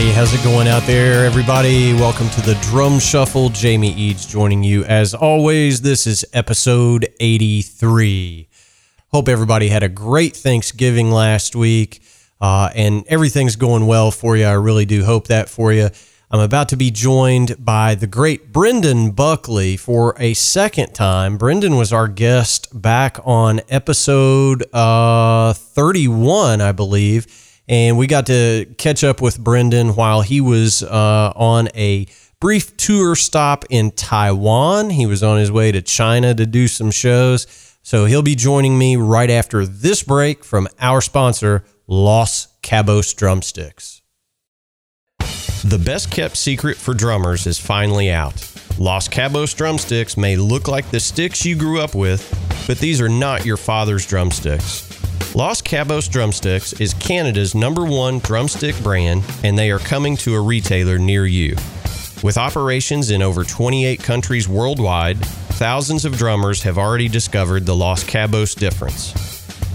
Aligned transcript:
Hey, 0.00 0.12
how's 0.12 0.32
it 0.32 0.42
going 0.42 0.66
out 0.66 0.84
there, 0.84 1.26
everybody? 1.26 1.92
Welcome 1.92 2.30
to 2.30 2.40
the 2.40 2.54
Drum 2.62 2.98
Shuffle. 2.98 3.50
Jamie 3.50 3.92
Eads 3.92 4.24
joining 4.24 4.64
you 4.64 4.82
as 4.84 5.12
always. 5.12 5.82
This 5.82 6.06
is 6.06 6.24
episode 6.32 7.06
83. 7.20 8.48
Hope 9.08 9.28
everybody 9.28 9.68
had 9.68 9.82
a 9.82 9.90
great 9.90 10.34
Thanksgiving 10.34 11.10
last 11.10 11.54
week 11.54 12.00
uh, 12.40 12.70
and 12.74 13.04
everything's 13.08 13.56
going 13.56 13.86
well 13.86 14.10
for 14.10 14.38
you. 14.38 14.46
I 14.46 14.52
really 14.52 14.86
do 14.86 15.04
hope 15.04 15.26
that 15.26 15.50
for 15.50 15.70
you. 15.70 15.90
I'm 16.30 16.40
about 16.40 16.70
to 16.70 16.78
be 16.78 16.90
joined 16.90 17.62
by 17.62 17.94
the 17.94 18.06
great 18.06 18.54
Brendan 18.54 19.10
Buckley 19.10 19.76
for 19.76 20.16
a 20.18 20.32
second 20.32 20.94
time. 20.94 21.36
Brendan 21.36 21.76
was 21.76 21.92
our 21.92 22.08
guest 22.08 22.68
back 22.72 23.18
on 23.22 23.60
episode 23.68 24.64
uh, 24.72 25.52
31, 25.52 26.62
I 26.62 26.72
believe 26.72 27.49
and 27.70 27.96
we 27.96 28.08
got 28.08 28.26
to 28.26 28.66
catch 28.78 29.04
up 29.04 29.22
with 29.22 29.38
Brendan 29.38 29.94
while 29.94 30.22
he 30.22 30.40
was 30.40 30.82
uh, 30.82 31.32
on 31.36 31.68
a 31.76 32.06
brief 32.40 32.76
tour 32.76 33.14
stop 33.14 33.64
in 33.70 33.92
Taiwan. 33.92 34.90
He 34.90 35.06
was 35.06 35.22
on 35.22 35.38
his 35.38 35.52
way 35.52 35.70
to 35.70 35.80
China 35.80 36.34
to 36.34 36.46
do 36.46 36.66
some 36.66 36.90
shows. 36.90 37.46
So 37.82 38.06
he'll 38.06 38.22
be 38.22 38.34
joining 38.34 38.76
me 38.76 38.96
right 38.96 39.30
after 39.30 39.64
this 39.64 40.02
break 40.02 40.44
from 40.44 40.66
our 40.80 41.00
sponsor, 41.00 41.64
Los 41.86 42.48
Cabos 42.60 43.14
Drumsticks. 43.14 44.02
The 45.64 45.78
best 45.78 46.10
kept 46.10 46.36
secret 46.36 46.76
for 46.76 46.92
drummers 46.92 47.46
is 47.46 47.60
finally 47.60 48.10
out. 48.10 48.34
Los 48.78 49.06
Cabos 49.08 49.56
drumsticks 49.56 50.16
may 50.16 50.36
look 50.36 50.66
like 50.66 50.90
the 50.90 50.98
sticks 50.98 51.44
you 51.44 51.54
grew 51.54 51.80
up 51.80 51.94
with, 51.94 52.26
but 52.66 52.78
these 52.78 53.00
are 53.00 53.08
not 53.08 53.46
your 53.46 53.58
father's 53.58 54.06
drumsticks. 54.06 54.89
Los 55.34 55.62
Cabos 55.62 56.10
Drumsticks 56.10 56.72
is 56.74 56.92
Canada's 56.94 57.54
number 57.54 57.84
one 57.84 58.18
drumstick 58.18 58.76
brand, 58.82 59.22
and 59.44 59.56
they 59.56 59.70
are 59.70 59.78
coming 59.78 60.16
to 60.18 60.34
a 60.34 60.40
retailer 60.40 60.98
near 60.98 61.24
you. 61.24 61.54
With 62.22 62.36
operations 62.36 63.10
in 63.10 63.22
over 63.22 63.44
28 63.44 64.02
countries 64.02 64.48
worldwide, 64.48 65.24
thousands 65.24 66.04
of 66.04 66.16
drummers 66.18 66.62
have 66.64 66.76
already 66.76 67.08
discovered 67.08 67.64
the 67.64 67.76
Los 67.76 68.04
Cabos 68.04 68.54
difference. 68.54 69.14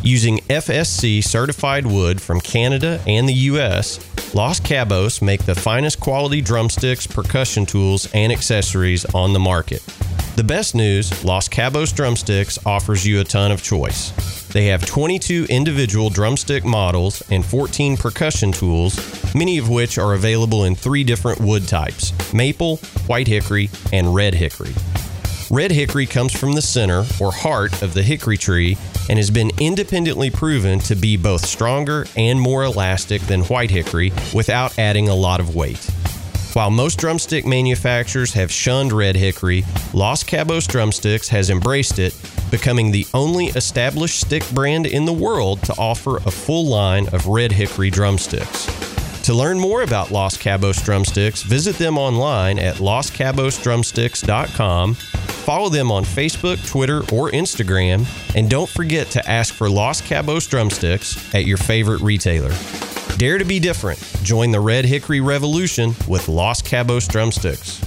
Using 0.04 0.38
FSC 0.50 1.24
certified 1.24 1.88
wood 1.88 2.22
from 2.22 2.42
Canada 2.42 3.02
and 3.08 3.28
the 3.28 3.34
US, 3.34 4.00
Los 4.36 4.60
Cabos 4.60 5.22
make 5.22 5.46
the 5.46 5.56
finest 5.56 6.00
quality 6.00 6.42
drumsticks, 6.42 7.08
percussion 7.08 7.66
tools, 7.66 8.08
and 8.14 8.32
accessories 8.32 9.06
on 9.16 9.34
the 9.34 9.40
market. 9.40 9.82
The 10.36 10.44
best 10.44 10.76
news 10.76 11.24
Los 11.24 11.48
Cabos 11.48 11.96
Drumsticks 11.96 12.60
offers 12.66 13.08
you 13.08 13.22
a 13.22 13.24
ton 13.24 13.52
of 13.52 13.64
choice. 13.64 14.45
They 14.56 14.68
have 14.68 14.86
22 14.86 15.48
individual 15.50 16.10
drumstick 16.10 16.64
models 16.64 17.22
and 17.30 17.46
14 17.46 17.98
percussion 17.98 18.54
tools, 18.54 18.96
many 19.36 19.58
of 19.58 19.68
which 19.68 19.98
are 19.98 20.14
available 20.14 20.64
in 20.64 20.76
three 20.76 21.04
different 21.04 21.42
wood 21.42 21.68
types 21.68 22.14
maple, 22.34 22.78
white 23.06 23.28
hickory, 23.28 23.70
and 23.92 24.16
red 24.16 24.34
hickory. 24.34 24.74
Red 25.52 25.72
hickory 25.72 26.06
comes 26.06 26.32
from 26.32 26.54
the 26.54 26.62
center 26.62 27.04
or 27.20 27.34
heart 27.34 27.82
of 27.82 27.94
the 27.94 28.02
hickory 28.02 28.38
tree 28.38 28.78
and 29.10 29.20
has 29.20 29.30
been 29.30 29.52
independently 29.60 30.30
proven 30.30 30.80
to 30.80 30.96
be 30.96 31.18
both 31.18 31.46
stronger 31.46 32.06
and 32.16 32.40
more 32.40 32.64
elastic 32.64 33.22
than 33.24 33.42
white 33.42 33.72
hickory 33.72 34.14
without 34.34 34.80
adding 34.80 35.10
a 35.10 35.16
lot 35.16 35.42
of 35.42 35.54
weight. 35.54 35.84
While 36.54 36.72
most 36.72 36.98
drumstick 36.98 37.46
manufacturers 37.46 38.32
have 38.36 38.50
shunned 38.50 38.94
red 38.94 39.18
hickory, 39.18 39.66
Los 39.94 40.24
Cabos 40.24 40.66
Drumsticks 40.66 41.28
has 41.28 41.50
embraced 41.50 42.00
it 42.00 42.14
becoming 42.56 42.90
the 42.90 43.06
only 43.14 43.48
established 43.48 44.22
stick 44.22 44.50
brand 44.52 44.86
in 44.86 45.04
the 45.04 45.12
world 45.12 45.62
to 45.64 45.76
offer 45.78 46.16
a 46.16 46.32
full 46.32 46.68
line 46.68 47.06
of 47.10 47.28
red 47.28 47.52
hickory 47.52 47.90
drumsticks. 47.90 48.66
To 49.24 49.34
learn 49.34 49.60
more 49.60 49.82
about 49.82 50.12
Los 50.12 50.38
Cabos 50.38 50.82
drumsticks, 50.82 51.44
visit 51.44 51.78
them 51.78 51.98
online 51.98 52.58
at 52.58 52.76
loscabosdrumsticks.com. 52.76 54.94
Follow 54.94 55.68
them 55.68 55.92
on 55.92 56.06
Facebook, 56.06 56.66
Twitter, 56.66 57.00
or 57.14 57.30
Instagram, 57.32 58.06
and 58.38 58.50
don't 58.50 58.70
forget 58.70 59.08
to 59.08 59.30
ask 59.30 59.54
for 59.54 59.70
Los 59.70 60.02
Cabos 60.02 60.50
drumsticks 60.50 61.36
at 61.36 61.46
your 61.46 61.58
favorite 61.58 62.00
retailer. 62.00 62.54
Dare 63.18 63.38
to 63.38 63.44
be 63.44 63.60
different. 63.60 64.00
Join 64.24 64.52
the 64.52 64.62
Red 64.62 64.86
Hickory 64.86 65.20
Revolution 65.20 65.94
with 66.08 66.30
Los 66.30 66.62
Cabos 66.62 67.10
drumsticks. 67.10 67.82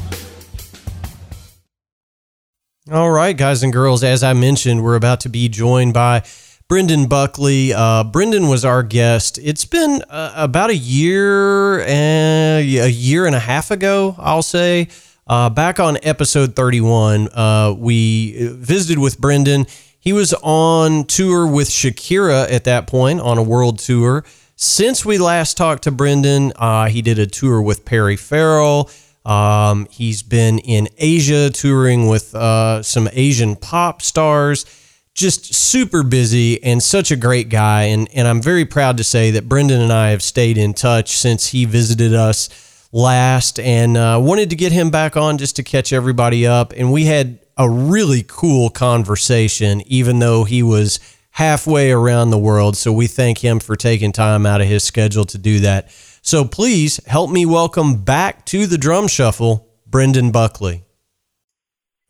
All 2.91 3.11
right, 3.11 3.37
guys 3.37 3.63
and 3.63 3.71
girls, 3.71 4.03
as 4.03 4.23
I 4.23 4.33
mentioned, 4.33 4.83
we're 4.83 4.95
about 4.97 5.21
to 5.21 5.29
be 5.29 5.51
joined 5.51 5.93
by 5.93 6.23
Brendan 6.69 7.07
Buckley. 7.07 7.75
Uh, 7.75 8.03
Brendan 8.03 8.49
was 8.49 8.65
our 8.65 8.83
guest. 8.83 9.39
It's 9.43 9.67
been 9.67 10.01
uh, 10.09 10.33
about 10.35 10.71
a 10.71 10.77
year 10.77 11.81
and 11.81 12.65
a 12.65 12.91
year 12.91 13.27
and 13.27 13.35
a 13.35 13.41
half 13.41 13.71
ago, 13.71 14.17
I'll 14.17 14.43
say. 14.43 14.89
Uh, 15.27 15.51
back 15.51 15.79
on 15.79 15.99
episode 16.03 16.57
31, 16.57 17.29
uh, 17.35 17.75
we 17.77 18.49
visited 18.55 18.99
with 18.99 19.21
Brendan. 19.21 19.67
He 20.01 20.15
was 20.15 20.33
on 20.43 21.05
tour 21.05 21.47
with 21.47 21.69
Shakira 21.69 22.51
at 22.51 22.65
that 22.65 22.87
point 22.87 23.21
on 23.21 23.37
a 23.37 23.43
world 23.43 23.81
tour. 23.81 24.25
Since 24.57 25.05
we 25.05 25.19
last 25.19 25.59
talked 25.59 25.83
to 25.83 25.91
Brendan, 25.91 26.55
uh, 26.57 26.87
he 26.89 27.03
did 27.03 27.19
a 27.19 27.27
tour 27.27 27.61
with 27.61 27.85
Perry 27.85 28.17
Farrell. 28.17 28.89
Um, 29.29 29.87
he's 29.91 30.23
been 30.23 30.59
in 30.59 30.89
Asia 30.97 31.51
touring 31.51 32.09
with 32.09 32.35
uh, 32.35 32.83
some 32.83 33.11
Asian 33.13 33.57
pop 33.57 34.01
stars. 34.01 34.65
Just 35.13 35.55
super 35.55 36.03
busy 36.03 36.63
and 36.63 36.83
such 36.83 37.11
a 37.11 37.17
great 37.17 37.51
guy. 37.51 37.83
And, 37.85 38.09
and 38.15 38.27
I'm 38.27 38.41
very 38.41 38.65
proud 38.65 38.97
to 38.97 39.05
say 39.05 39.31
that 39.33 39.49
Brendan 39.49 39.83
and 39.83 39.93
I 39.93 40.11
have 40.11 40.23
stayed 40.23 40.57
in 40.57 40.73
touch 40.73 41.19
since 41.19 41.49
he 41.49 41.67
visited 41.67 42.15
us 42.15 42.49
last 42.91 43.61
and 43.61 43.97
uh, 43.99 44.19
wanted 44.23 44.49
to 44.51 44.57
get 44.57 44.73
him 44.73 44.91
back 44.91 45.17
on 45.17 45.37
just 45.37 45.57
to 45.57 45.63
catch 45.63 45.93
everybody 45.93 46.47
up. 46.47 46.73
And 46.75 46.91
we 46.91 47.05
had 47.05 47.39
a 47.59 47.69
really 47.69 48.25
cool 48.27 48.71
conversation, 48.71 49.83
even 49.87 50.21
though 50.21 50.45
he 50.45 50.63
was 50.63 51.01
halfway 51.33 51.93
around 51.93 52.31
the 52.31 52.39
world. 52.39 52.77
So 52.77 52.93
we 52.93 53.09
thank 53.09 53.39
him 53.39 53.61
for 53.61 53.77
taking 53.77 54.13
time 54.13 54.47
out 54.47 54.61
of 54.61 54.69
his 54.69 54.85
schedule 54.85 55.25
to 55.27 55.39
do 55.39 55.61
that. 55.61 55.91
So 56.29 56.45
please 56.45 57.01
help 57.07 57.31
me 57.31 57.47
welcome 57.47 58.05
back 58.05 58.45
to 58.49 58.67
the 58.67 58.77
drum 58.77 59.09
shuffle, 59.09 59.67
Brendan 59.87 60.31
Buckley. 60.31 60.85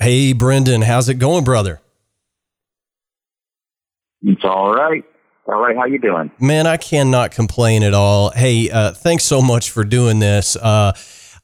Hey, 0.01 0.33
Brendan, 0.33 0.83
how's 0.83 1.09
it 1.09 1.21
going, 1.21 1.45
brother? 1.45 1.81
It's 4.23 4.43
all 4.43 4.75
right. 4.75 5.05
All 5.47 5.61
right, 5.61 5.77
how 5.77 5.85
you 5.85 6.01
doing? 6.01 6.33
Man, 6.41 6.67
I 6.67 6.79
cannot 6.79 7.31
complain 7.31 7.85
at 7.85 7.95
all. 7.95 8.31
Hey, 8.31 8.69
uh, 8.69 8.91
thanks 8.91 9.23
so 9.23 9.41
much 9.41 9.71
for 9.71 9.85
doing 9.85 10.19
this. 10.19 10.57
Uh, 10.57 10.95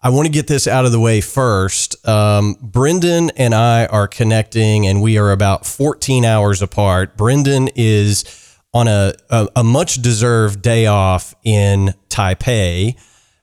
I 0.02 0.08
want 0.08 0.26
to 0.26 0.32
get 0.32 0.48
this 0.48 0.66
out 0.66 0.84
of 0.84 0.90
the 0.90 0.98
way 0.98 1.20
first. 1.20 2.04
Um, 2.08 2.56
Brendan 2.60 3.30
and 3.36 3.54
I 3.54 3.86
are 3.86 4.08
connecting, 4.08 4.84
and 4.88 5.00
we 5.00 5.16
are 5.16 5.30
about 5.30 5.64
14 5.64 6.24
hours 6.24 6.60
apart. 6.60 7.16
Brendan 7.16 7.68
is 7.76 8.43
on 8.74 8.88
a, 8.88 9.14
a, 9.30 9.48
a 9.56 9.64
much 9.64 10.02
deserved 10.02 10.60
day 10.60 10.86
off 10.86 11.34
in 11.44 11.94
Taipei, 12.10 12.98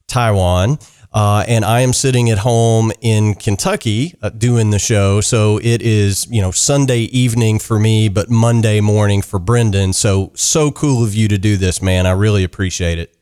Taiwan. 0.08 0.78
Uh, 1.14 1.44
and 1.48 1.66
I 1.66 1.82
am 1.82 1.92
sitting 1.92 2.30
at 2.30 2.38
home 2.38 2.92
in 3.02 3.36
Kentucky 3.36 4.16
uh, 4.22 4.30
doing 4.30 4.70
the 4.70 4.80
show. 4.80 5.20
So 5.20 5.58
it 5.58 5.82
is, 5.82 6.26
you 6.30 6.42
know, 6.42 6.52
Sunday 6.52 7.02
evening 7.02 7.60
for 7.60 7.80
me, 7.80 8.08
but 8.08 8.30
Monday 8.30 8.80
morning 8.80 9.22
for 9.22 9.40
Brendan. 9.40 9.92
So, 9.92 10.32
so 10.36 10.72
cool 10.72 11.04
of 11.04 11.14
you 11.14 11.28
to 11.28 11.38
do 11.38 11.58
this, 11.58 11.82
man. 11.82 12.06
I 12.06 12.12
really 12.12 12.46
appreciate 12.46 12.98
it. 12.98 13.18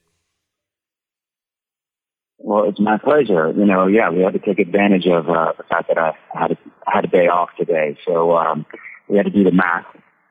Well, 2.37 2.69
it's 2.69 2.79
my 2.79 2.97
pleasure. 2.97 3.51
You 3.55 3.65
know, 3.65 3.87
yeah, 3.87 4.09
we 4.09 4.21
had 4.21 4.33
to 4.33 4.39
take 4.39 4.59
advantage 4.59 5.07
of 5.07 5.27
uh, 5.29 5.53
the 5.57 5.63
fact 5.63 5.87
that 5.87 5.97
I 5.97 6.13
had 6.33 6.51
a, 6.51 6.57
had 6.85 7.05
a 7.05 7.07
day 7.07 7.27
off 7.27 7.49
today. 7.57 7.97
So 8.07 8.37
um, 8.37 8.65
we 9.07 9.17
had 9.17 9.25
to 9.25 9.31
do 9.31 9.43
the 9.43 9.51
math 9.51 9.85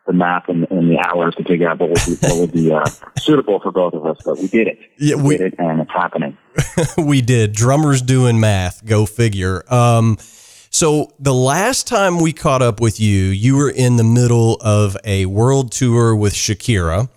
the 0.08 0.14
math 0.14 0.49
and, 0.49 0.66
and, 0.70 0.90
the 0.90 0.99
hours 0.99 1.34
to 1.37 1.44
figure 1.44 1.69
out 1.69 1.78
what 1.78 1.90
would 1.90 2.05
be, 2.05 2.26
what 2.26 2.40
would 2.40 2.52
be 2.52 2.72
uh, 2.72 2.84
suitable 3.20 3.60
for 3.60 3.70
both 3.70 3.93
of 3.93 4.05
us. 4.06 4.16
But 4.25 4.38
we 4.38 4.49
did 4.49 4.66
it. 4.66 4.78
Yeah, 4.96 5.16
we, 5.16 5.22
we 5.22 5.37
did 5.37 5.52
it, 5.52 5.58
and 5.60 5.81
it's 5.82 5.93
happening. 5.93 6.37
we 6.99 7.20
did. 7.20 7.52
Drummers 7.52 8.02
doing 8.02 8.40
math. 8.40 8.84
Go 8.84 9.06
figure. 9.06 9.62
Um, 9.72 10.16
so 10.70 11.12
the 11.20 11.34
last 11.34 11.87
time 11.87 12.20
we 12.20 12.32
caught 12.32 12.62
up 12.62 12.81
with 12.81 12.99
you, 12.99 13.26
you 13.26 13.56
were 13.56 13.70
in 13.70 13.96
the 13.96 14.05
middle 14.05 14.56
of 14.60 14.96
a 15.05 15.26
world 15.26 15.72
tour 15.72 16.16
with 16.16 16.32
Shakira. 16.32 17.08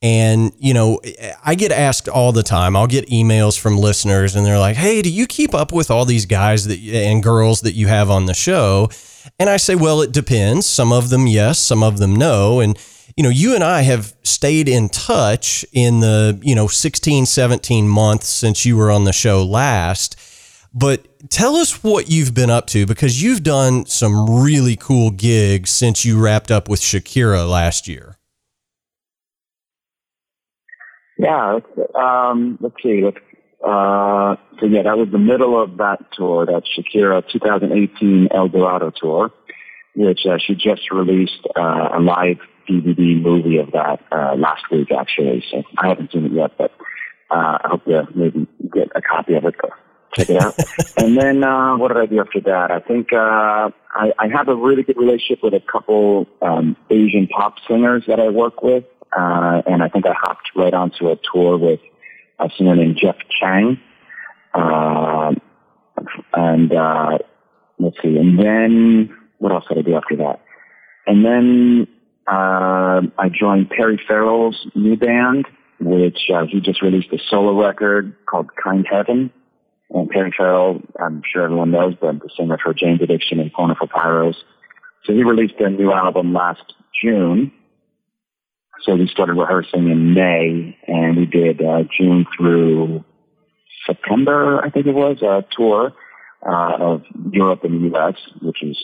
And, 0.00 0.52
you 0.58 0.74
know, 0.74 1.00
I 1.44 1.56
get 1.56 1.72
asked 1.72 2.08
all 2.08 2.30
the 2.30 2.44
time. 2.44 2.76
I'll 2.76 2.86
get 2.86 3.08
emails 3.08 3.58
from 3.58 3.78
listeners 3.78 4.36
and 4.36 4.46
they're 4.46 4.58
like, 4.58 4.76
hey, 4.76 5.02
do 5.02 5.10
you 5.10 5.26
keep 5.26 5.54
up 5.54 5.72
with 5.72 5.90
all 5.90 6.04
these 6.04 6.24
guys 6.24 6.66
that 6.66 6.78
and 6.78 7.20
girls 7.20 7.62
that 7.62 7.72
you 7.72 7.88
have 7.88 8.08
on 8.08 8.26
the 8.26 8.34
show? 8.34 8.90
And 9.38 9.48
I 9.50 9.56
say, 9.56 9.74
well, 9.74 10.00
it 10.02 10.12
depends. 10.12 10.66
Some 10.66 10.92
of 10.92 11.10
them, 11.10 11.26
yes, 11.26 11.58
some 11.58 11.82
of 11.82 11.98
them, 11.98 12.14
no. 12.16 12.60
And, 12.60 12.78
you 13.16 13.22
know, 13.22 13.30
you 13.30 13.54
and 13.54 13.64
I 13.64 13.82
have 13.82 14.14
stayed 14.22 14.68
in 14.68 14.88
touch 14.88 15.64
in 15.72 16.00
the, 16.00 16.38
you 16.42 16.54
know, 16.54 16.66
16, 16.66 17.26
17 17.26 17.88
months 17.88 18.28
since 18.28 18.64
you 18.64 18.76
were 18.76 18.90
on 18.90 19.04
the 19.04 19.12
show 19.12 19.44
last. 19.44 20.16
But 20.74 21.30
tell 21.30 21.56
us 21.56 21.82
what 21.82 22.10
you've 22.10 22.34
been 22.34 22.50
up 22.50 22.66
to 22.68 22.86
because 22.86 23.22
you've 23.22 23.42
done 23.42 23.86
some 23.86 24.42
really 24.42 24.76
cool 24.76 25.10
gigs 25.10 25.70
since 25.70 26.04
you 26.04 26.20
wrapped 26.20 26.50
up 26.50 26.68
with 26.68 26.80
Shakira 26.80 27.48
last 27.48 27.88
year. 27.88 28.16
Yeah, 31.18 31.58
um, 31.96 32.58
let's 32.60 32.76
see. 32.80 33.02
Let's, 33.02 33.18
uh, 33.64 34.36
so 34.60 34.66
yeah, 34.66 34.82
that 34.82 34.96
was 34.96 35.08
the 35.10 35.18
middle 35.18 35.60
of 35.60 35.76
that 35.78 35.98
tour, 36.12 36.46
that 36.46 36.62
Shakira 36.64 37.22
2018 37.30 38.28
El 38.32 38.48
Dorado 38.48 38.92
tour, 38.94 39.32
which 39.94 40.20
uh, 40.26 40.38
she 40.38 40.54
just 40.54 40.90
released 40.90 41.46
uh, 41.56 41.88
a 41.94 42.00
live 42.00 42.38
DVD 42.68 43.20
movie 43.20 43.58
of 43.58 43.72
that 43.72 44.00
uh, 44.12 44.34
last 44.36 44.70
week, 44.70 44.88
actually. 44.92 45.44
So 45.50 45.62
I 45.78 45.88
haven't 45.88 46.12
seen 46.12 46.26
it 46.26 46.32
yet, 46.32 46.52
but 46.56 46.72
uh, 47.30 47.58
I 47.64 47.68
hope 47.68 47.84
to 47.86 48.06
maybe 48.14 48.46
get 48.72 48.88
a 48.94 49.00
copy 49.00 49.34
of 49.34 49.44
it. 49.44 49.54
Check 50.14 50.30
it 50.30 50.42
out. 50.42 50.54
and 50.96 51.16
then 51.16 51.42
uh, 51.42 51.76
what 51.76 51.88
did 51.88 51.96
I 51.98 52.06
do 52.06 52.20
after 52.20 52.40
that? 52.40 52.70
I 52.70 52.80
think 52.80 53.12
uh, 53.12 53.70
I, 53.94 54.12
I 54.18 54.28
have 54.28 54.48
a 54.48 54.54
really 54.54 54.82
good 54.82 54.96
relationship 54.96 55.42
with 55.42 55.54
a 55.54 55.60
couple 55.60 56.26
um, 56.42 56.76
Asian 56.90 57.26
pop 57.26 57.56
singers 57.66 58.04
that 58.06 58.20
I 58.20 58.28
work 58.28 58.62
with. 58.62 58.84
Uh, 59.16 59.62
and 59.66 59.82
I 59.82 59.88
think 59.88 60.06
I 60.06 60.12
hopped 60.12 60.50
right 60.54 60.74
onto 60.74 61.08
a 61.08 61.16
tour 61.32 61.56
with 61.56 61.80
a 62.38 62.48
singer 62.56 62.76
named 62.76 62.98
Jeff 63.00 63.16
Chang. 63.40 63.80
Uh, 64.54 65.32
and, 66.34 66.72
uh, 66.72 67.18
let's 67.78 67.96
see. 68.02 68.16
And 68.16 68.38
then 68.38 69.16
what 69.38 69.52
else 69.52 69.64
did 69.68 69.78
I 69.78 69.82
do 69.82 69.96
after 69.96 70.16
that? 70.16 70.40
And 71.06 71.24
then, 71.24 71.86
uh, 72.26 73.02
I 73.18 73.28
joined 73.32 73.70
Perry 73.70 74.00
Farrell's 74.06 74.66
new 74.74 74.96
band, 74.96 75.46
which, 75.80 76.30
uh, 76.32 76.44
he 76.46 76.60
just 76.60 76.82
released 76.82 77.12
a 77.12 77.18
solo 77.28 77.60
record 77.60 78.14
called 78.26 78.50
Kind 78.62 78.86
Heaven. 78.90 79.30
And 79.90 80.10
Perry 80.10 80.32
Farrell, 80.36 80.82
I'm 81.00 81.22
sure 81.30 81.44
everyone 81.44 81.70
knows, 81.70 81.94
but 82.00 82.20
the 82.20 82.28
singer 82.36 82.58
for 82.62 82.74
Jane's 82.74 83.00
Addiction 83.00 83.40
and 83.40 83.52
Porno 83.52 83.74
for 83.74 83.86
Pyros. 83.86 84.36
So 85.04 85.14
he 85.14 85.24
released 85.24 85.54
a 85.60 85.70
new 85.70 85.92
album 85.92 86.34
last 86.34 86.74
June 87.02 87.52
so 88.82 88.94
we 88.94 89.08
started 89.08 89.34
rehearsing 89.34 89.90
in 89.90 90.14
May, 90.14 90.76
and 90.86 91.16
we 91.16 91.26
did 91.26 91.60
uh, 91.62 91.82
June 91.96 92.26
through 92.36 93.04
September, 93.86 94.64
I 94.64 94.70
think 94.70 94.86
it 94.86 94.94
was, 94.94 95.22
a 95.22 95.44
tour 95.56 95.92
uh, 96.46 96.76
of 96.78 97.02
Europe 97.32 97.64
and 97.64 97.82
the 97.82 97.88
U.S., 97.88 98.14
which 98.42 98.62
is 98.62 98.78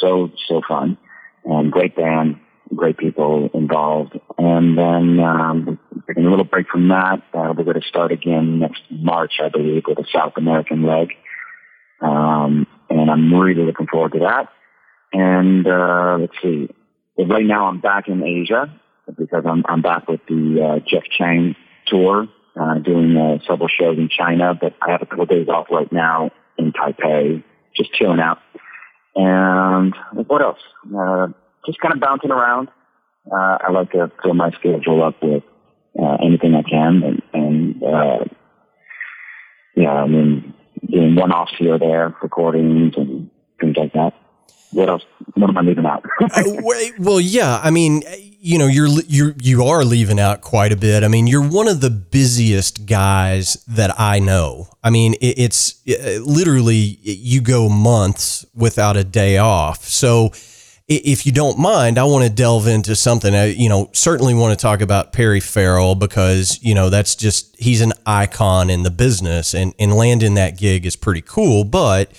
so 0.00 0.30
so 0.48 0.60
fun 0.66 0.98
and 1.44 1.70
great 1.70 1.94
band, 1.94 2.40
great 2.74 2.96
people 2.96 3.50
involved. 3.54 4.18
And 4.38 4.78
then 4.78 5.20
um, 5.20 5.78
taking 6.08 6.26
a 6.26 6.30
little 6.30 6.44
break 6.44 6.68
from 6.68 6.88
that, 6.88 7.22
uh, 7.34 7.52
we're 7.56 7.64
going 7.64 7.80
to 7.80 7.86
start 7.86 8.12
again 8.12 8.60
next 8.60 8.82
March, 8.90 9.34
I 9.42 9.48
believe, 9.48 9.84
with 9.86 9.98
a 9.98 10.06
South 10.12 10.32
American 10.36 10.84
leg. 10.84 11.12
Um, 12.00 12.66
and 12.90 13.10
I'm 13.10 13.32
really 13.32 13.64
looking 13.64 13.86
forward 13.86 14.12
to 14.12 14.20
that. 14.20 14.48
And 15.12 15.66
uh, 15.66 16.16
let's 16.20 16.34
see. 16.42 16.68
Right 17.16 17.46
now, 17.46 17.66
I'm 17.66 17.80
back 17.80 18.08
in 18.08 18.24
Asia, 18.24 18.80
because 19.16 19.44
I'm, 19.46 19.64
I'm 19.68 19.82
back 19.82 20.08
with 20.08 20.20
the 20.28 20.62
uh, 20.62 20.78
Jeff 20.86 21.04
Chang 21.16 21.54
tour, 21.86 22.26
uh, 22.60 22.78
doing 22.78 23.16
uh, 23.16 23.38
several 23.46 23.68
shows 23.68 23.98
in 23.98 24.08
China, 24.08 24.54
but 24.58 24.74
I 24.80 24.92
have 24.92 25.02
a 25.02 25.06
couple 25.06 25.24
of 25.24 25.28
days 25.28 25.48
off 25.48 25.66
right 25.70 25.90
now 25.92 26.30
in 26.58 26.72
Taipei, 26.72 27.42
just 27.76 27.92
chilling 27.92 28.20
out. 28.20 28.38
And 29.14 29.94
what 30.26 30.42
else? 30.42 30.58
Uh, 30.84 31.28
just 31.66 31.80
kind 31.80 31.94
of 31.94 32.00
bouncing 32.00 32.30
around. 32.30 32.68
Uh, 33.30 33.58
I 33.60 33.70
like 33.70 33.92
to 33.92 34.10
fill 34.22 34.34
my 34.34 34.50
schedule 34.50 35.02
up 35.02 35.22
with 35.22 35.42
uh, 35.98 36.16
anything 36.24 36.54
I 36.54 36.62
can, 36.62 37.02
and, 37.02 37.22
and 37.32 37.82
uh, 37.82 38.24
yeah, 39.76 39.92
I 39.92 40.06
mean, 40.06 40.54
doing 40.90 41.14
one-offs 41.14 41.54
here 41.58 41.74
or 41.74 41.78
there, 41.78 42.14
recordings 42.22 42.94
and 42.96 43.30
things 43.60 43.76
like 43.76 43.92
that. 43.94 44.12
What 44.74 44.88
else? 44.88 45.04
What 45.34 45.50
am 45.50 45.56
I 45.56 45.60
leaving 45.62 45.86
out? 45.86 46.04
uh, 46.20 46.42
well, 46.98 47.20
yeah, 47.20 47.60
I 47.62 47.70
mean, 47.70 48.02
you 48.44 48.58
know 48.58 48.66
you're 48.66 48.88
you're 49.06 49.34
you 49.40 49.64
are 49.64 49.84
leaving 49.84 50.20
out 50.20 50.42
quite 50.42 50.72
a 50.72 50.76
bit. 50.76 51.02
I 51.04 51.08
mean, 51.08 51.26
you're 51.26 51.48
one 51.48 51.68
of 51.68 51.80
the 51.80 51.90
busiest 51.90 52.84
guys 52.84 53.54
that 53.68 53.98
I 53.98 54.18
know. 54.18 54.68
I 54.82 54.90
mean, 54.90 55.14
it, 55.14 55.38
it's 55.38 55.80
it, 55.86 56.22
literally 56.22 56.98
you 57.00 57.40
go 57.40 57.68
months 57.68 58.44
without 58.52 58.96
a 58.96 59.04
day 59.04 59.38
off. 59.38 59.84
So, 59.84 60.32
if 60.88 61.24
you 61.24 61.32
don't 61.32 61.58
mind, 61.58 61.96
I 61.96 62.04
want 62.04 62.24
to 62.24 62.30
delve 62.30 62.66
into 62.66 62.94
something. 62.96 63.34
I, 63.34 63.46
you 63.46 63.68
know, 63.68 63.88
certainly 63.92 64.34
want 64.34 64.58
to 64.58 64.62
talk 64.62 64.82
about 64.82 65.12
Perry 65.14 65.40
Farrell 65.40 65.94
because 65.94 66.62
you 66.62 66.74
know 66.74 66.90
that's 66.90 67.14
just 67.14 67.56
he's 67.58 67.80
an 67.80 67.92
icon 68.04 68.70
in 68.70 68.82
the 68.82 68.90
business, 68.90 69.54
and 69.54 69.72
and 69.78 69.94
landing 69.94 70.34
that 70.34 70.58
gig 70.58 70.84
is 70.84 70.96
pretty 70.96 71.22
cool. 71.22 71.64
But 71.64 72.12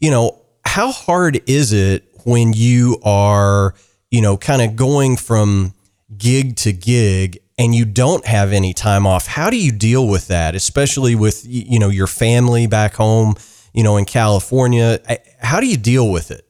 you 0.00 0.10
know, 0.10 0.39
how 0.70 0.92
hard 0.92 1.40
is 1.46 1.72
it 1.72 2.04
when 2.24 2.52
you 2.52 2.98
are 3.04 3.74
you 4.10 4.20
know, 4.20 4.36
kind 4.36 4.60
of 4.62 4.76
going 4.76 5.16
from 5.16 5.72
gig 6.16 6.56
to 6.56 6.72
gig 6.72 7.38
and 7.58 7.74
you 7.74 7.84
don't 7.84 8.26
have 8.26 8.52
any 8.52 8.72
time 8.72 9.06
off. 9.06 9.26
How 9.26 9.50
do 9.50 9.56
you 9.56 9.70
deal 9.70 10.08
with 10.08 10.28
that, 10.28 10.54
especially 10.54 11.14
with, 11.14 11.44
you 11.46 11.78
know, 11.78 11.88
your 11.88 12.06
family 12.06 12.66
back 12.66 12.94
home, 12.94 13.34
you 13.72 13.84
know, 13.84 13.96
in 13.96 14.04
California? 14.04 14.98
How 15.40 15.60
do 15.60 15.66
you 15.66 15.76
deal 15.76 16.10
with 16.10 16.30
it? 16.30 16.46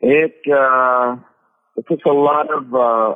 It, 0.00 0.34
uh, 0.52 1.16
it 1.76 1.86
takes 1.88 2.04
a 2.04 2.12
lot 2.12 2.52
of, 2.52 2.74
uh, 2.74 3.14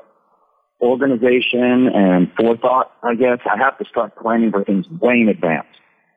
organization 0.80 1.88
and 1.92 2.32
forethought, 2.38 2.92
I 3.02 3.16
guess. 3.16 3.40
I 3.44 3.58
have 3.58 3.76
to 3.78 3.84
start 3.84 4.16
planning 4.16 4.52
for 4.52 4.64
things 4.64 4.88
way 4.88 5.20
in 5.20 5.28
advance. 5.28 5.66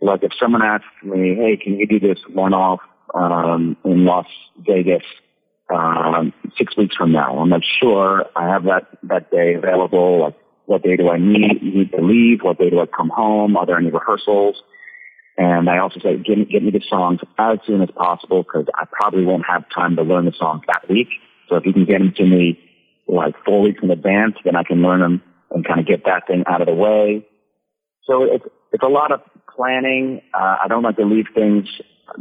Like 0.01 0.24
if 0.24 0.31
someone 0.39 0.63
asks 0.63 0.88
me, 1.03 1.36
hey, 1.36 1.57
can 1.57 1.77
you 1.77 1.88
do 1.88 2.00
this 2.00 2.19
one 2.33 2.53
off 2.53 2.80
um, 3.13 3.77
in 3.86 4.06
Las 4.06 4.27
Vegas 4.65 5.03
um, 5.74 6.33
six 6.57 6.75
weeks 6.75 6.96
from 6.96 7.12
now. 7.12 7.38
I'm 7.38 7.50
not 7.50 7.62
sure 7.79 8.25
I 8.36 8.50
have 8.50 8.63
that 8.65 8.88
that 9.03 9.31
day 9.31 9.55
available. 9.55 10.22
Like, 10.22 10.36
what 10.65 10.84
day 10.84 10.98
do 10.98 11.10
I 11.10 11.17
need 11.17 11.62
need 11.62 11.91
to 11.91 12.01
leave? 12.01 12.39
What 12.41 12.60
day 12.60 12.70
do 12.70 12.79
I 12.79 12.86
come 12.86 13.10
home? 13.10 13.55
Are 13.58 13.65
there 13.65 13.77
any 13.77 13.89
rehearsals? 13.89 14.62
And 15.38 15.70
I 15.70 15.77
also 15.79 16.00
say, 16.00 16.17
get 16.17 16.50
get 16.50 16.63
me 16.63 16.72
the 16.72 16.81
songs 16.88 17.20
as 17.38 17.60
soon 17.65 17.81
as 17.81 17.89
possible 17.91 18.43
because 18.43 18.67
I 18.75 18.86
probably 18.91 19.25
won't 19.25 19.46
have 19.48 19.63
time 19.74 19.96
to 19.96 20.03
learn 20.03 20.25
the 20.25 20.34
songs 20.38 20.63
that 20.67 20.89
week. 20.89 21.08
So 21.50 21.55
if 21.55 21.65
you 21.65 21.74
can 21.74 21.86
get 21.86 22.00
them 22.00 22.13
to 22.17 22.25
me 22.25 22.60
like 23.08 23.36
four 23.46 23.62
weeks 23.62 23.79
in 23.81 23.91
advance, 23.91 24.36
then 24.43 24.55
I 24.55 24.63
can 24.63 24.81
learn 24.81 25.00
them 25.00 25.22
and 25.51 25.65
kind 25.65 25.79
of 25.79 25.86
get 25.86 26.05
that 26.05 26.27
thing 26.27 26.43
out 26.48 26.62
of 26.62 26.67
the 26.67 26.74
way. 26.74 27.25
So 28.03 28.24
it's 28.24 28.46
it's 28.74 28.84
a 28.84 28.88
lot 28.89 29.12
of 29.12 29.22
planning. 29.55 30.22
Uh, 30.34 30.58
I 30.63 30.67
don't 30.67 30.84
like 30.84 30.98
to 30.98 31.05
leave 31.05 31.27
things 31.34 31.67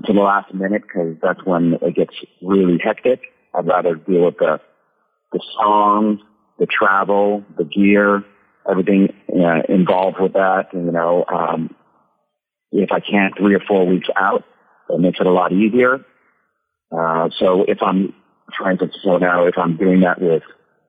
to 0.04 0.12
the 0.12 0.20
last 0.20 0.52
minute 0.54 0.82
because 0.82 1.16
that's 1.22 1.44
when 1.44 1.78
it 1.82 1.94
gets 1.94 2.14
really 2.42 2.78
hectic. 2.82 3.20
I'd 3.54 3.66
rather 3.66 3.94
deal 3.94 4.26
with 4.26 4.38
the 4.38 4.60
the 5.32 5.40
songs, 5.54 6.20
the 6.58 6.66
travel, 6.66 7.44
the 7.56 7.64
gear, 7.64 8.25
everything 8.68 9.12
uh, 9.28 9.62
involved 9.68 10.18
with 10.20 10.32
that. 10.34 10.72
And, 10.72 10.87
you 10.87 10.92
know, 10.92 11.25
um, 11.32 11.75
if 12.72 12.90
I 12.92 13.00
can 13.00 13.30
three 13.38 13.54
or 13.54 13.60
four 13.60 13.87
weeks 13.87 14.08
out, 14.16 14.44
it 14.88 15.00
makes 15.00 15.20
it 15.20 15.26
a 15.26 15.30
lot 15.30 15.52
easier. 15.52 16.04
Uh, 16.90 17.30
so 17.38 17.64
if 17.66 17.78
I'm 17.82 18.14
trying 18.52 18.78
to, 18.78 18.90
so 19.02 19.18
now 19.18 19.46
if 19.46 19.56
I'm 19.56 19.76
doing 19.76 20.00
that 20.00 20.20
with 20.20 20.42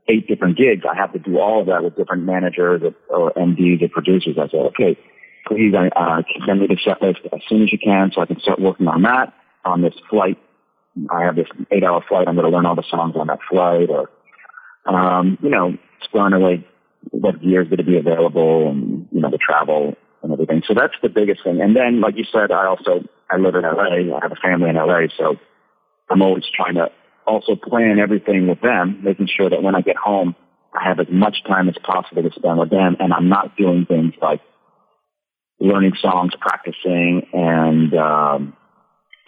eight 0.08 0.28
different 0.28 0.58
gigs, 0.58 0.84
I 0.90 0.96
have 0.96 1.14
to 1.14 1.20
do 1.20 1.40
all 1.40 1.62
of 1.62 1.68
that 1.68 1.84
with 1.84 1.96
different 1.96 2.24
managers 2.24 2.82
or 3.10 3.32
MDs 3.34 3.84
or 3.84 3.90
producers. 3.90 4.38
I 4.40 4.48
say, 4.48 4.58
okay, 4.58 4.98
please 5.48 5.74
uh, 5.74 6.22
send 6.46 6.60
me 6.62 6.68
the 6.68 6.78
set 6.84 7.02
list 7.02 7.20
as 7.34 7.40
soon 7.48 7.64
as 7.64 7.72
you 7.72 7.80
can 7.80 8.12
so 8.14 8.22
I 8.22 8.26
can 8.26 8.40
start 8.40 8.60
working 8.60 8.88
on 8.88 9.02
that 9.04 9.34
on 9.66 9.82
this 9.82 9.94
flight. 10.10 10.38
I 11.10 11.24
have 11.24 11.36
this 11.36 11.48
eight 11.72 11.84
hour 11.84 12.04
flight. 12.08 12.28
I'm 12.28 12.36
going 12.36 12.50
to 12.50 12.56
learn 12.56 12.66
all 12.66 12.76
the 12.76 12.84
songs 12.90 13.16
on 13.16 13.28
that 13.28 13.40
flight 13.50 13.90
or, 13.90 14.10
um, 14.86 15.38
you 15.42 15.50
know, 15.50 15.78
exploring 16.00 16.34
away 16.34 16.68
what 17.12 17.42
gear 17.42 17.62
is 17.62 17.68
going 17.68 17.78
to 17.78 17.84
be 17.84 17.98
available 17.98 18.70
and, 18.70 19.08
you 19.12 19.22
know, 19.22 19.30
the 19.30 19.38
travel 19.38 19.96
and 20.22 20.34
everything. 20.34 20.62
So 20.68 20.74
that's 20.74 20.94
the 21.02 21.10
biggest 21.10 21.44
thing. 21.44 21.62
And 21.62 21.76
then, 21.76 22.02
like 22.02 22.16
you 22.18 22.26
said, 22.32 22.52
I 22.52 22.68
also, 22.68 23.04
I 23.30 23.38
live 23.38 23.56
in 23.56 23.62
LA. 23.62 24.16
I 24.16 24.20
have 24.22 24.32
a 24.32 24.36
family 24.36 24.70
in 24.70 24.76
LA. 24.76 25.08
So 25.18 25.38
I'm 26.10 26.22
always 26.22 26.44
trying 26.54 26.76
to 26.76 26.90
also 27.26 27.56
plan 27.56 28.00
everything 28.00 28.48
with 28.48 28.62
them, 28.62 29.00
making 29.04 29.28
sure 29.36 29.50
that 29.50 29.64
when 29.64 29.76
I 29.76 29.82
get 29.82 29.96
home, 29.96 30.36
I 30.74 30.88
have 30.88 31.00
as 31.00 31.08
much 31.10 31.44
time 31.48 31.70
as 31.70 31.76
possible 31.84 32.24
to 32.24 32.32
spend 32.36 32.60
with 32.60 32.70
them 32.70 32.96
and 33.00 33.14
I'm 33.14 33.30
not 33.30 33.58
doing 33.58 33.86
things 33.86 34.14
like 34.22 34.42
learning 35.62 35.94
songs, 36.02 36.34
practicing, 36.40 37.28
and 37.32 37.94
um, 37.94 38.58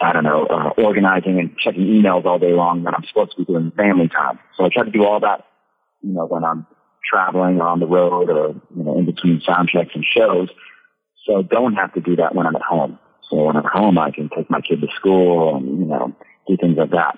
I 0.02 0.12
don't 0.12 0.24
know, 0.24 0.46
uh, 0.46 0.70
organizing 0.82 1.40
and 1.40 1.58
checking 1.58 1.84
emails 1.84 2.25
all 2.25 2.40
day 2.40 2.52
long 2.52 2.84
that 2.84 2.94
I'm 2.94 3.04
supposed 3.08 3.32
to 3.32 3.38
be 3.38 3.46
doing 3.46 3.72
family 3.78 4.10
time. 4.10 4.40
So 4.58 4.66
I 4.66 4.70
try 4.70 4.84
to 4.84 4.92
do 4.92 5.06
all 5.06 5.20
that 5.22 5.46
you 6.04 6.13
know, 6.13 6.25
when 6.25 6.44
I'm 6.44 6.68
traveling 7.10 7.60
or 7.60 7.68
on 7.68 7.80
the 7.80 7.88
road 7.88 8.30
or, 8.30 8.50
you 8.75 8.84
know, 8.84 8.98
in 9.00 9.06
between 9.06 9.42
sound 9.46 9.70
checks 9.70 9.92
and 9.96 10.06
shows. 10.06 10.50
So 11.25 11.42
don't 11.42 11.74
have 11.74 11.94
to 11.94 12.02
do 12.02 12.16
that 12.18 12.36
when 12.36 12.46
I'm 12.46 12.56
at 12.56 12.62
home. 12.62 13.00
So 13.30 13.38
when 13.46 13.56
I'm 13.56 13.63
home, 13.66 13.98
I 13.98 14.12
can 14.12 14.30
take 14.36 14.50
my 14.50 14.62
kid 14.62 14.82
to 14.82 14.88
school 14.96 15.56
and, 15.56 15.80
you 15.80 15.86
know, 15.86 16.13
do 16.48 16.58
things 16.58 16.78
like 16.78 16.92
that. 16.92 17.18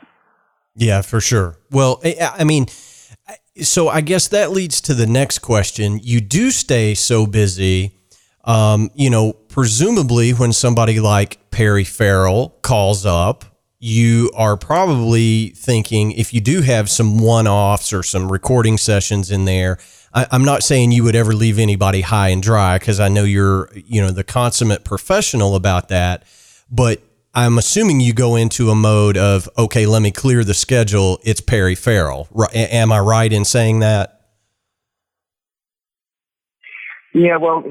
Yeah, 0.75 1.01
for 1.01 1.19
sure. 1.19 1.57
Well, 1.71 2.01
I 2.21 2.43
mean, 2.43 2.67
so 3.61 3.89
I 3.89 4.01
guess 4.01 4.27
that 4.27 4.51
leads 4.51 4.81
to 4.81 4.93
the 4.93 5.07
next 5.07 5.39
question. 5.39 5.99
You 6.03 6.21
do 6.21 6.51
stay 6.51 6.93
so 6.93 7.25
busy, 7.25 7.97
um, 8.45 8.91
you 8.93 9.09
know, 9.09 9.33
presumably 9.33 10.31
when 10.31 10.53
somebody 10.53 10.99
like 10.99 11.39
Perry 11.51 11.83
Farrell 11.83 12.55
calls 12.61 13.05
up, 13.05 13.45
you 13.79 14.31
are 14.35 14.55
probably 14.55 15.49
thinking 15.49 16.11
if 16.11 16.33
you 16.33 16.41
do 16.41 16.61
have 16.61 16.89
some 16.89 17.19
one 17.19 17.47
offs 17.47 17.91
or 17.91 18.03
some 18.03 18.31
recording 18.31 18.77
sessions 18.77 19.31
in 19.31 19.45
there, 19.45 19.77
I, 20.13 20.27
am 20.31 20.45
not 20.45 20.63
saying 20.63 20.91
you 20.91 21.03
would 21.03 21.15
ever 21.15 21.33
leave 21.33 21.59
anybody 21.59 22.01
high 22.01 22.29
and 22.29 22.41
dry 22.41 22.79
because 22.79 22.99
I 22.99 23.09
know 23.09 23.23
you're, 23.23 23.69
you 23.75 24.01
know, 24.01 24.11
the 24.11 24.23
consummate 24.23 24.85
professional 24.85 25.55
about 25.55 25.89
that. 25.89 26.23
But 26.71 27.01
I'm 27.33 27.57
assuming 27.57 27.99
you 27.99 28.13
go 28.13 28.35
into 28.37 28.69
a 28.69 28.75
mode 28.75 29.17
of, 29.17 29.49
okay, 29.57 29.85
let 29.85 30.01
me 30.01 30.11
clear 30.11 30.43
the 30.43 30.53
schedule. 30.53 31.19
It's 31.23 31.41
Perry 31.41 31.75
Farrell. 31.75 32.29
Am 32.53 32.91
I 32.91 32.99
right 32.99 33.31
in 33.31 33.43
saying 33.43 33.79
that? 33.79 34.21
Yeah, 37.13 37.37
well, 37.37 37.63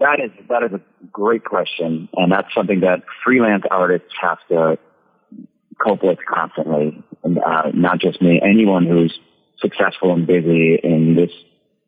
that 0.00 0.18
is 0.20 0.30
that 0.48 0.62
is 0.62 0.72
a 0.72 0.80
great 1.12 1.44
question, 1.44 2.08
and 2.14 2.32
that's 2.32 2.52
something 2.54 2.80
that 2.80 3.02
freelance 3.24 3.64
artists 3.70 4.08
have 4.20 4.38
to 4.48 4.78
cope 5.82 6.02
with 6.02 6.18
constantly. 6.28 7.02
And, 7.22 7.38
uh, 7.38 7.70
not 7.74 8.00
just 8.00 8.20
me, 8.22 8.40
anyone 8.42 8.86
who's 8.86 9.18
successful 9.60 10.12
and 10.14 10.26
busy 10.26 10.78
in 10.82 11.14
this 11.14 11.30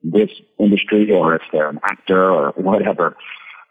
this 0.04 0.30
industry, 0.58 1.10
or 1.10 1.36
if 1.36 1.42
they're 1.52 1.70
an 1.70 1.80
actor 1.84 2.30
or 2.30 2.50
whatever, 2.56 3.16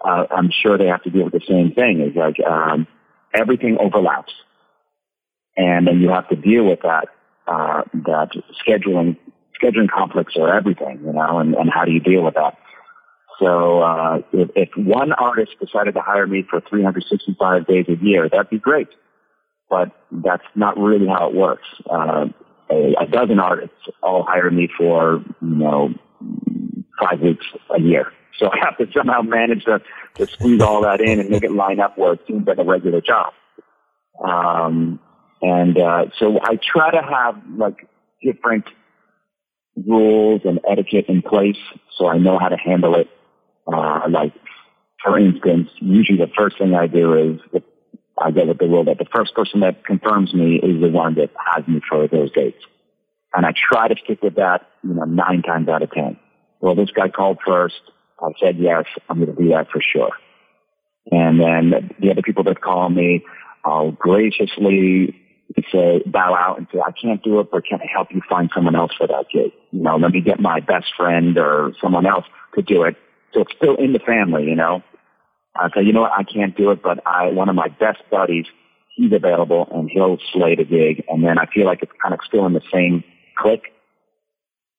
uh, 0.04 0.26
I'm 0.32 0.50
sure 0.52 0.78
they 0.78 0.88
have 0.88 1.04
to 1.04 1.10
deal 1.10 1.26
with 1.26 1.34
the 1.34 1.46
same 1.48 1.74
thing. 1.74 2.02
Is 2.02 2.16
like 2.16 2.38
um, 2.46 2.88
everything 3.34 3.78
overlaps, 3.80 4.34
and 5.56 5.88
then 5.88 6.02
you 6.02 6.10
have 6.10 6.28
to 6.30 6.36
deal 6.36 6.66
with 6.66 6.80
that 6.82 7.10
uh, 7.48 7.84
that 7.94 8.30
scheduling 8.66 9.18
scheduling 9.62 9.90
conflicts 9.90 10.34
or 10.36 10.52
everything, 10.52 11.02
you 11.06 11.14
know, 11.14 11.38
and, 11.38 11.54
and 11.54 11.70
how 11.70 11.86
do 11.86 11.92
you 11.92 12.00
deal 12.00 12.24
with 12.24 12.34
that? 12.34 12.58
So 13.42 13.82
uh, 13.82 14.20
if, 14.32 14.50
if 14.56 14.70
one 14.78 15.14
artist 15.14 15.54
decided 15.60 15.96
to 15.96 16.02
hire 16.02 16.28
me 16.28 16.46
for 16.48 16.62
365 16.62 17.66
days 17.66 17.86
a 17.90 17.96
year, 18.04 18.30
that'd 18.30 18.50
be 18.50 18.60
great. 18.60 18.90
But 19.70 19.92
that's 20.12 20.44
not 20.54 20.78
really 20.78 21.08
how 21.08 21.30
it 21.30 21.36
works. 21.36 21.68
Uh, 21.90 22.28
a, 22.70 22.94
a 23.00 23.08
dozen 23.08 23.40
artists 23.40 23.90
all 24.04 24.24
hire 24.24 24.52
me 24.52 24.70
for, 24.78 25.24
you 25.42 25.56
know, 25.56 25.90
five 27.02 27.20
weeks 27.22 27.46
a 27.76 27.82
year. 27.82 28.12
So 28.38 28.50
I 28.52 28.58
have 28.64 28.78
to 28.78 28.88
somehow 28.96 29.22
manage 29.22 29.66
to, 29.66 29.82
to 30.16 30.28
squeeze 30.28 30.62
all 30.62 30.84
that 30.84 31.02
in 31.02 31.20
and 31.20 31.30
make 31.30 31.44
it 31.44 31.52
line 31.52 31.80
up 31.80 31.98
where 31.98 32.14
it 32.14 32.22
seems 32.28 32.46
like 32.46 32.60
a 32.60 32.64
regular 32.64 33.02
job. 33.02 33.34
Um, 34.24 35.00
and 35.42 35.78
uh, 35.80 36.06
so 36.20 36.40
I 36.44 36.58
try 36.58 36.92
to 36.92 37.02
have 37.02 37.42
like 37.58 37.88
different 38.24 38.66
rules 39.88 40.42
and 40.46 40.60
etiquette 40.70 41.06
in 41.08 41.22
place 41.22 41.58
so 41.98 42.08
I 42.08 42.18
know 42.18 42.38
how 42.38 42.50
to 42.50 42.58
handle 42.58 42.96
it. 42.96 43.08
Uh, 43.68 44.02
like, 44.10 44.34
for 45.04 45.18
instance, 45.18 45.70
usually 45.80 46.18
the 46.18 46.32
first 46.38 46.58
thing 46.58 46.76
I 46.76 46.88
do 46.88 47.14
is 47.14 47.40
if 47.54 47.64
I 48.18 48.32
get 48.32 48.48
with 48.48 48.60
the 48.60 48.68
rule 48.68 48.84
that 48.86 48.98
the 48.98 49.08
first 49.14 49.34
person 49.34 49.62
that 49.62 49.86
confirms 49.86 50.34
me 50.34 50.56
is 50.56 50.82
the 50.82 50.90
one 50.90 51.16
that 51.16 51.32
has 51.54 51.68
me 51.68 51.82
for 51.90 52.08
those 52.08 52.32
dates. 52.32 52.64
And 53.34 53.46
I 53.46 53.54
try 53.54 53.88
to 53.88 53.96
stick 54.04 54.22
with 54.22 54.36
that, 54.36 54.68
you 54.84 54.94
know, 54.94 55.06
nine 55.06 55.42
times 55.42 55.70
out 55.70 55.82
of 55.82 55.92
ten. 55.92 56.20
Well, 56.60 56.76
this 56.76 56.92
guy 56.92 57.10
called 57.10 57.40
first. 57.46 57.82
I 58.22 58.30
said 58.40 58.58
yes. 58.60 58.86
I'm 59.10 59.24
going 59.24 59.36
to 59.36 59.42
do 59.42 59.50
that 59.50 59.70
for 59.72 59.82
sure. 59.82 60.12
And 61.12 61.42
then 61.42 61.90
the 62.00 62.12
other 62.12 62.22
people 62.22 62.44
that 62.44 62.62
call 62.62 62.90
me, 62.90 63.24
I'll 63.66 63.92
graciously 63.92 65.18
say, 65.72 66.02
bow 66.06 66.36
out 66.36 66.58
and 66.58 66.68
say, 66.72 66.80
I 66.80 66.92
can't 66.92 67.24
do 67.24 67.40
it, 67.40 67.50
but 67.52 67.66
can 67.66 67.80
I 67.82 67.88
help 67.92 68.10
you 68.12 68.22
find 68.30 68.50
someone 68.54 68.76
else 68.76 68.92
for 68.98 69.08
that 69.08 69.26
gig? 69.34 69.52
You 69.72 69.82
know, 69.82 69.98
let 69.98 70.12
me 70.12 70.22
get 70.22 70.40
my 70.40 70.60
best 70.60 70.88
friend 70.96 71.38
or 71.38 71.74
someone 71.82 72.06
else 72.06 72.26
to 72.56 72.62
do 72.62 72.84
it. 72.84 72.96
So 73.34 73.42
it's 73.42 73.54
still 73.56 73.76
in 73.76 73.94
the 73.94 74.00
family, 74.00 74.46
you 74.46 74.56
know. 74.56 74.84
I 75.56 75.70
say, 75.76 75.84
you 75.84 75.94
know 75.94 76.02
what, 76.02 76.14
I 76.18 76.24
can't 76.24 76.56
do 76.56 76.72
it, 76.72 76.82
but 76.82 77.06
I, 77.06 77.30
one 77.30 77.50
of 77.50 77.56
my 77.56 77.68
best 77.68 78.00
buddies, 78.10 78.46
he's 78.96 79.12
available 79.12 79.68
and 79.72 79.90
he'll 79.90 80.18
slay 80.32 80.56
the 80.56 80.64
gig. 80.64 81.04
And 81.10 81.24
then 81.24 81.38
I 81.38 81.46
feel 81.46 81.66
like 81.66 81.80
it's 81.82 81.92
kind 82.02 82.14
of 82.14 82.22
still 82.26 82.46
in 82.46 82.54
the 82.54 82.62
same 82.72 83.04
click. 83.38 83.74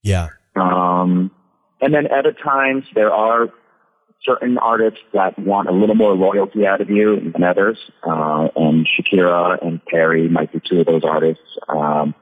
Yeah. 0.03 0.29
Um, 0.57 1.31
and 1.81 1.95
then 1.95 2.11
other 2.11 2.33
times 2.33 2.85
there 2.95 3.13
are 3.13 3.49
certain 4.25 4.57
artists 4.59 5.01
that 5.13 5.39
want 5.39 5.69
a 5.69 5.73
little 5.73 5.95
more 5.95 6.15
loyalty 6.15 6.67
out 6.67 6.81
of 6.81 6.89
you 6.89 7.33
than 7.33 7.43
others. 7.43 7.79
Uh, 8.07 8.49
and 8.57 8.87
Shakira 8.87 9.65
and 9.67 9.85
Perry 9.87 10.29
might 10.29 10.53
be 10.53 10.61
two 10.61 10.81
of 10.81 10.87
those 10.87 11.05
artists. 11.05 11.43
Um, 11.69 12.15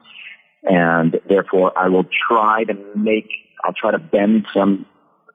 and 0.63 1.19
therefore 1.29 1.77
I 1.77 1.87
will 1.89 2.05
try 2.27 2.63
to 2.65 2.73
make, 2.95 3.29
I'll 3.63 3.73
try 3.73 3.91
to 3.91 3.99
bend 3.99 4.45
some 4.53 4.85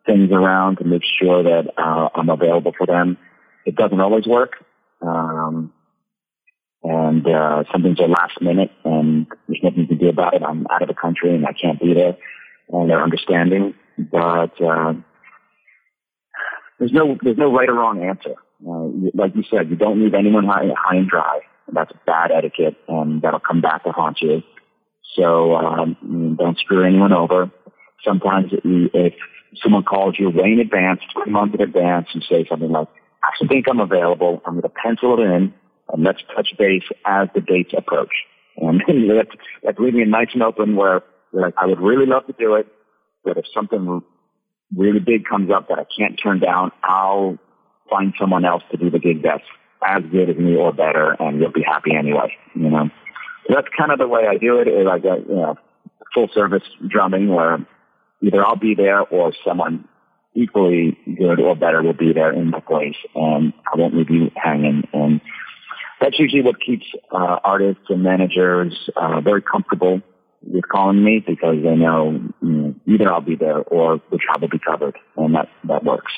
things 0.06 0.30
around 0.30 0.76
to 0.78 0.84
make 0.84 1.02
sure 1.20 1.42
that 1.42 1.72
uh, 1.76 2.08
I'm 2.14 2.30
available 2.30 2.72
for 2.76 2.86
them. 2.86 3.18
It 3.64 3.76
doesn't 3.76 4.00
always 4.00 4.26
work. 4.26 4.52
Um, 5.02 5.72
and 6.82 7.26
uh, 7.26 7.64
some 7.72 7.82
things 7.82 8.00
are 8.00 8.08
last 8.08 8.40
minute 8.40 8.70
and 8.84 9.26
there's 9.48 9.60
nothing 9.62 9.88
to 9.88 9.96
do 9.96 10.08
about 10.08 10.34
it. 10.34 10.42
I'm 10.42 10.66
out 10.70 10.82
of 10.82 10.88
the 10.88 10.94
country 10.94 11.34
and 11.34 11.44
I 11.44 11.52
can't 11.52 11.80
be 11.80 11.94
there. 11.94 12.16
And 12.68 12.88
they're 12.88 13.02
understanding. 13.02 13.74
But 13.98 14.60
uh, 14.62 14.94
there's 16.78 16.92
no 16.92 17.16
there's 17.22 17.38
no 17.38 17.52
right 17.52 17.68
or 17.68 17.74
wrong 17.74 18.02
answer. 18.02 18.34
Uh, 18.66 19.10
like 19.14 19.34
you 19.34 19.42
said, 19.50 19.70
you 19.70 19.76
don't 19.76 20.02
leave 20.02 20.14
anyone 20.14 20.44
high, 20.44 20.68
high 20.76 20.96
and 20.96 21.08
dry. 21.08 21.40
That's 21.72 21.92
bad 22.06 22.30
etiquette, 22.30 22.76
and 22.88 23.22
that'll 23.22 23.40
come 23.40 23.60
back 23.60 23.84
to 23.84 23.90
haunt 23.90 24.18
you. 24.20 24.42
So 25.14 25.56
um, 25.56 26.36
don't 26.38 26.58
screw 26.58 26.84
anyone 26.86 27.12
over. 27.12 27.50
Sometimes 28.04 28.52
if 28.52 29.14
someone 29.62 29.84
calls 29.84 30.16
you 30.18 30.30
way 30.30 30.52
in 30.52 30.60
advance, 30.60 31.00
three 31.12 31.32
months 31.32 31.54
in 31.54 31.62
advance, 31.62 32.08
and 32.14 32.24
say 32.28 32.46
something 32.48 32.70
like, 32.70 32.88
I 33.22 33.46
think 33.46 33.66
I'm 33.68 33.80
available. 33.80 34.42
I'm 34.46 34.54
going 34.54 34.62
to 34.62 34.68
pencil 34.68 35.18
it 35.18 35.22
in, 35.22 35.54
and 35.92 36.04
let's 36.04 36.22
touch 36.34 36.48
base 36.58 36.84
as 37.04 37.28
the 37.34 37.40
dates 37.40 37.72
approach. 37.76 38.12
And 38.58 38.82
that's, 39.16 39.30
that's 39.62 39.78
leaving 39.78 40.00
it 40.00 40.08
nice 40.08 40.28
and 40.32 40.42
open 40.42 40.76
where 40.76 41.02
like, 41.32 41.54
I 41.56 41.66
would 41.66 41.80
really 41.80 42.06
love 42.06 42.26
to 42.26 42.34
do 42.38 42.54
it, 42.54 42.66
but 43.24 43.36
if 43.36 43.44
something 43.52 44.02
really 44.76 45.00
big 45.00 45.24
comes 45.24 45.50
up 45.50 45.68
that 45.68 45.78
I 45.78 45.84
can't 45.98 46.18
turn 46.22 46.40
down, 46.40 46.72
I'll 46.82 47.38
find 47.90 48.14
someone 48.18 48.44
else 48.44 48.62
to 48.70 48.76
do 48.76 48.90
the 48.90 48.98
gig 48.98 49.22
that's 49.22 49.44
as 49.86 50.02
good 50.10 50.30
as 50.30 50.36
me 50.36 50.56
or 50.56 50.72
better, 50.72 51.16
and 51.20 51.38
you'll 51.38 51.52
be 51.52 51.62
happy 51.62 51.94
anyway. 51.94 52.34
You 52.54 52.70
know, 52.70 52.90
so 53.46 53.54
that's 53.54 53.68
kind 53.76 53.92
of 53.92 53.98
the 53.98 54.08
way 54.08 54.26
I 54.28 54.36
do 54.36 54.58
it. 54.58 54.68
Is 54.68 54.86
I 54.90 54.98
get 54.98 55.28
you 55.28 55.36
know 55.36 55.56
full 56.14 56.28
service 56.32 56.62
drumming 56.88 57.28
where 57.28 57.64
either 58.22 58.44
I'll 58.44 58.56
be 58.56 58.74
there 58.74 59.02
or 59.02 59.32
someone 59.44 59.88
equally 60.34 60.96
good 61.18 61.40
or 61.40 61.56
better 61.56 61.82
will 61.82 61.94
be 61.94 62.12
there 62.12 62.32
in 62.32 62.50
my 62.50 62.60
place, 62.60 62.96
and 63.14 63.52
I 63.72 63.76
won't 63.78 63.96
leave 63.96 64.10
you 64.10 64.30
hanging. 64.36 64.86
And 64.92 65.20
that's 66.00 66.18
usually 66.18 66.42
what 66.42 66.56
keeps 66.60 66.84
uh, 67.10 67.38
artists 67.42 67.84
and 67.88 68.02
managers 68.02 68.90
uh, 68.96 69.20
very 69.20 69.42
comfortable 69.42 70.02
with 70.42 70.68
calling 70.68 71.02
me 71.02 71.24
because 71.26 71.56
they 71.62 71.74
know, 71.74 72.20
you 72.42 72.48
know 72.48 72.74
either 72.86 73.12
I'll 73.12 73.20
be 73.20 73.36
there 73.36 73.58
or 73.58 74.00
the 74.10 74.18
job 74.18 74.42
will 74.42 74.48
be 74.48 74.58
covered, 74.58 74.98
and 75.16 75.34
that 75.34 75.48
that 75.64 75.84
works. 75.84 76.12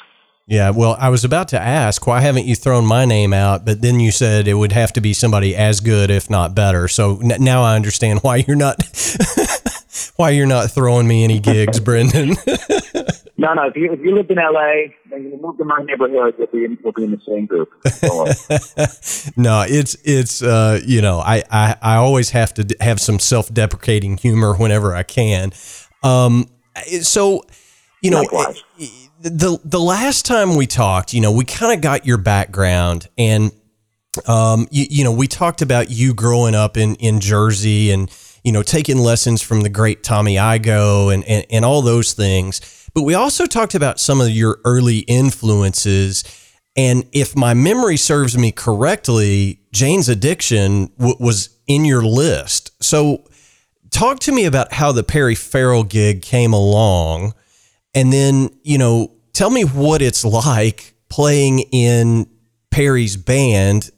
Yeah, 0.47 0.71
well, 0.71 0.97
I 0.99 1.11
was 1.11 1.25
about 1.25 1.49
to 1.49 1.61
ask 1.61 2.07
why 2.07 2.21
haven't 2.21 2.47
you 2.47 2.55
thrown 2.55 2.87
my 2.87 3.05
name 3.05 3.35
out, 3.35 3.67
but 3.67 3.83
then 3.83 4.01
you 4.01 4.11
said 4.11 4.49
it 4.49 4.55
would 4.55 4.73
have 4.73 4.95
to 4.95 5.01
be 5.03 5.13
somebody 5.13 5.55
as 5.55 5.81
good, 5.81 6.11
if 6.11 6.31
not 6.31 6.55
better. 6.55 6.89
So 6.89 7.21
n- 7.21 7.43
now 7.45 7.63
I 7.63 7.77
understand 7.77 8.21
why 8.23 8.37
you're 8.37 8.57
not 8.57 8.79
why 10.17 10.31
you're 10.31 10.47
not 10.47 10.71
throwing 10.71 11.07
me 11.07 11.25
any 11.25 11.39
gigs, 11.39 11.81
Brendan. 11.89 12.31
no, 13.37 13.55
no. 13.55 13.69
If 13.69 13.77
you 13.77 13.93
if 13.93 14.01
you 14.01 14.15
lived 14.15 14.31
in 14.31 14.39
LA 14.39 14.93
and 15.13 15.25
you 15.25 15.39
moved 15.41 15.59
to 15.59 15.65
my 15.65 15.79
neighborhood, 15.83 16.35
we'll 16.39 16.47
be 16.49 16.65
in, 16.65 16.79
we'll 16.83 16.93
be 16.93 17.05
in 17.05 17.11
the 17.11 17.21
same 17.27 17.47
group. 17.47 17.71
no, 19.37 19.65
it's 19.69 19.97
it's 20.05 20.43
uh, 20.43 20.81
you 20.85 21.03
know 21.03 21.19
I, 21.19 21.43
I 21.51 21.77
I 21.81 21.97
always 21.97 22.31
have 22.31 22.55
to 22.55 22.77
have 22.81 23.01
some 23.01 23.19
self 23.19 23.53
deprecating 23.53 24.17
humor 24.17 24.55
whenever 24.55 24.95
I 24.95 25.03
can. 25.03 25.53
Um, 26.03 26.49
so 27.03 27.45
you 28.03 28.11
know. 28.11 28.23
Likewise 28.23 28.63
the 29.21 29.59
the 29.65 29.81
last 29.81 30.25
time 30.27 30.55
we 30.55 30.67
talked, 30.67 31.13
you 31.13 31.21
know, 31.21 31.33
we 31.33 31.45
kind 31.45 31.73
of 31.73 31.81
got 31.81 32.07
your 32.07 32.19
background 32.19 33.09
and 33.19 33.53
um, 34.27 34.67
you, 34.71 34.87
you, 34.91 35.05
know, 35.05 35.13
we 35.13 35.27
talked 35.27 35.63
about 35.63 35.91
you 35.91 36.15
growing 36.15 36.55
up 36.55 36.77
in 36.77 36.95
in 36.97 37.21
Jersey 37.21 37.91
and 37.91 38.11
you 38.45 38.53
know 38.53 38.63
taking 38.63 38.99
lessons 38.99 39.43
from 39.43 39.63
the 39.63 39.69
great 39.69 40.03
Tommy 40.03 40.37
Igoe 40.37 41.13
and, 41.13 41.25
and 41.25 41.45
and 41.51 41.65
all 41.65 41.83
those 41.83 42.13
things. 42.13 42.61
But 42.95 43.03
we 43.03 43.15
also 43.15 43.47
talked 43.47 43.75
about 43.75 44.01
some 44.01 44.21
of 44.21 44.31
your 44.31 44.59
early 44.65 44.99
influences. 45.01 46.25
And 46.77 47.05
if 47.13 47.37
my 47.37 47.55
memory 47.55 47.97
serves 47.97 48.39
me 48.39 48.53
correctly, 48.53 49.61
Jane's 49.73 50.09
Addiction 50.09 50.87
w- 50.99 51.17
was 51.19 51.51
in 51.67 51.85
your 51.85 52.03
list. 52.03 52.71
So 52.83 53.25
talk 53.91 54.21
to 54.21 54.33
me 54.33 54.45
about 54.45 54.73
how 54.73 54.93
the 54.93 55.03
Perry 55.03 55.35
Farrell 55.35 55.85
gig 55.85 56.23
came 56.23 56.53
along, 56.53 57.35
and 57.95 58.13
then 58.13 58.51
you 58.63 58.79
know, 58.79 59.13
tell 59.33 59.51
me 59.51 59.63
what 59.65 60.03
it's 60.03 60.25
like 60.25 60.95
playing 61.09 61.61
in 61.73 62.29
Perry's 62.71 63.17
band 63.17 63.91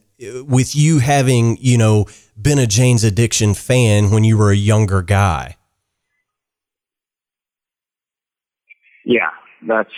with 0.47 0.77
you 0.77 0.99
having 0.99 1.57
you 1.61 1.79
know 1.79 2.07
been 2.43 2.59
a 2.59 2.67
Jane's 2.67 3.05
Addiction 3.05 3.55
fan 3.55 4.11
when 4.11 4.25
you 4.25 4.37
were 4.37 4.51
a 4.51 4.57
younger 4.57 5.03
guy. 5.03 5.57
Yeah, 9.05 9.31
that's 9.67 9.91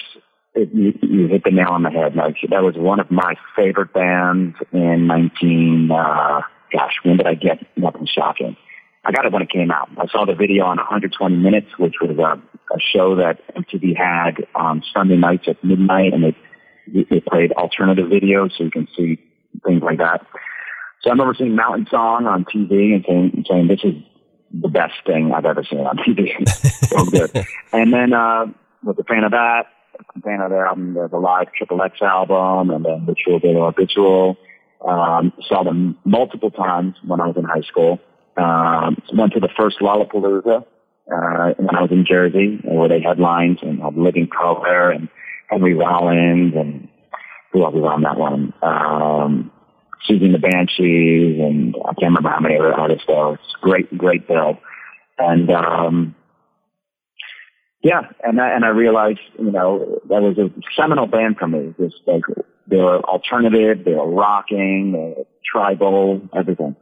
it, 0.54 0.70
you, 0.72 0.92
you 1.02 1.28
hit 1.28 1.44
the 1.44 1.50
nail 1.50 1.68
on 1.70 1.82
the 1.82 1.90
head. 1.90 2.14
Like 2.14 2.36
that 2.50 2.62
was 2.62 2.76
one 2.76 3.00
of 3.00 3.10
my 3.10 3.34
favorite 3.56 3.92
bands 3.92 4.56
in 4.72 5.06
19. 5.06 5.90
Uh, 5.90 6.40
gosh, 6.72 6.94
when 7.02 7.16
did 7.16 7.26
I 7.26 7.34
get 7.34 7.58
nothing 7.76 8.06
shocking? 8.06 8.56
I 9.04 9.10
got 9.10 9.26
it 9.26 9.32
when 9.32 9.42
it 9.42 9.50
came 9.50 9.70
out. 9.70 9.88
I 9.98 10.06
saw 10.06 10.24
the 10.24 10.34
video 10.34 10.64
on 10.64 10.76
120 10.76 11.36
Minutes, 11.36 11.76
which 11.78 11.94
was 12.00 12.16
a, 12.18 12.40
a 12.72 12.78
show 12.80 13.16
that 13.16 13.40
MTV 13.56 13.96
had 13.96 14.46
on 14.54 14.82
Sunday 14.94 15.16
nights 15.16 15.48
at 15.48 15.62
midnight, 15.64 16.12
and 16.12 16.22
they 16.24 16.36
they 17.10 17.20
played 17.20 17.52
alternative 17.52 18.08
videos, 18.08 18.56
so 18.56 18.64
you 18.64 18.70
can 18.70 18.88
see 18.96 19.18
things 19.64 19.82
like 19.82 19.98
that. 19.98 20.26
So 21.02 21.10
I 21.10 21.12
remember 21.12 21.34
seeing 21.36 21.56
Mountain 21.56 21.88
Song 21.90 22.26
on 22.26 22.44
TV 22.44 22.94
and 22.94 23.04
saying, 23.06 23.44
saying 23.48 23.68
this 23.68 23.80
is 23.82 23.94
the 24.52 24.68
best 24.68 24.94
thing 25.06 25.32
I've 25.32 25.44
ever 25.44 25.64
seen 25.64 25.80
on 25.80 25.96
TV. 25.98 26.48
so 26.88 27.04
good. 27.06 27.44
And 27.72 27.92
then 27.92 28.12
uh, 28.12 28.46
was 28.82 28.96
a 28.98 29.04
fan 29.04 29.24
of 29.24 29.32
that 29.32 29.66
fan 30.22 30.40
of 30.40 30.50
their 30.50 30.66
album, 30.66 30.94
the, 30.94 31.08
the 31.08 31.18
live 31.18 31.52
Triple 31.52 31.82
X 31.82 32.00
album, 32.02 32.70
and 32.70 32.84
then 32.84 33.06
Ritual 33.06 33.38
de 33.38 33.48
lo 33.48 33.66
Habitual. 33.66 34.36
Um, 34.86 35.32
saw 35.48 35.62
them 35.62 35.96
multiple 36.04 36.50
times 36.50 36.96
when 37.06 37.20
I 37.20 37.26
was 37.26 37.36
in 37.36 37.44
high 37.44 37.62
school. 37.62 38.00
Um, 38.36 39.00
went 39.14 39.32
to 39.34 39.40
the 39.40 39.48
first 39.56 39.78
Lollapalooza 39.80 40.64
uh, 40.64 41.54
when 41.56 41.76
I 41.76 41.82
was 41.82 41.90
in 41.90 42.04
Jersey, 42.04 42.60
where 42.64 42.88
they 42.88 43.00
had 43.00 43.18
headlined 43.18 43.58
and 43.62 43.80
had 43.80 43.96
Living 43.96 44.28
Colour 44.28 44.90
and 44.90 45.08
Henry 45.48 45.74
Rollins 45.74 46.54
and 46.56 46.88
who 47.52 47.64
else 47.64 47.74
was 47.74 47.84
on 47.84 48.02
that 48.02 48.18
one? 48.18 48.54
Um, 48.62 49.52
And 50.08 50.34
the 50.34 50.38
Banshees, 50.38 51.40
and 51.40 51.74
I 51.84 51.94
can't 51.94 52.14
remember 52.14 52.28
how 52.28 52.40
many 52.40 52.58
other 52.58 52.74
artists 52.74 53.04
though. 53.06 53.34
It's 53.34 53.54
great, 53.60 53.96
great 53.96 54.26
bill. 54.26 54.58
And 55.18 55.50
um, 55.50 56.14
yeah, 57.82 58.02
and 58.22 58.40
I, 58.40 58.50
and 58.50 58.64
I 58.64 58.68
realized, 58.68 59.20
you 59.38 59.50
know, 59.50 60.00
that 60.08 60.22
was 60.22 60.38
a 60.38 60.50
seminal 60.76 61.06
band 61.06 61.36
for 61.38 61.48
me. 61.48 61.74
Just 61.80 61.96
like 62.06 62.22
they 62.66 62.76
were 62.76 63.00
alternative, 63.00 63.84
they 63.84 63.92
were 63.92 64.10
rocking, 64.10 64.92
they 64.92 64.98
were 64.98 65.26
tribal, 65.44 66.20
everything. 66.34 66.76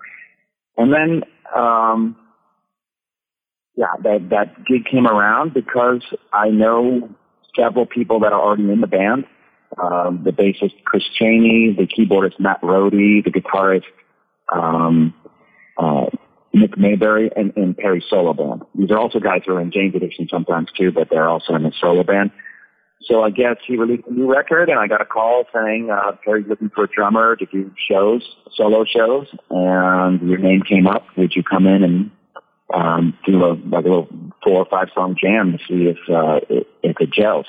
And 0.76 0.92
then, 0.92 1.22
um, 1.54 2.16
yeah, 3.76 3.94
that 4.02 4.28
that 4.30 4.66
gig 4.66 4.84
came 4.84 5.06
around 5.06 5.54
because 5.54 6.02
I 6.32 6.48
know 6.48 7.08
several 7.56 7.86
people 7.86 8.20
that 8.20 8.32
are 8.32 8.40
already 8.40 8.70
in 8.70 8.80
the 8.80 8.86
band. 8.86 9.24
Um, 9.78 10.22
the 10.24 10.32
bassist 10.32 10.82
Chris 10.84 11.04
Chaney, 11.18 11.76
the 11.76 11.86
keyboardist 11.86 12.40
Matt 12.40 12.60
Rohde, 12.60 13.24
the 13.24 13.30
guitarist 13.30 13.84
um, 14.52 15.14
uh, 15.78 16.06
Nick 16.52 16.76
Maybury 16.76 17.30
and, 17.36 17.52
and 17.56 17.76
Perry 17.76 18.04
solo 18.08 18.34
band. 18.34 18.62
These 18.74 18.90
are 18.90 18.98
also 18.98 19.20
guys 19.20 19.42
who 19.46 19.54
are 19.54 19.60
in 19.60 19.70
Jane's 19.70 19.94
Addiction 19.94 20.26
sometimes 20.28 20.68
too, 20.76 20.90
but 20.90 21.08
they're 21.10 21.28
also 21.28 21.54
in 21.54 21.62
the 21.62 21.72
solo 21.80 22.02
band. 22.02 22.32
So 23.02 23.22
I 23.22 23.30
guess 23.30 23.56
he 23.66 23.76
released 23.76 24.06
a 24.08 24.12
new 24.12 24.30
record 24.30 24.68
and 24.68 24.78
I 24.78 24.86
got 24.86 25.00
a 25.00 25.06
call 25.06 25.44
saying, 25.54 25.90
uh, 25.90 26.12
Perry's 26.24 26.46
looking 26.48 26.70
for 26.74 26.84
a 26.84 26.88
drummer 26.88 27.36
to 27.36 27.46
do 27.46 27.70
shows, 27.88 28.22
solo 28.54 28.84
shows, 28.84 29.26
and 29.48 30.20
your 30.28 30.38
name 30.38 30.62
came 30.68 30.86
up. 30.86 31.06
Would 31.16 31.34
you 31.34 31.42
come 31.42 31.66
in 31.66 31.82
and, 31.82 32.10
um, 32.74 33.16
do 33.26 33.42
a, 33.44 33.54
like 33.68 33.84
a 33.84 33.88
little 33.88 34.08
four 34.44 34.58
or 34.58 34.66
five 34.70 34.88
song 34.94 35.16
jam 35.20 35.52
to 35.52 35.58
see 35.66 35.86
if, 35.86 35.98
uh, 36.10 36.40
it, 36.50 36.66
if 36.82 36.96
it 37.00 37.12
gels? 37.12 37.46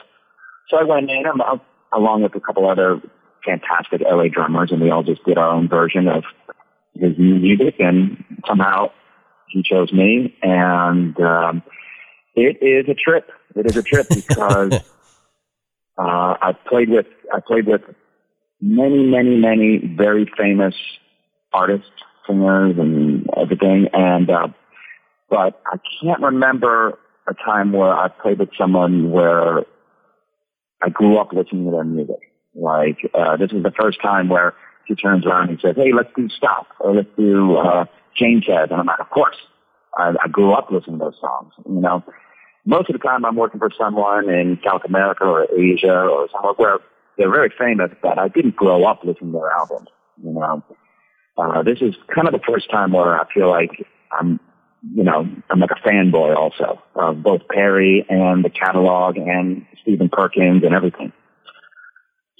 So 0.69 0.77
I 0.77 0.83
went 0.83 1.09
in 1.09 1.23
and 1.25 1.41
I'm, 1.41 1.61
along 1.93 2.23
with 2.23 2.35
a 2.35 2.39
couple 2.39 2.69
other 2.69 3.01
fantastic 3.45 4.01
LA 4.01 4.27
drummers 4.27 4.71
and 4.71 4.81
we 4.81 4.89
all 4.91 5.03
just 5.03 5.23
did 5.25 5.37
our 5.37 5.49
own 5.49 5.67
version 5.67 6.07
of 6.07 6.23
his 6.93 7.17
music, 7.17 7.75
and 7.79 8.23
somehow 8.47 8.91
he 9.47 9.63
chose 9.63 9.91
me. 9.91 10.37
And 10.41 11.19
um, 11.19 11.63
it 12.35 12.61
is 12.61 12.89
a 12.89 12.93
trip. 12.93 13.29
It 13.55 13.65
is 13.65 13.77
a 13.77 13.83
trip 13.83 14.07
because 14.27 14.73
uh, 15.97 16.37
I 16.41 16.53
played 16.67 16.89
with 16.89 17.07
I 17.33 17.39
played 17.39 17.67
with 17.67 17.81
many, 18.61 19.07
many, 19.07 19.37
many 19.37 19.77
very 19.77 20.31
famous 20.37 20.75
artists, 21.53 21.89
singers, 22.27 22.77
and 22.77 23.29
everything. 23.37 23.87
And 23.93 24.29
uh, 24.29 24.47
but 25.29 25.61
I 25.65 25.77
can't 26.01 26.21
remember 26.21 26.97
a 27.27 27.33
time 27.33 27.71
where 27.71 27.93
I 27.93 28.09
played 28.09 28.39
with 28.39 28.49
someone 28.57 29.11
where 29.11 29.63
I 30.83 30.89
grew 30.89 31.17
up 31.17 31.33
listening 31.33 31.65
to 31.65 31.71
their 31.71 31.83
music. 31.83 32.19
Like 32.55 32.97
uh, 33.13 33.37
this 33.37 33.51
is 33.51 33.63
the 33.63 33.73
first 33.79 34.01
time 34.01 34.29
where 34.29 34.53
he 34.85 34.95
turns 34.95 35.25
around 35.25 35.49
and 35.49 35.59
says, 35.61 35.75
hey, 35.75 35.93
let's 35.93 36.09
do 36.15 36.27
Stop 36.29 36.67
or 36.79 36.95
let's 36.95 37.07
do 37.17 37.55
uh, 37.55 37.85
Jane 38.17 38.41
Says. 38.45 38.69
And 38.71 38.79
I'm 38.79 38.85
like, 38.85 38.99
of 38.99 39.09
course. 39.09 39.35
I, 39.97 40.13
I 40.23 40.27
grew 40.29 40.53
up 40.53 40.71
listening 40.71 40.99
to 40.99 41.05
those 41.05 41.19
songs. 41.19 41.53
You 41.67 41.81
know, 41.81 42.03
most 42.65 42.89
of 42.89 42.93
the 42.93 42.99
time 42.99 43.25
I'm 43.25 43.35
working 43.35 43.59
for 43.59 43.69
someone 43.77 44.29
in 44.29 44.59
South 44.65 44.83
America 44.85 45.25
or 45.25 45.47
Asia 45.51 45.93
or 45.93 46.29
somewhere 46.31 46.53
where 46.55 46.77
they're 47.17 47.31
very 47.31 47.51
famous, 47.57 47.91
but 48.01 48.17
I 48.17 48.27
didn't 48.27 48.55
grow 48.55 48.85
up 48.85 49.03
listening 49.03 49.33
to 49.33 49.39
their 49.39 49.51
albums. 49.51 49.89
You 50.23 50.31
know, 50.31 50.63
uh, 51.37 51.63
this 51.63 51.79
is 51.81 51.95
kind 52.13 52.27
of 52.27 52.33
the 52.33 52.41
first 52.47 52.69
time 52.69 52.91
where 52.91 53.19
I 53.19 53.25
feel 53.33 53.49
like 53.49 53.85
I'm, 54.11 54.39
you 54.81 55.03
know, 55.03 55.27
I'm 55.49 55.59
like 55.59 55.71
a 55.71 55.87
fanboy 55.87 56.35
also 56.35 56.81
of 56.95 57.21
both 57.21 57.41
Perry 57.49 58.05
and 58.09 58.43
the 58.43 58.49
catalog 58.49 59.17
and 59.17 59.65
Stephen 59.81 60.09
Perkins 60.09 60.63
and 60.63 60.73
everything. 60.73 61.13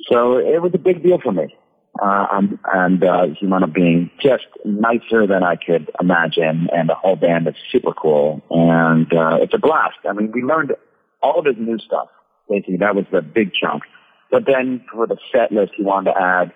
So 0.10 0.38
it 0.38 0.62
was 0.62 0.72
a 0.74 0.80
big 0.80 1.04
deal 1.04 1.20
for 1.22 1.32
me 1.32 1.56
uh, 2.00 2.42
and 2.74 3.04
uh, 3.04 3.28
up 3.56 3.74
being 3.74 4.10
just 4.22 4.46
nicer 4.66 5.28
than 5.28 5.44
I 5.44 5.56
could 5.56 5.92
imagine, 6.00 6.70
and 6.74 6.90
the 6.90 6.96
whole 6.96 7.16
band 7.16 7.48
is 7.48 7.56
super 7.72 7.94
cool, 7.94 8.42
and 8.50 9.12
uh, 9.14 9.38
it's 9.42 9.54
a 9.54 9.60
blast. 9.60 9.98
I 10.10 10.14
mean, 10.14 10.32
we 10.32 10.42
learned 10.42 10.74
all 11.22 11.40
of 11.40 11.46
his 11.46 11.56
new 11.58 11.78
stuff. 11.80 12.08
Basically, 12.50 12.78
that 12.78 12.96
was 12.96 13.06
the 13.12 13.22
big 13.22 13.52
chunk. 13.54 13.84
But 14.32 14.46
then 14.46 14.84
for 14.92 15.06
the 15.06 15.18
set 15.32 15.52
list, 15.52 15.74
he 15.76 15.84
wanted 15.84 16.14
to 16.14 16.20
add. 16.20 16.54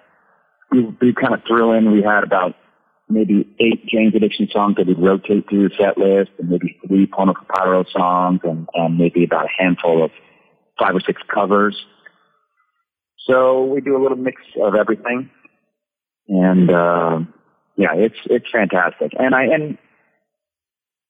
We, 0.71 0.83
we 1.01 1.13
kind 1.13 1.33
of 1.33 1.41
threw 1.45 1.73
in. 1.73 1.91
We 1.91 2.01
had 2.01 2.23
about 2.23 2.55
maybe 3.09 3.47
eight 3.59 3.85
Jane's 3.87 4.15
Addiction 4.15 4.47
songs 4.51 4.75
that 4.77 4.87
we'd 4.87 4.99
rotate 4.99 5.47
through 5.49 5.69
the 5.69 5.75
set 5.77 5.97
list, 5.97 6.31
and 6.39 6.49
maybe 6.49 6.77
three 6.87 7.05
Porno 7.05 7.33
for 7.33 7.45
Pyros 7.45 7.91
songs, 7.91 8.39
and, 8.43 8.67
and 8.73 8.97
maybe 8.97 9.23
about 9.23 9.45
a 9.45 9.49
handful 9.57 10.03
of 10.03 10.11
five 10.79 10.95
or 10.95 11.01
six 11.01 11.21
covers. 11.33 11.75
So 13.27 13.65
we 13.65 13.81
do 13.81 13.97
a 13.97 14.01
little 14.01 14.17
mix 14.17 14.41
of 14.61 14.75
everything, 14.75 15.29
and 16.27 16.69
uh, 16.69 17.19
yeah, 17.75 17.93
it's 17.95 18.17
it's 18.25 18.45
fantastic. 18.51 19.13
And 19.17 19.33
I 19.33 19.43
and 19.45 19.77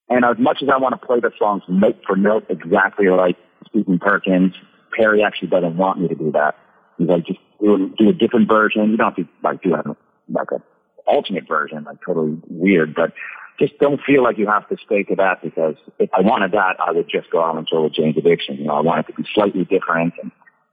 and 0.08 0.24
as 0.24 0.36
much 0.38 0.58
as 0.62 0.68
I 0.68 0.78
want 0.78 0.98
to 0.98 1.06
play 1.06 1.20
the 1.20 1.32
songs 1.38 1.62
note 1.68 2.00
for 2.06 2.16
note 2.16 2.46
exactly 2.48 3.08
like 3.08 3.36
Stephen 3.68 3.98
Perkins, 3.98 4.54
Perry 4.96 5.22
actually 5.22 5.48
doesn't 5.48 5.76
want 5.76 6.00
me 6.00 6.08
to 6.08 6.14
do 6.14 6.32
that. 6.32 6.54
He's 6.98 7.08
like, 7.08 7.26
just 7.26 7.40
do, 7.60 7.74
a, 7.74 7.78
do 7.98 8.08
a 8.08 8.12
different 8.12 8.48
version. 8.48 8.90
You 8.90 8.96
don't 8.96 9.14
have 9.14 9.16
to 9.16 9.28
like 9.42 9.62
do 9.62 9.74
a, 9.74 9.82
like 10.30 10.50
a 10.52 10.62
alternate 11.06 11.48
version, 11.48 11.84
like 11.84 11.98
totally 12.04 12.38
weird, 12.48 12.94
but 12.94 13.12
just 13.58 13.78
don't 13.78 14.00
feel 14.02 14.22
like 14.22 14.36
you 14.38 14.46
have 14.46 14.68
to 14.68 14.76
stay 14.84 15.02
to 15.04 15.16
that 15.16 15.42
because 15.42 15.76
if 15.98 16.10
I 16.12 16.20
wanted 16.20 16.52
that, 16.52 16.76
I 16.78 16.92
would 16.92 17.08
just 17.08 17.30
go 17.30 17.42
out 17.42 17.56
and 17.56 17.66
with 17.82 17.94
Jane's 17.94 18.16
Addiction. 18.16 18.56
You 18.56 18.64
know, 18.64 18.74
I 18.74 18.80
want 18.80 19.00
it 19.00 19.12
to 19.12 19.22
be 19.22 19.28
slightly 19.34 19.64
different 19.64 20.14
and 20.22 20.30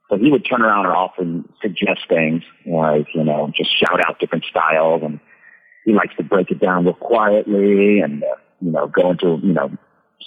so 0.10 0.18
he 0.18 0.30
would 0.30 0.46
turn 0.46 0.62
around 0.62 0.86
and 0.86 0.94
often 0.94 1.50
suggest 1.62 2.02
things 2.08 2.44
like, 2.66 3.08
you 3.16 3.24
know, 3.24 3.52
just 3.56 3.72
shout 3.80 4.00
out 4.08 4.20
different 4.20 4.46
styles 4.46 5.02
and 5.04 5.20
he 5.86 5.94
likes 5.94 6.16
to 6.18 6.24
break 6.24 6.52
it 6.52 6.60
down 6.60 6.86
real 6.86 6.94
quietly 6.94 8.00
and, 8.00 8.24
uh, 8.24 8.36
you 8.62 8.72
know, 8.72 8.88
go 8.88 9.12
into, 9.12 9.40
you 9.42 9.54
know, 9.54 9.72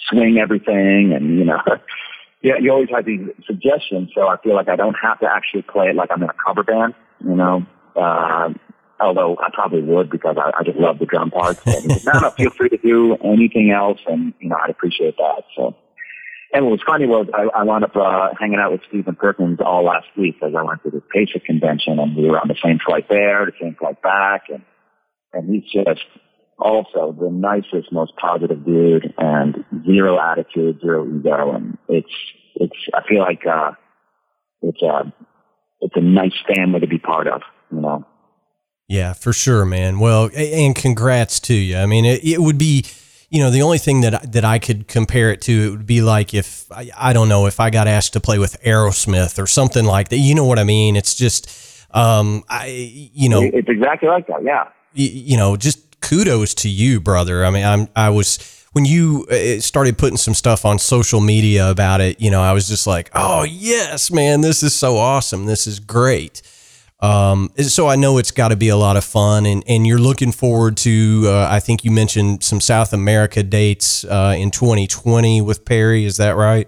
swing 0.09 0.39
everything 0.39 1.13
and, 1.13 1.37
you 1.37 1.45
know, 1.45 1.61
yeah, 2.41 2.55
you 2.59 2.71
always 2.71 2.89
have 2.89 3.05
these 3.05 3.21
suggestions. 3.45 4.09
So 4.13 4.27
I 4.27 4.37
feel 4.43 4.55
like 4.55 4.67
I 4.67 4.75
don't 4.75 4.95
have 5.01 5.19
to 5.19 5.27
actually 5.27 5.61
play 5.61 5.87
it 5.87 5.95
like 5.95 6.09
I'm 6.11 6.23
in 6.23 6.29
a 6.29 6.35
cover 6.45 6.63
band, 6.63 6.93
you 7.23 7.35
know, 7.35 7.65
uh, 7.95 8.49
although 8.99 9.37
I 9.39 9.49
probably 9.53 9.81
would 9.81 10.09
because 10.09 10.37
I, 10.37 10.51
I 10.59 10.63
just 10.63 10.77
love 10.77 10.99
the 10.99 11.05
drum 11.05 11.31
parts. 11.31 11.61
No, 12.05 12.19
no, 12.19 12.29
feel 12.31 12.51
free 12.51 12.69
to 12.69 12.77
do 12.77 13.15
anything 13.23 13.71
else 13.71 13.99
and, 14.07 14.33
you 14.39 14.49
know, 14.49 14.57
I'd 14.61 14.69
appreciate 14.69 15.17
that. 15.17 15.43
So. 15.55 15.75
And 16.53 16.65
what 16.65 16.71
was 16.71 16.81
funny 16.85 17.05
was 17.05 17.27
I, 17.33 17.59
I 17.59 17.63
wound 17.63 17.83
up 17.83 17.95
uh, 17.95 18.29
hanging 18.39 18.59
out 18.59 18.71
with 18.71 18.81
Stephen 18.87 19.15
Perkins 19.15 19.59
all 19.63 19.83
last 19.83 20.07
week 20.17 20.35
as 20.41 20.53
I 20.57 20.63
went 20.63 20.81
to 20.83 20.89
this 20.89 21.03
PASIC 21.13 21.43
convention, 21.43 21.99
and 21.99 22.15
we 22.15 22.29
were 22.29 22.39
on 22.39 22.47
the 22.47 22.55
same 22.63 22.79
flight 22.85 23.07
there, 23.09 23.45
the 23.45 23.51
same 23.61 23.75
flight 23.77 24.01
back, 24.01 24.43
and 24.47 24.63
and 25.33 25.53
he's 25.53 25.69
just 25.71 26.05
also 26.57 27.15
the 27.19 27.29
nicest, 27.29 27.91
most 27.91 28.15
positive 28.15 28.65
dude, 28.65 29.13
and 29.17 29.65
zero 29.85 30.17
attitude, 30.19 30.79
zero 30.79 31.05
ego, 31.05 31.53
and 31.53 31.77
it's 31.89 32.13
it's 32.55 32.77
I 32.93 33.01
feel 33.07 33.19
like 33.19 33.45
uh, 33.45 33.71
it's 34.61 34.81
a 34.81 35.13
it's 35.81 35.95
a 35.97 36.01
nice 36.01 36.33
family 36.55 36.79
to 36.79 36.87
be 36.87 36.97
part 36.97 37.27
of, 37.27 37.41
you 37.71 37.81
know. 37.81 38.05
Yeah, 38.87 39.13
for 39.13 39.33
sure, 39.33 39.65
man. 39.65 39.99
Well, 39.99 40.29
and 40.35 40.75
congrats 40.75 41.39
to 41.41 41.53
you. 41.53 41.77
I 41.77 41.85
mean, 41.85 42.05
it, 42.05 42.23
it 42.23 42.39
would 42.39 42.57
be 42.57 42.85
you 43.29 43.41
know, 43.41 43.49
the 43.49 43.61
only 43.61 43.77
thing 43.77 44.01
that 44.01 44.31
that 44.31 44.45
I 44.45 44.59
could 44.59 44.87
compare 44.87 45.31
it 45.31 45.41
to 45.41 45.51
it 45.51 45.69
would 45.71 45.85
be 45.85 46.01
like 46.01 46.33
if 46.33 46.71
I, 46.71 46.89
I 46.97 47.13
don't 47.13 47.27
know 47.27 47.45
if 47.45 47.59
I 47.59 47.69
got 47.69 47.87
asked 47.87 48.13
to 48.13 48.19
play 48.19 48.39
with 48.39 48.61
Aerosmith 48.63 49.41
or 49.41 49.47
something 49.47 49.85
like 49.85 50.09
that. 50.09 50.17
You 50.17 50.33
know 50.33 50.45
what 50.45 50.59
I 50.59 50.63
mean? 50.63 50.95
It's 50.95 51.15
just, 51.15 51.49
um, 51.91 52.43
I 52.49 52.67
you 53.13 53.27
know, 53.27 53.41
it's 53.41 53.67
exactly 53.67 54.07
like 54.07 54.27
that. 54.27 54.43
Yeah. 54.43 54.69
You, 54.93 55.09
you 55.09 55.37
know, 55.37 55.57
just 55.57 55.99
kudos 55.99 56.53
to 56.55 56.69
you, 56.69 57.01
brother. 57.01 57.45
I 57.45 57.49
mean, 57.49 57.65
I'm 57.65 57.89
I 57.97 58.09
was 58.09 58.65
when 58.71 58.85
you 58.85 59.27
uh, 59.29 59.59
started 59.59 59.97
putting 59.97 60.17
some 60.17 60.33
stuff 60.33 60.63
on 60.63 60.79
social 60.79 61.19
media 61.19 61.69
about 61.69 61.99
it. 61.99 62.21
You 62.21 62.31
know, 62.31 62.41
I 62.41 62.53
was 62.53 62.69
just 62.69 62.87
like, 62.87 63.09
oh 63.13 63.43
yes, 63.43 64.09
man, 64.09 64.39
this 64.39 64.63
is 64.63 64.73
so 64.73 64.97
awesome. 64.97 65.47
This 65.47 65.67
is 65.67 65.81
great. 65.81 66.41
Um, 66.99 67.51
so 67.57 67.87
I 67.87 67.95
know 67.95 68.17
it's 68.17 68.31
got 68.31 68.47
to 68.47 68.55
be 68.55 68.69
a 68.69 68.75
lot 68.75 68.97
of 68.97 69.03
fun, 69.03 69.45
and, 69.45 69.63
and 69.67 69.85
you're 69.85 69.99
looking 69.99 70.31
forward 70.31 70.77
to. 70.77 71.23
Uh, 71.27 71.47
I 71.49 71.59
think 71.59 71.83
you 71.83 71.91
mentioned 71.91 72.43
some 72.43 72.59
South 72.59 72.91
America 72.91 73.43
dates 73.43 74.03
uh, 74.05 74.35
in 74.37 74.49
2020 74.49 75.41
with 75.41 75.63
Perry. 75.63 76.05
Is 76.05 76.17
that 76.17 76.35
right? 76.35 76.67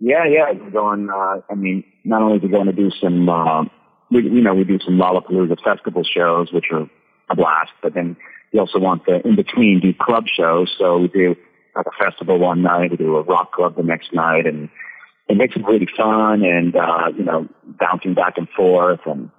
Yeah, 0.00 0.24
yeah. 0.24 0.52
We're 0.52 0.70
going. 0.70 1.10
Uh, 1.10 1.42
I 1.50 1.54
mean, 1.54 1.84
not 2.04 2.22
only 2.22 2.38
are 2.38 2.40
we 2.40 2.48
going 2.48 2.66
to 2.66 2.72
do 2.72 2.90
some, 2.98 3.28
uh, 3.28 3.64
we, 4.10 4.22
you 4.22 4.40
know, 4.40 4.54
we 4.54 4.64
do 4.64 4.78
some 4.84 4.96
Lollapalooza 4.98 5.62
festival 5.62 6.02
shows, 6.02 6.50
which 6.50 6.66
are 6.72 6.88
a 7.28 7.36
blast. 7.36 7.72
But 7.82 7.92
then 7.92 8.16
we 8.54 8.58
also 8.58 8.78
want 8.78 9.04
the 9.04 9.20
in 9.26 9.36
between 9.36 9.80
do 9.80 9.92
club 9.92 10.24
shows. 10.34 10.74
So 10.78 10.98
we 10.98 11.08
do 11.08 11.36
like 11.76 11.86
a 11.86 12.04
festival 12.04 12.38
one 12.38 12.62
night, 12.62 12.90
we 12.90 12.96
do 12.96 13.16
a 13.16 13.22
rock 13.22 13.52
club 13.52 13.76
the 13.76 13.82
next 13.82 14.12
night, 14.12 14.46
and 14.46 14.68
it 15.32 15.38
makes 15.38 15.56
it 15.56 15.64
really 15.64 15.88
fun 15.96 16.44
and, 16.44 16.76
uh, 16.76 17.08
you 17.16 17.24
know, 17.24 17.48
bouncing 17.64 18.12
back 18.12 18.36
and 18.36 18.46
forth 18.50 19.00
and, 19.06 19.30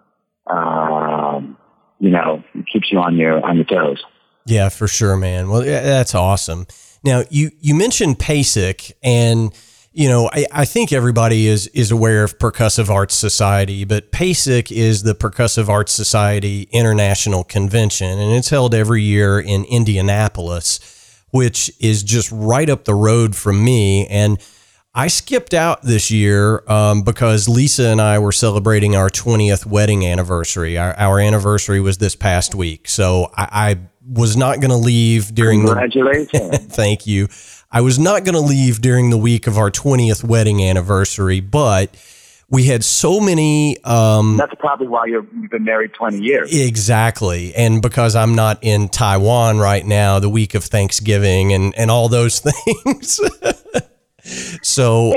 um, 0.48 1.56
you 2.00 2.10
know, 2.10 2.44
keeps 2.72 2.92
you 2.92 2.98
on 2.98 3.16
your, 3.16 3.46
on 3.46 3.56
your 3.58 3.66
toes. 3.66 4.04
Yeah, 4.48 4.70
for 4.70 4.88
sure, 4.88 5.16
man. 5.16 5.50
Well, 5.50 5.62
that's 5.62 6.16
awesome. 6.16 6.66
Now 7.04 7.24
you, 7.30 7.52
you 7.62 7.76
mentioned 7.76 8.18
PASIC 8.18 8.94
and, 9.04 9.54
you 9.92 10.10
know, 10.10 10.32
I, 10.34 10.48
I 10.52 10.66
think 10.66 10.92
everybody 10.92 11.46
is 11.46 11.68
is 11.68 11.92
aware 11.92 12.24
of 12.24 12.40
Percussive 12.40 12.90
Arts 12.90 13.14
Society, 13.14 13.86
but 13.86 14.12
PASIC 14.12 14.72
is 14.72 15.04
the 15.04 15.14
Percussive 15.14 15.70
Arts 15.70 15.92
Society 15.92 16.68
International 16.72 17.44
Convention, 17.44 18.18
and 18.18 18.34
it's 18.34 18.50
held 18.50 18.74
every 18.74 19.04
year 19.04 19.40
in 19.40 19.66
Indianapolis, 19.66 20.80
which 21.30 21.72
is 21.80 22.02
just 22.02 22.32
right 22.32 22.72
up 22.72 22.86
the 22.86 22.96
road 22.96 23.36
from 23.36 23.64
me. 23.64 24.08
And 24.08 24.40
I 24.96 25.08
skipped 25.08 25.56
out 25.56 25.82
this 25.82 26.12
year 26.12 26.64
um, 26.70 27.02
because 27.02 27.50
Lisa 27.50 27.88
and 27.88 28.00
I 28.00 28.20
were 28.20 28.32
celebrating 28.32 28.96
our 28.96 29.10
20th 29.10 29.66
wedding 29.66 30.06
anniversary. 30.06 30.78
Our, 30.78 30.94
our 31.00 31.20
anniversary 31.20 31.80
was 31.80 31.98
this 31.98 32.16
past 32.16 32.54
week. 32.54 32.88
So 32.88 33.32
I, 33.36 33.72
I 33.72 33.80
was 34.08 34.38
not 34.38 34.60
going 34.62 34.70
to 34.70 34.78
leave 34.78 35.34
during 35.34 35.66
Congratulations. 35.66 36.30
the. 36.52 36.58
thank 36.70 37.08
you. 37.08 37.28
I 37.72 37.82
was 37.82 37.98
not 37.98 38.24
going 38.24 38.36
to 38.36 38.42
leave 38.42 38.82
during 38.82 39.10
the 39.10 39.18
week 39.18 39.48
of 39.48 39.58
our 39.58 39.72
20th 39.72 40.24
wedding 40.24 40.64
anniversary, 40.64 41.40
but 41.40 41.90
we 42.48 42.66
had 42.66 42.84
so 42.84 43.20
many. 43.20 43.84
Um, 43.84 44.38
That's 44.38 44.54
probably 44.60 44.88
why 44.88 45.08
you've 45.08 45.50
been 45.50 45.64
married 45.64 45.96
20 45.96 46.20
years. 46.20 46.54
Exactly. 46.54 47.56
And 47.56 47.82
because 47.82 48.16
I'm 48.16 48.36
not 48.36 48.60
in 48.62 48.90
Taiwan 48.90 49.58
right 49.58 49.84
now, 49.84 50.20
the 50.20 50.30
week 50.30 50.54
of 50.54 50.64
Thanksgiving 50.64 51.52
and, 51.52 51.74
and 51.76 51.90
all 51.90 52.10
those 52.10 52.40
things. 52.86 53.20
So, 54.62 55.14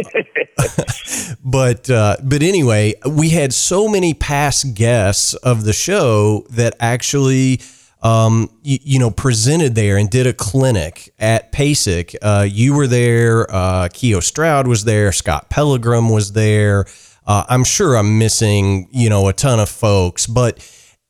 but 1.45 1.89
uh, 1.89 2.17
but 2.23 2.43
anyway, 2.43 2.95
we 3.09 3.31
had 3.31 3.53
so 3.53 3.89
many 3.89 4.15
past 4.15 4.75
guests 4.75 5.35
of 5.35 5.65
the 5.65 5.73
show 5.73 6.47
that 6.51 6.75
actually, 6.81 7.61
um, 8.03 8.51
you, 8.63 8.79
you, 8.83 8.99
know, 8.99 9.11
presented 9.11 9.75
there 9.75 9.97
and 9.97 10.11
did 10.11 10.27
a 10.27 10.33
clinic 10.33 11.13
at 11.19 11.53
PASIC. 11.53 12.17
Uh, 12.21 12.47
you 12.49 12.75
were 12.75 12.87
there. 12.87 13.51
Uh, 13.51 13.89
Keio 13.89 14.23
Stroud 14.23 14.67
was 14.67 14.85
there. 14.85 15.13
Scott 15.13 15.51
Pellegrom 15.51 16.13
was 16.13 16.33
there. 16.33 16.87
Uh, 17.27 17.45
I'm 17.49 17.65
sure 17.65 17.97
I'm 17.97 18.19
missing, 18.19 18.89
you 18.93 19.09
know, 19.09 19.29
a 19.29 19.33
ton 19.33 19.59
of 19.59 19.69
folks, 19.69 20.27
but 20.27 20.59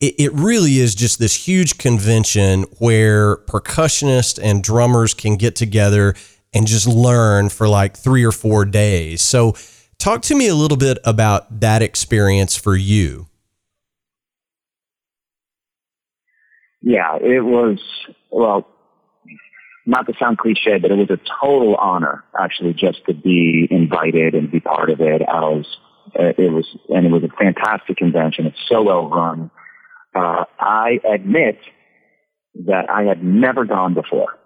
it, 0.01 0.15
it 0.19 0.33
really 0.33 0.79
is 0.79 0.95
just 0.95 1.19
this 1.19 1.35
huge 1.35 1.79
convention 1.79 2.65
where 2.79 3.37
percussionists 3.37 4.39
and 4.43 4.63
drummers 4.63 5.15
can 5.15 5.37
get 5.37 5.57
together 5.57 6.15
and 6.57 6.67
just 6.67 6.87
learn 6.87 7.51
for 7.51 7.69
like 7.69 7.97
three 7.97 8.25
or 8.25 8.33
four 8.33 8.65
days. 8.65 9.21
So, 9.21 9.55
talk 9.99 10.23
to 10.23 10.35
me 10.35 10.49
a 10.49 10.55
little 10.55 10.79
bit 10.79 10.99
about 11.05 11.61
that 11.61 11.83
experience 11.83 12.57
for 12.57 12.75
you. 12.75 13.27
Yeah, 16.81 17.17
it 17.17 17.45
was, 17.45 17.79
well, 18.31 18.67
not 19.85 20.07
to 20.07 20.15
sound 20.19 20.39
cliche, 20.39 20.79
but 20.81 20.91
it 20.91 20.97
was 20.97 21.11
a 21.11 21.19
total 21.41 21.75
honor 21.75 22.25
actually 22.39 22.73
just 22.73 23.05
to 23.07 23.15
be 23.15 23.69
invited 23.71 24.35
and 24.35 24.51
be 24.51 24.61
part 24.61 24.91
of 24.91 25.01
it. 25.01 25.23
I 25.23 25.41
was, 25.41 25.67
uh, 26.19 26.33
it 26.39 26.53
was, 26.53 26.67
and 26.89 27.05
it 27.05 27.11
was 27.11 27.23
a 27.23 27.37
fantastic 27.37 27.97
convention. 27.97 28.47
It's 28.47 28.57
so 28.69 28.83
well 28.83 29.09
run. 29.09 29.51
Uh, 30.15 30.45
I 30.59 31.01
admit 31.07 31.59
that 32.67 32.89
I 32.89 33.03
had 33.03 33.23
never 33.23 33.65
gone 33.65 33.93
before. 33.93 34.39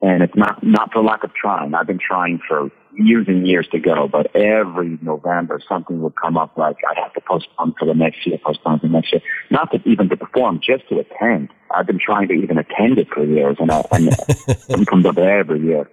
And 0.00 0.22
it's 0.22 0.36
not, 0.36 0.62
not 0.62 0.92
for 0.92 1.02
lack 1.02 1.24
of 1.24 1.34
trying. 1.34 1.74
I've 1.74 1.86
been 1.86 1.98
trying 1.98 2.38
for 2.46 2.70
years 2.96 3.26
and 3.28 3.46
years 3.46 3.66
to 3.72 3.80
go, 3.80 4.08
but 4.08 4.34
every 4.34 4.98
November 5.02 5.60
something 5.68 6.00
would 6.02 6.14
come 6.16 6.36
up 6.36 6.56
like 6.56 6.76
I 6.88 7.00
have 7.00 7.12
to 7.14 7.20
postpone 7.20 7.74
for 7.78 7.84
the 7.86 7.94
next 7.94 8.26
year, 8.26 8.38
postpone 8.44 8.80
for 8.80 8.86
the 8.86 8.92
next 8.92 9.12
year. 9.12 9.22
Not 9.50 9.72
to 9.72 9.80
even 9.88 10.08
to 10.08 10.16
perform, 10.16 10.60
just 10.62 10.88
to 10.88 11.00
attend. 11.00 11.48
I've 11.74 11.86
been 11.86 11.98
trying 11.98 12.28
to 12.28 12.34
even 12.34 12.58
attend 12.58 12.98
it 12.98 13.08
for 13.08 13.24
years 13.24 13.56
and, 13.58 13.70
I, 13.70 13.84
and 13.90 14.08
it 14.68 14.86
comes 14.86 15.04
up 15.04 15.18
every 15.18 15.60
year. 15.60 15.88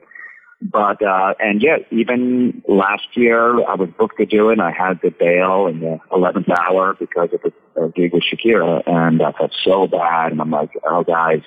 But, 0.61 1.01
uh, 1.01 1.33
and 1.39 1.61
yeah, 1.61 1.77
even 1.91 2.63
last 2.67 3.07
year 3.15 3.67
I 3.67 3.75
was 3.75 3.89
booked 3.97 4.17
to 4.17 4.25
do 4.25 4.49
it. 4.49 4.53
and 4.53 4.61
I 4.61 4.71
had 4.71 5.01
to 5.01 5.11
bail 5.11 5.67
in 5.67 5.79
the 5.79 5.99
11th 6.11 6.49
hour 6.49 6.95
because 6.97 7.29
of 7.33 7.41
the 7.41 7.91
gig 7.95 8.13
with 8.13 8.23
Shakira 8.23 8.81
and 8.87 9.21
I 9.21 9.31
felt 9.33 9.51
so 9.63 9.87
bad. 9.87 10.31
And 10.31 10.41
I'm 10.41 10.51
like, 10.51 10.71
oh 10.85 11.03
guys, 11.03 11.41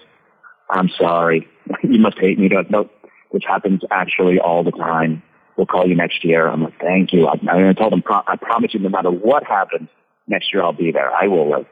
I'm 0.70 0.88
sorry. 0.98 1.48
you 1.82 1.98
must 1.98 2.18
hate 2.18 2.38
me. 2.38 2.48
Like, 2.48 2.70
nope, 2.70 2.90
which 3.30 3.44
happens 3.46 3.82
actually 3.90 4.38
all 4.38 4.64
the 4.64 4.72
time. 4.72 5.22
We'll 5.56 5.66
call 5.66 5.88
you 5.88 5.96
next 5.96 6.24
year. 6.24 6.48
I'm 6.48 6.62
like, 6.62 6.78
thank 6.80 7.12
you. 7.12 7.26
I, 7.26 7.32
I 7.32 7.72
told 7.72 7.92
them, 7.92 8.02
I 8.08 8.36
promise 8.36 8.74
you, 8.74 8.80
no 8.80 8.88
matter 8.88 9.10
what 9.10 9.44
happens 9.44 9.88
next 10.28 10.52
year, 10.52 10.62
I'll 10.62 10.72
be 10.72 10.92
there. 10.92 11.10
I 11.10 11.26
will 11.26 11.50
like, 11.50 11.66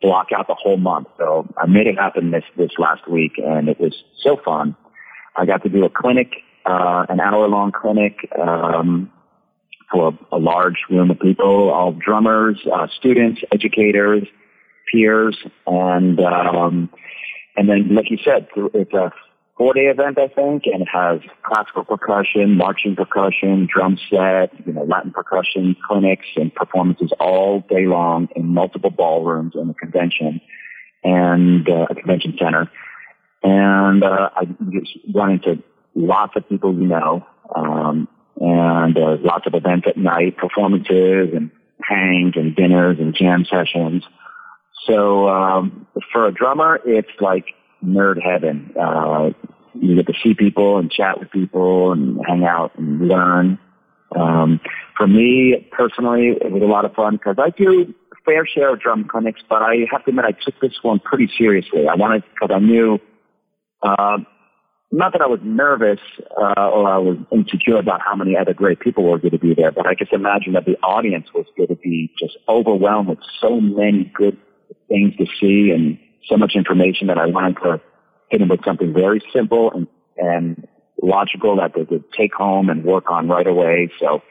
block 0.00 0.28
out 0.36 0.46
the 0.46 0.54
whole 0.54 0.76
month. 0.76 1.08
So 1.18 1.46
I 1.56 1.66
made 1.66 1.86
it 1.86 1.96
happen 1.96 2.30
this, 2.30 2.44
this 2.56 2.70
last 2.78 3.08
week 3.08 3.32
and 3.36 3.68
it 3.68 3.78
was 3.78 3.94
so 4.22 4.36
fun. 4.44 4.76
I 5.36 5.44
got 5.46 5.62
to 5.62 5.68
do 5.68 5.84
a 5.84 5.90
clinic, 5.90 6.32
uh, 6.66 7.06
an 7.08 7.20
hour 7.20 7.46
long 7.48 7.72
clinic, 7.72 8.28
um, 8.38 9.10
for 9.90 10.08
a, 10.32 10.36
a 10.36 10.38
large 10.38 10.84
room 10.88 11.10
of 11.10 11.18
people, 11.20 11.70
all 11.70 11.92
drummers, 11.92 12.60
uh, 12.72 12.86
students, 12.96 13.40
educators, 13.52 14.26
peers, 14.90 15.36
and, 15.66 16.20
um, 16.20 16.90
and 17.56 17.68
then, 17.68 17.94
like 17.94 18.10
you 18.10 18.18
said, 18.24 18.48
it's 18.56 18.92
a 18.92 19.12
four-day 19.56 19.86
event, 19.88 20.18
I 20.18 20.28
think, 20.28 20.62
and 20.64 20.82
it 20.82 20.88
has 20.90 21.20
classical 21.42 21.84
percussion, 21.84 22.56
marching 22.56 22.96
percussion, 22.96 23.68
drum 23.70 23.98
set, 24.08 24.50
you 24.66 24.72
know, 24.72 24.84
Latin 24.84 25.10
percussion 25.10 25.76
clinics 25.86 26.26
and 26.36 26.54
performances 26.54 27.12
all 27.20 27.60
day 27.68 27.86
long 27.86 28.28
in 28.34 28.46
multiple 28.46 28.90
ballrooms 28.90 29.52
in 29.54 29.68
the 29.68 29.74
convention 29.74 30.40
and 31.04 31.68
uh, 31.68 31.86
a 31.90 31.94
convention 31.94 32.36
center. 32.38 32.70
And 33.42 34.02
uh, 34.02 34.30
I 34.34 34.44
just 34.70 34.98
run 35.14 35.32
into 35.32 35.62
lots 35.94 36.34
of 36.36 36.48
people 36.48 36.74
you 36.74 36.86
know, 36.86 37.26
um, 37.54 38.08
and 38.40 38.96
uh, 38.96 39.16
lots 39.20 39.46
of 39.46 39.54
events 39.54 39.86
at 39.88 39.96
night, 39.96 40.36
performances 40.36 41.30
and 41.34 41.50
hangs 41.82 42.32
and 42.36 42.54
dinners 42.54 42.98
and 42.98 43.14
jam 43.14 43.44
sessions. 43.44 44.04
So 44.86 45.28
um, 45.28 45.86
for 46.12 46.26
a 46.26 46.32
drummer, 46.32 46.80
it's 46.84 47.10
like 47.20 47.46
nerd 47.84 48.22
heaven. 48.22 48.72
Uh, 48.80 49.30
you 49.74 49.96
get 49.96 50.06
to 50.06 50.14
see 50.22 50.34
people 50.34 50.78
and 50.78 50.90
chat 50.90 51.18
with 51.18 51.30
people 51.30 51.92
and 51.92 52.18
hang 52.26 52.44
out 52.44 52.76
and 52.78 53.08
learn. 53.08 53.58
Um, 54.16 54.60
for 54.96 55.06
me 55.06 55.68
personally, 55.70 56.36
it 56.40 56.50
was 56.50 56.62
a 56.62 56.66
lot 56.66 56.84
of 56.84 56.94
fun 56.94 57.16
because 57.16 57.36
I 57.38 57.50
do 57.50 57.94
a 58.12 58.16
fair 58.24 58.46
share 58.46 58.72
of 58.74 58.80
drum 58.80 59.06
clinics, 59.08 59.40
but 59.48 59.62
I 59.62 59.86
have 59.90 60.04
to 60.04 60.10
admit 60.10 60.24
I 60.24 60.32
took 60.32 60.60
this 60.60 60.78
one 60.82 60.98
pretty 60.98 61.30
seriously. 61.38 61.86
I 61.88 61.94
wanted 61.94 62.24
because 62.34 62.54
I 62.54 62.58
knew, 62.58 62.98
uh, 63.82 64.18
not 64.92 65.12
that 65.12 65.22
I 65.22 65.26
was 65.26 65.38
nervous 65.44 66.00
uh, 66.36 66.68
or 66.68 66.88
I 66.90 66.98
was 66.98 67.16
insecure 67.30 67.76
about 67.76 68.00
how 68.00 68.16
many 68.16 68.36
other 68.36 68.52
great 68.52 68.80
people 68.80 69.04
were 69.04 69.18
going 69.18 69.30
to 69.30 69.38
be 69.38 69.54
there, 69.54 69.70
but 69.70 69.86
I 69.86 69.94
just 69.94 70.12
imagine 70.12 70.54
that 70.54 70.64
the 70.64 70.76
audience 70.82 71.28
was 71.32 71.46
going 71.56 71.68
to 71.68 71.76
be 71.76 72.12
just 72.18 72.36
overwhelmed 72.48 73.08
with 73.08 73.20
so 73.40 73.60
many 73.60 74.10
good 74.12 74.36
things 74.88 75.16
to 75.16 75.26
see 75.40 75.70
and 75.70 75.98
so 76.28 76.36
much 76.36 76.52
information 76.54 77.06
that 77.08 77.18
I 77.18 77.26
wanted 77.26 77.56
to 77.62 77.80
hit 78.28 78.38
them 78.38 78.48
with 78.48 78.64
something 78.64 78.92
very 78.92 79.22
simple 79.32 79.70
and, 79.72 79.86
and 80.16 80.66
logical 81.02 81.56
that 81.56 81.72
they 81.74 81.84
could 81.84 82.04
take 82.12 82.34
home 82.34 82.68
and 82.68 82.84
work 82.84 83.10
on 83.10 83.28
right 83.28 83.46
away. 83.46 83.90
So, 83.98 84.22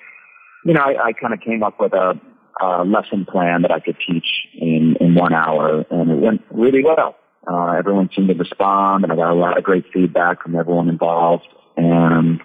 you 0.65 0.73
know, 0.73 0.81
I, 0.81 1.07
I 1.07 1.13
kind 1.13 1.33
of 1.33 1.41
came 1.41 1.63
up 1.63 1.79
with 1.79 1.93
a, 1.93 2.19
a 2.61 2.83
lesson 2.83 3.25
plan 3.25 3.63
that 3.63 3.71
I 3.71 3.79
could 3.79 3.97
teach 4.05 4.27
in, 4.53 4.95
in 4.99 5.15
one 5.15 5.33
hour 5.33 5.85
and 5.89 6.11
it 6.11 6.17
went 6.17 6.41
really 6.51 6.83
well. 6.83 7.15
Uh, 7.47 7.71
everyone 7.71 8.09
seemed 8.15 8.27
to 8.27 8.35
respond, 8.35 9.03
and 9.03 9.13
I 9.13 9.15
got 9.15 9.31
a 9.31 9.33
lot 9.33 9.57
of 9.57 9.63
great 9.63 9.85
feedback 9.91 10.43
from 10.43 10.55
everyone 10.55 10.89
involved. 10.89 11.47
And, 11.77 12.41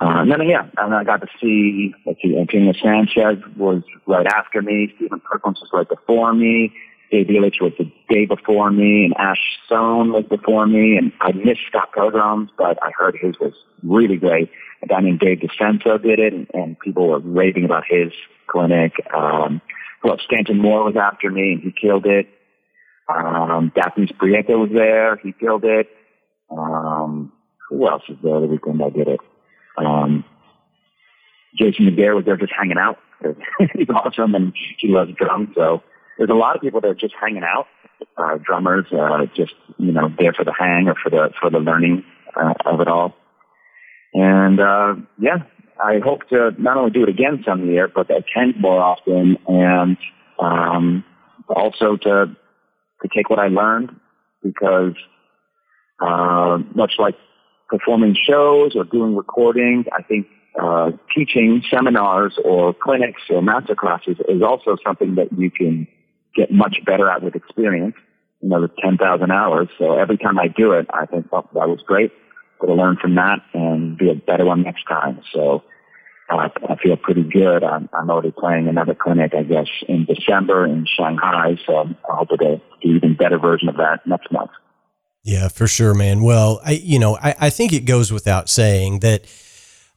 uh, 0.00 0.22
and 0.22 0.30
then, 0.30 0.48
yeah, 0.48 0.66
and 0.78 0.94
I 0.94 1.04
got 1.04 1.20
to 1.20 1.26
see, 1.40 1.92
let's 2.06 2.20
see, 2.22 2.38
Antonio 2.38 2.72
Sanchez 2.80 3.42
was 3.56 3.82
right 4.06 4.26
after 4.26 4.62
me. 4.62 4.92
Stephen 4.96 5.20
Perkins 5.20 5.60
was 5.60 5.68
right 5.72 5.88
before 5.88 6.32
me. 6.32 6.72
Dave 7.10 7.26
Elitch 7.26 7.60
was 7.60 7.72
the 7.78 7.90
day 8.08 8.26
before 8.26 8.70
me, 8.70 9.04
and 9.04 9.14
Ash 9.16 9.40
Stone 9.66 10.12
was 10.12 10.24
before 10.24 10.66
me. 10.66 10.96
And 10.96 11.12
I 11.20 11.32
missed 11.32 11.60
Scott 11.68 11.90
Pellegrom's, 11.94 12.50
but 12.56 12.78
I 12.82 12.90
heard 12.96 13.16
his 13.20 13.38
was 13.38 13.52
really 13.82 14.16
great. 14.16 14.50
A 14.82 14.86
guy 14.86 15.00
named 15.00 15.20
Dave 15.20 15.38
DiCenso 15.38 16.02
did 16.02 16.18
it, 16.18 16.32
and, 16.32 16.46
and 16.54 16.78
people 16.80 17.08
were 17.08 17.20
raving 17.20 17.64
about 17.64 17.84
his 17.88 18.12
clinic. 18.46 18.92
Um, 19.14 19.60
well, 20.02 20.18
Stanton 20.24 20.58
Moore 20.58 20.84
was 20.84 20.96
after 20.96 21.30
me, 21.30 21.52
and 21.52 21.62
he 21.62 21.72
killed 21.72 22.06
it. 22.06 22.28
Um, 23.08 23.72
Dafnis 23.76 24.14
Prieto 24.16 24.58
was 24.58 24.70
there. 24.72 25.16
He 25.16 25.32
killed 25.32 25.64
it. 25.64 25.88
Um, 26.50 27.32
who 27.68 27.88
else 27.88 28.02
was 28.08 28.18
there 28.22 28.40
the 28.40 28.46
weekend 28.46 28.82
I 28.82 28.90
did 28.90 29.08
it? 29.08 29.20
Um, 29.76 30.24
Jason 31.56 31.86
McGarrett 31.86 32.16
was 32.16 32.24
there 32.24 32.36
just 32.36 32.52
hanging 32.52 32.78
out. 32.78 32.98
He's 33.74 33.88
awesome 33.94 34.34
and 34.34 34.52
he 34.78 34.88
loves 34.88 35.12
drums. 35.16 35.50
So 35.54 35.82
there's 36.18 36.30
a 36.30 36.34
lot 36.34 36.56
of 36.56 36.62
people 36.62 36.80
that 36.80 36.88
are 36.88 36.94
just 36.94 37.14
hanging 37.20 37.42
out, 37.42 37.66
uh, 38.16 38.38
drummers, 38.44 38.86
uh, 38.92 39.26
just, 39.36 39.54
you 39.78 39.92
know, 39.92 40.08
there 40.18 40.32
for 40.32 40.44
the 40.44 40.54
hang 40.56 40.88
or 40.88 40.94
for 41.02 41.10
the, 41.10 41.30
for 41.40 41.50
the 41.50 41.58
learning 41.58 42.04
uh, 42.36 42.54
of 42.66 42.80
it 42.80 42.88
all. 42.88 43.14
And, 44.12 44.60
uh, 44.60 44.94
yeah, 45.18 45.38
I 45.82 45.98
hope 45.98 46.28
to 46.28 46.50
not 46.58 46.76
only 46.76 46.90
do 46.92 47.02
it 47.02 47.08
again 47.08 47.42
some 47.46 47.68
year, 47.68 47.88
but 47.92 48.08
attend 48.10 48.60
more 48.60 48.80
often 48.80 49.38
and, 49.48 49.96
um, 50.38 51.04
also 51.48 51.96
to 51.96 52.36
to 53.02 53.08
take 53.14 53.28
what 53.28 53.38
I 53.38 53.48
learned 53.48 53.90
because 54.42 54.94
uh, 56.00 56.58
much 56.74 56.94
like 56.98 57.14
performing 57.68 58.16
shows 58.26 58.72
or 58.74 58.84
doing 58.84 59.16
recordings, 59.16 59.86
I 59.92 60.02
think 60.02 60.26
uh, 60.60 60.92
teaching 61.14 61.62
seminars 61.70 62.38
or 62.44 62.74
clinics 62.74 63.22
or 63.30 63.42
master 63.42 63.74
classes 63.74 64.16
is 64.28 64.42
also 64.42 64.76
something 64.84 65.16
that 65.16 65.28
you 65.36 65.50
can 65.50 65.86
get 66.34 66.50
much 66.50 66.78
better 66.84 67.08
at 67.10 67.22
with 67.22 67.34
experience. 67.34 67.94
You 68.40 68.50
know, 68.50 68.60
the 68.62 68.70
10,000 68.82 69.30
hours. 69.30 69.68
So 69.78 69.98
every 69.98 70.18
time 70.18 70.38
I 70.38 70.48
do 70.48 70.72
it, 70.72 70.86
I 70.92 71.06
think, 71.06 71.26
oh, 71.32 71.48
that 71.54 71.68
was 71.68 71.80
great. 71.86 72.12
Got 72.60 72.66
to 72.66 72.74
learn 72.74 72.96
from 73.00 73.14
that 73.14 73.40
and 73.52 73.96
be 73.96 74.10
a 74.10 74.14
better 74.14 74.44
one 74.44 74.62
next 74.62 74.84
time. 74.84 75.20
So 75.32 75.62
uh, 76.30 76.48
I 76.68 76.76
feel 76.82 76.96
pretty 76.96 77.22
good. 77.22 77.64
I'm, 77.64 77.88
I'm 77.92 78.10
already 78.10 78.32
playing 78.32 78.68
another 78.68 78.94
clinic, 78.94 79.34
I 79.34 79.42
guess, 79.42 79.68
in 79.88 80.04
December 80.04 80.66
in 80.66 80.86
Shanghai. 80.86 81.56
So 81.66 81.76
I 81.78 82.16
hope 82.16 82.28
to 82.30 82.36
do 82.36 82.60
even 82.82 83.16
better 83.16 83.38
version 83.38 83.68
of 83.68 83.76
that 83.76 84.06
next 84.06 84.30
month. 84.30 84.50
Yeah, 85.22 85.48
for 85.48 85.66
sure, 85.66 85.94
man. 85.94 86.22
Well, 86.22 86.60
I, 86.64 86.72
you 86.72 86.98
know, 86.98 87.16
I, 87.16 87.34
I 87.40 87.50
think 87.50 87.72
it 87.72 87.86
goes 87.86 88.12
without 88.12 88.50
saying 88.50 89.00
that, 89.00 89.26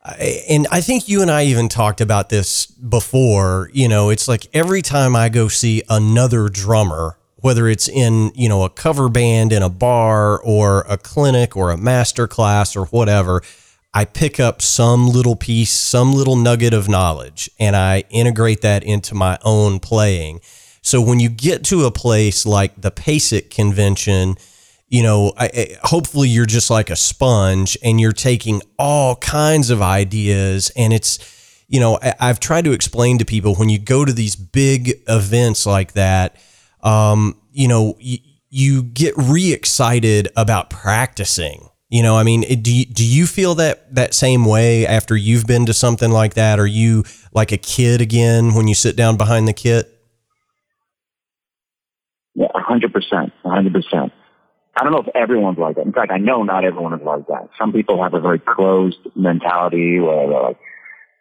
and 0.03 0.67
I 0.71 0.81
think 0.81 1.07
you 1.07 1.21
and 1.21 1.29
I 1.29 1.43
even 1.45 1.69
talked 1.69 2.01
about 2.01 2.29
this 2.29 2.65
before. 2.65 3.69
You 3.73 3.87
know, 3.87 4.09
it's 4.09 4.27
like 4.27 4.47
every 4.53 4.81
time 4.81 5.15
I 5.15 5.29
go 5.29 5.47
see 5.47 5.83
another 5.89 6.49
drummer, 6.49 7.17
whether 7.37 7.67
it's 7.67 7.87
in, 7.87 8.31
you 8.33 8.49
know, 8.49 8.63
a 8.63 8.69
cover 8.69 9.09
band 9.09 9.51
in 9.51 9.61
a 9.61 9.69
bar 9.69 10.41
or 10.41 10.85
a 10.89 10.97
clinic 10.97 11.55
or 11.55 11.71
a 11.71 11.77
master 11.77 12.27
class 12.27 12.75
or 12.75 12.85
whatever, 12.85 13.41
I 13.93 14.05
pick 14.05 14.39
up 14.39 14.61
some 14.61 15.07
little 15.07 15.35
piece, 15.35 15.71
some 15.71 16.13
little 16.13 16.35
nugget 16.35 16.73
of 16.73 16.87
knowledge, 16.87 17.49
and 17.59 17.75
I 17.75 18.03
integrate 18.09 18.61
that 18.61 18.83
into 18.83 19.15
my 19.15 19.39
own 19.43 19.79
playing. 19.79 20.41
So 20.81 21.01
when 21.01 21.19
you 21.19 21.29
get 21.29 21.63
to 21.65 21.85
a 21.85 21.91
place 21.91 22.45
like 22.45 22.79
the 22.79 22.91
PASIC 22.91 23.49
convention, 23.49 24.35
you 24.87 25.03
know, 25.03 25.33
I, 25.37 25.77
hopefully 25.83 26.29
you're 26.29 26.45
just 26.45 26.69
like 26.69 26.89
a 26.89 26.95
sponge 26.95 27.77
and 27.83 27.99
you're 27.99 28.13
taking 28.13 28.61
all 28.79 29.15
kinds 29.17 29.69
of 29.69 29.81
ideas. 29.81 30.71
And 30.75 30.93
it's, 30.93 31.63
you 31.67 31.79
know, 31.79 31.99
I, 32.01 32.27
have 32.27 32.39
tried 32.39 32.65
to 32.65 32.71
explain 32.71 33.17
to 33.17 33.25
people 33.25 33.55
when 33.55 33.69
you 33.69 33.79
go 33.79 34.05
to 34.05 34.13
these 34.13 34.35
big 34.35 34.93
events 35.07 35.65
like 35.65 35.93
that, 35.93 36.37
um, 36.83 37.39
you 37.51 37.67
know, 37.67 37.97
you, 37.99 38.19
you 38.49 38.83
get 38.83 39.13
re 39.17 39.51
excited 39.51 40.29
about 40.35 40.69
practicing 40.69 41.69
you 41.89 42.03
know, 42.03 42.17
I 42.17 42.23
mean, 42.23 42.41
do 42.61 42.73
you, 42.73 42.85
do 42.85 43.05
you 43.05 43.25
feel 43.25 43.55
that 43.55 43.93
that 43.95 44.13
same 44.13 44.43
way 44.43 44.85
after 44.85 45.15
you've 45.15 45.47
been 45.47 45.65
to 45.67 45.73
something 45.73 46.11
like 46.11 46.33
that? 46.33 46.59
Are 46.59 46.67
you 46.67 47.05
like 47.33 47.53
a 47.53 47.57
kid 47.57 48.01
again 48.01 48.53
when 48.53 48.67
you 48.67 48.75
sit 48.75 48.97
down 48.97 49.15
behind 49.15 49.47
the 49.47 49.53
kit? 49.53 49.89
Yeah, 52.35 52.47
hundred 52.55 52.91
percent, 52.91 53.31
hundred 53.43 53.73
percent. 53.73 54.11
I 54.77 54.83
don't 54.83 54.91
know 54.91 54.99
if 54.99 55.15
everyone's 55.15 55.57
like 55.57 55.75
that. 55.75 55.85
In 55.85 55.93
fact, 55.93 56.11
I 56.11 56.17
know 56.17 56.43
not 56.43 56.63
everyone 56.63 56.93
is 56.93 57.03
like 57.03 57.27
that. 57.27 57.49
Some 57.57 57.73
people 57.73 58.01
have 58.03 58.13
a 58.13 58.19
very 58.19 58.39
closed 58.39 58.99
mentality 59.15 59.99
where 59.99 60.27
they're 60.27 60.41
like, 60.41 60.57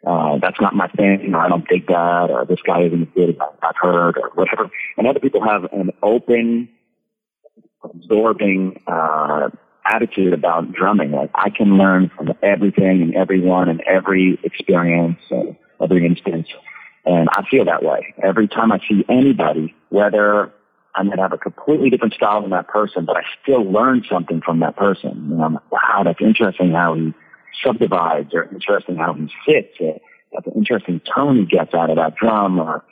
uh, 0.05 0.37
that's 0.39 0.61
not 0.61 0.75
my 0.75 0.87
thing, 0.89 1.33
or 1.33 1.39
I 1.39 1.49
don't 1.49 1.67
dig 1.67 1.87
that, 1.87 2.27
or 2.29 2.45
this 2.45 2.61
guy 2.65 2.83
isn't 2.83 3.01
as 3.01 3.07
good 3.15 3.37
I've 3.61 3.75
heard, 3.81 4.17
or 4.17 4.29
whatever. 4.35 4.69
And 4.97 5.07
other 5.07 5.19
people 5.19 5.43
have 5.43 5.65
an 5.73 5.91
open, 6.03 6.69
absorbing, 7.83 8.81
uh, 8.85 9.49
attitude 9.85 10.33
about 10.33 10.71
drumming. 10.71 11.11
Like 11.11 11.31
I 11.33 11.49
can 11.49 11.77
learn 11.77 12.11
from 12.15 12.33
everything 12.43 13.01
and 13.01 13.15
everyone 13.15 13.69
and 13.69 13.81
every 13.81 14.39
experience 14.43 15.19
and 15.31 15.55
every 15.81 16.05
instance. 16.05 16.47
And 17.05 17.29
I 17.31 17.43
feel 17.49 17.65
that 17.65 17.83
way. 17.83 18.13
Every 18.21 18.47
time 18.47 18.71
I 18.71 18.79
see 18.87 19.05
anybody, 19.09 19.73
whether 19.89 20.51
I 20.97 21.03
might 21.03 21.19
have 21.19 21.33
a 21.33 21.37
completely 21.37 21.89
different 21.89 22.13
style 22.15 22.41
than 22.41 22.49
that 22.51 22.67
person, 22.67 23.05
but 23.05 23.17
I 23.17 23.21
still 23.41 23.63
learn 23.63 24.03
something 24.09 24.41
from 24.41 24.59
that 24.61 24.75
person. 24.75 25.29
Know, 25.29 25.43
I'm 25.43 25.53
like, 25.55 25.71
wow, 25.71 26.01
that's 26.03 26.21
interesting 26.21 26.71
how 26.71 26.95
he 26.95 27.13
subdivides 27.63 28.33
or 28.33 28.45
interesting 28.45 28.97
how 28.97 29.13
he 29.13 29.29
sits 29.45 29.75
or 29.79 29.99
that's 30.33 30.47
an 30.47 30.53
interesting 30.55 30.99
tone 31.15 31.37
he 31.37 31.45
gets 31.45 31.73
out 31.73 31.89
of 31.89 31.97
that 31.97 32.15
drum 32.15 32.59
or, 32.59 32.83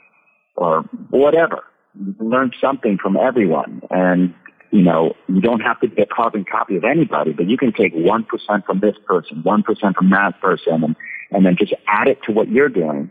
or 0.54 0.82
whatever. 1.10 1.64
You 1.98 2.14
can 2.14 2.30
learn 2.30 2.52
something 2.60 2.98
from 3.02 3.16
everyone. 3.16 3.82
And 3.90 4.34
you 4.70 4.82
know, 4.82 5.14
you 5.28 5.40
don't 5.40 5.60
have 5.60 5.80
to 5.80 5.88
be 5.88 6.02
a 6.02 6.06
carbon 6.06 6.44
copy 6.44 6.76
of 6.76 6.84
anybody, 6.84 7.32
but 7.32 7.48
you 7.48 7.56
can 7.56 7.72
take 7.72 7.94
1% 7.94 8.26
from 8.66 8.80
this 8.80 8.96
person, 9.06 9.42
1% 9.42 9.94
from 9.94 10.10
that 10.10 10.40
person, 10.40 10.84
and, 10.84 10.96
and 11.30 11.46
then 11.46 11.56
just 11.56 11.72
add 11.86 12.08
it 12.08 12.18
to 12.26 12.32
what 12.32 12.48
you're 12.48 12.68
doing 12.68 13.10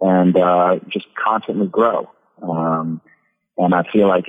and, 0.00 0.36
uh, 0.36 0.76
just 0.88 1.06
constantly 1.22 1.66
grow. 1.66 2.10
Um, 2.42 3.00
and 3.56 3.74
I 3.74 3.82
feel 3.92 4.08
like, 4.08 4.26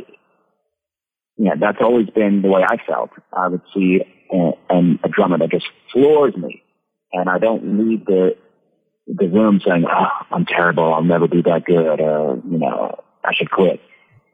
yeah, 1.38 1.54
that's 1.60 1.80
always 1.82 2.10
been 2.10 2.42
the 2.42 2.48
way 2.48 2.64
I 2.68 2.78
felt. 2.86 3.12
I 3.32 3.48
would 3.48 3.62
see 3.74 4.02
a, 4.32 4.52
a, 4.70 4.80
a 5.04 5.10
drummer 5.10 5.38
that 5.38 5.52
just 5.52 5.66
floors 5.92 6.36
me 6.36 6.64
and 7.14 7.30
I 7.30 7.40
don't 7.40 7.78
leave 7.78 8.06
the, 8.06 8.36
the 9.08 9.28
room 9.28 9.62
saying, 9.66 9.86
oh, 9.90 10.26
I'm 10.32 10.46
terrible. 10.46 10.94
I'll 10.94 11.04
never 11.04 11.28
be 11.28 11.42
that 11.44 11.66
good. 11.66 12.00
Or, 12.00 12.42
you 12.50 12.58
know, 12.58 13.04
I 13.24 13.34
should 13.36 13.52
quit. 13.52 13.82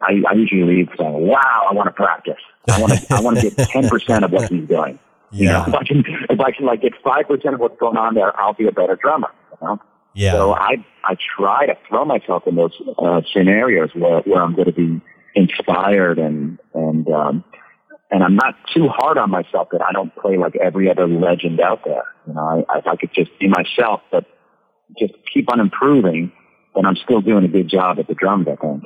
I, 0.03 0.21
I 0.29 0.33
usually 0.33 0.63
leave 0.63 0.89
saying, 0.97 1.27
"Wow, 1.27 1.67
I 1.69 1.73
want 1.73 1.87
to 1.87 1.93
practice. 1.93 2.41
I 2.69 2.79
want 2.81 2.93
to. 2.93 3.13
I 3.13 3.21
want 3.21 3.39
to 3.39 3.49
get 3.49 3.69
ten 3.69 3.87
percent 3.87 4.25
of 4.25 4.31
what 4.31 4.49
he's 4.49 4.67
doing. 4.67 4.99
Yeah. 5.31 5.39
You 5.41 5.47
know, 5.47 5.63
if 5.67 5.75
I 5.75 5.83
can, 5.83 6.03
if 6.29 6.39
I 6.39 6.51
can 6.51 6.65
like 6.65 6.81
get 6.81 6.93
five 7.03 7.27
percent 7.27 7.55
of 7.55 7.61
what's 7.61 7.79
going 7.79 7.97
on 7.97 8.13
there, 8.13 8.37
I'll 8.39 8.53
be 8.53 8.67
a 8.67 8.71
better 8.71 8.97
drummer. 9.01 9.29
You 9.61 9.67
know? 9.67 9.79
Yeah. 10.13 10.33
So 10.33 10.53
I 10.53 10.85
I 11.03 11.15
try 11.37 11.65
to 11.65 11.77
throw 11.87 12.05
myself 12.05 12.43
in 12.47 12.55
those 12.55 12.73
uh, 12.97 13.21
scenarios 13.31 13.89
where 13.93 14.21
where 14.21 14.41
I'm 14.41 14.55
going 14.55 14.67
to 14.67 14.73
be 14.73 15.01
inspired 15.35 16.19
and 16.19 16.59
and 16.73 17.07
um, 17.09 17.43
and 18.11 18.23
I'm 18.23 18.35
not 18.35 18.55
too 18.73 18.87
hard 18.89 19.17
on 19.17 19.31
myself 19.31 19.69
that 19.71 19.81
I 19.81 19.91
don't 19.91 20.15
play 20.15 20.37
like 20.37 20.55
every 20.55 20.89
other 20.89 21.07
legend 21.07 21.59
out 21.59 21.83
there. 21.83 22.03
You 22.27 22.33
know, 22.33 22.65
I, 22.69 22.77
if 22.77 22.87
I 22.87 22.95
could 22.95 23.11
just 23.13 23.31
be 23.39 23.47
myself, 23.47 24.01
but 24.11 24.25
just 24.99 25.13
keep 25.33 25.51
on 25.51 25.59
improving, 25.59 26.31
then 26.75 26.85
I'm 26.85 26.95
still 26.95 27.21
doing 27.21 27.43
a 27.43 27.47
good 27.47 27.69
job 27.69 27.97
at 27.99 28.07
the 28.07 28.13
drums. 28.13 28.47
I 28.47 28.55
think. 28.55 28.83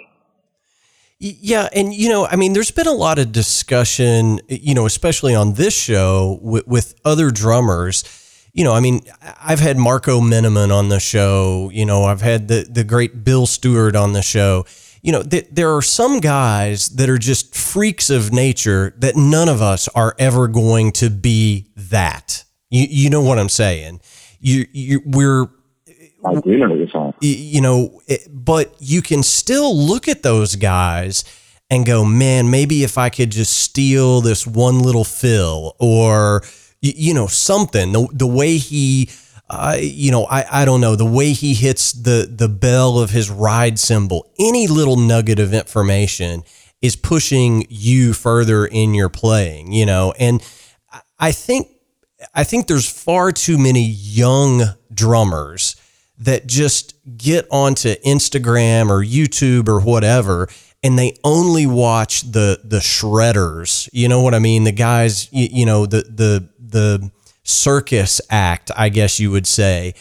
Yeah, 1.20 1.68
and 1.74 1.94
you 1.94 2.10
know, 2.10 2.28
I 2.28 2.36
mean, 2.36 2.54
there's 2.54 2.72
been 2.72 2.88
a 2.88 2.94
lot 2.94 3.18
of 3.18 3.32
discussion, 3.32 4.40
you 4.48 4.76
know, 4.76 4.86
especially 4.86 5.34
on 5.34 5.56
this 5.56 5.76
show 5.76 6.40
with, 6.42 6.68
with 6.68 6.96
other 7.04 7.32
drummers. 7.32 8.04
You 8.58 8.64
know, 8.64 8.74
I 8.74 8.80
mean, 8.80 9.02
I've 9.40 9.60
had 9.60 9.78
Marco 9.78 10.20
Minnemann 10.20 10.72
on 10.72 10.90
the 10.90 11.00
show. 11.00 11.70
You 11.72 11.86
know, 11.86 12.06
I've 12.06 12.22
had 12.22 12.48
the 12.48 12.68
the 12.68 12.84
great 12.84 13.24
Bill 13.24 13.46
Stewart 13.46 13.96
on 13.96 14.14
the 14.14 14.24
show. 14.24 14.66
You 15.04 15.12
know, 15.12 15.22
th- 15.22 15.48
there 15.52 15.76
are 15.76 15.84
some 15.84 16.20
guys 16.20 16.90
that 16.90 17.08
are 17.08 17.20
just 17.20 17.56
freaks 17.56 18.10
of 18.10 18.34
nature 18.34 18.96
that 18.98 19.16
none 19.16 19.48
of 19.48 19.62
us 19.62 19.88
are 19.90 20.16
ever 20.18 20.48
going 20.48 20.92
to 20.94 21.12
be 21.12 21.68
that. 21.76 22.46
You 22.72 22.88
you 22.90 23.10
know 23.12 23.22
what 23.22 23.38
I'm 23.38 23.48
saying? 23.48 24.02
You 24.40 24.66
you 24.72 25.02
we're 25.06 25.50
I 26.26 26.34
do 26.40 26.58
know 26.58 26.88
saying. 26.92 27.14
You 27.22 27.62
know, 27.62 28.02
eh, 28.10 28.18
but 28.28 28.76
you 28.80 29.04
can 29.04 29.22
still 29.22 29.78
look 29.78 30.08
at 30.08 30.24
those 30.24 30.56
guys 30.56 31.24
and 31.70 31.86
go, 31.86 32.04
man, 32.04 32.50
maybe 32.50 32.84
if 32.84 32.98
I 32.98 33.10
could 33.10 33.30
just 33.30 33.54
steal 33.54 34.22
this 34.22 34.48
one 34.48 34.80
little 34.80 35.04
fill 35.04 35.76
or, 35.80 36.42
you 36.82 37.14
know, 37.14 37.28
something, 37.28 37.92
the, 37.92 38.08
the 38.14 38.28
way 38.28 38.58
he, 38.58 39.10
uh, 39.50 39.78
you 39.80 40.12
know, 40.12 40.26
I, 40.26 40.62
I 40.62 40.66
don't 40.66 40.82
know, 40.82 40.96
the 40.96 41.06
way 41.06 41.34
he 41.34 41.54
hits 41.54 41.92
the, 41.92 42.28
the 42.30 42.50
bell 42.50 43.00
of 43.00 43.12
his 43.12 43.30
ride 43.30 43.80
cymbal, 43.80 44.32
any 44.40 44.68
little 44.68 44.98
nugget 44.98 45.40
of 45.40 45.54
information. 45.54 46.44
is 46.82 46.96
pushing 46.96 47.66
you 47.70 48.14
further 48.14 48.66
in 48.66 48.94
your 48.94 49.10
playing, 49.10 49.72
you 49.72 49.86
know. 49.86 50.14
And 50.20 50.44
I 51.20 51.32
think 51.32 51.68
I 52.34 52.44
think 52.44 52.68
there's 52.68 52.90
far 52.90 53.32
too 53.32 53.58
many 53.58 53.84
young 53.84 54.64
drummers 54.94 55.76
that 56.20 56.48
just 56.48 56.96
get 57.18 57.48
onto 57.52 57.96
Instagram 58.06 58.90
or 58.90 59.04
YouTube 59.04 59.68
or 59.68 59.80
whatever 59.80 60.50
and 60.84 60.98
they 60.98 61.18
only 61.24 61.66
watch 61.66 62.22
the 62.32 62.60
the 62.64 62.80
shredders. 62.80 63.90
You 63.92 64.08
know 64.08 64.22
what 64.22 64.34
I 64.34 64.40
mean? 64.40 64.64
The 64.64 64.72
guys, 64.72 65.32
you, 65.32 65.48
you 65.52 65.66
know, 65.66 65.86
the 65.86 66.02
the 66.02 66.50
the 66.72 67.12
circus 67.44 68.20
act, 68.30 68.72
I 68.76 68.90
guess 68.90 69.20
you 69.20 69.32
would 69.32 69.48
say. 69.48 69.94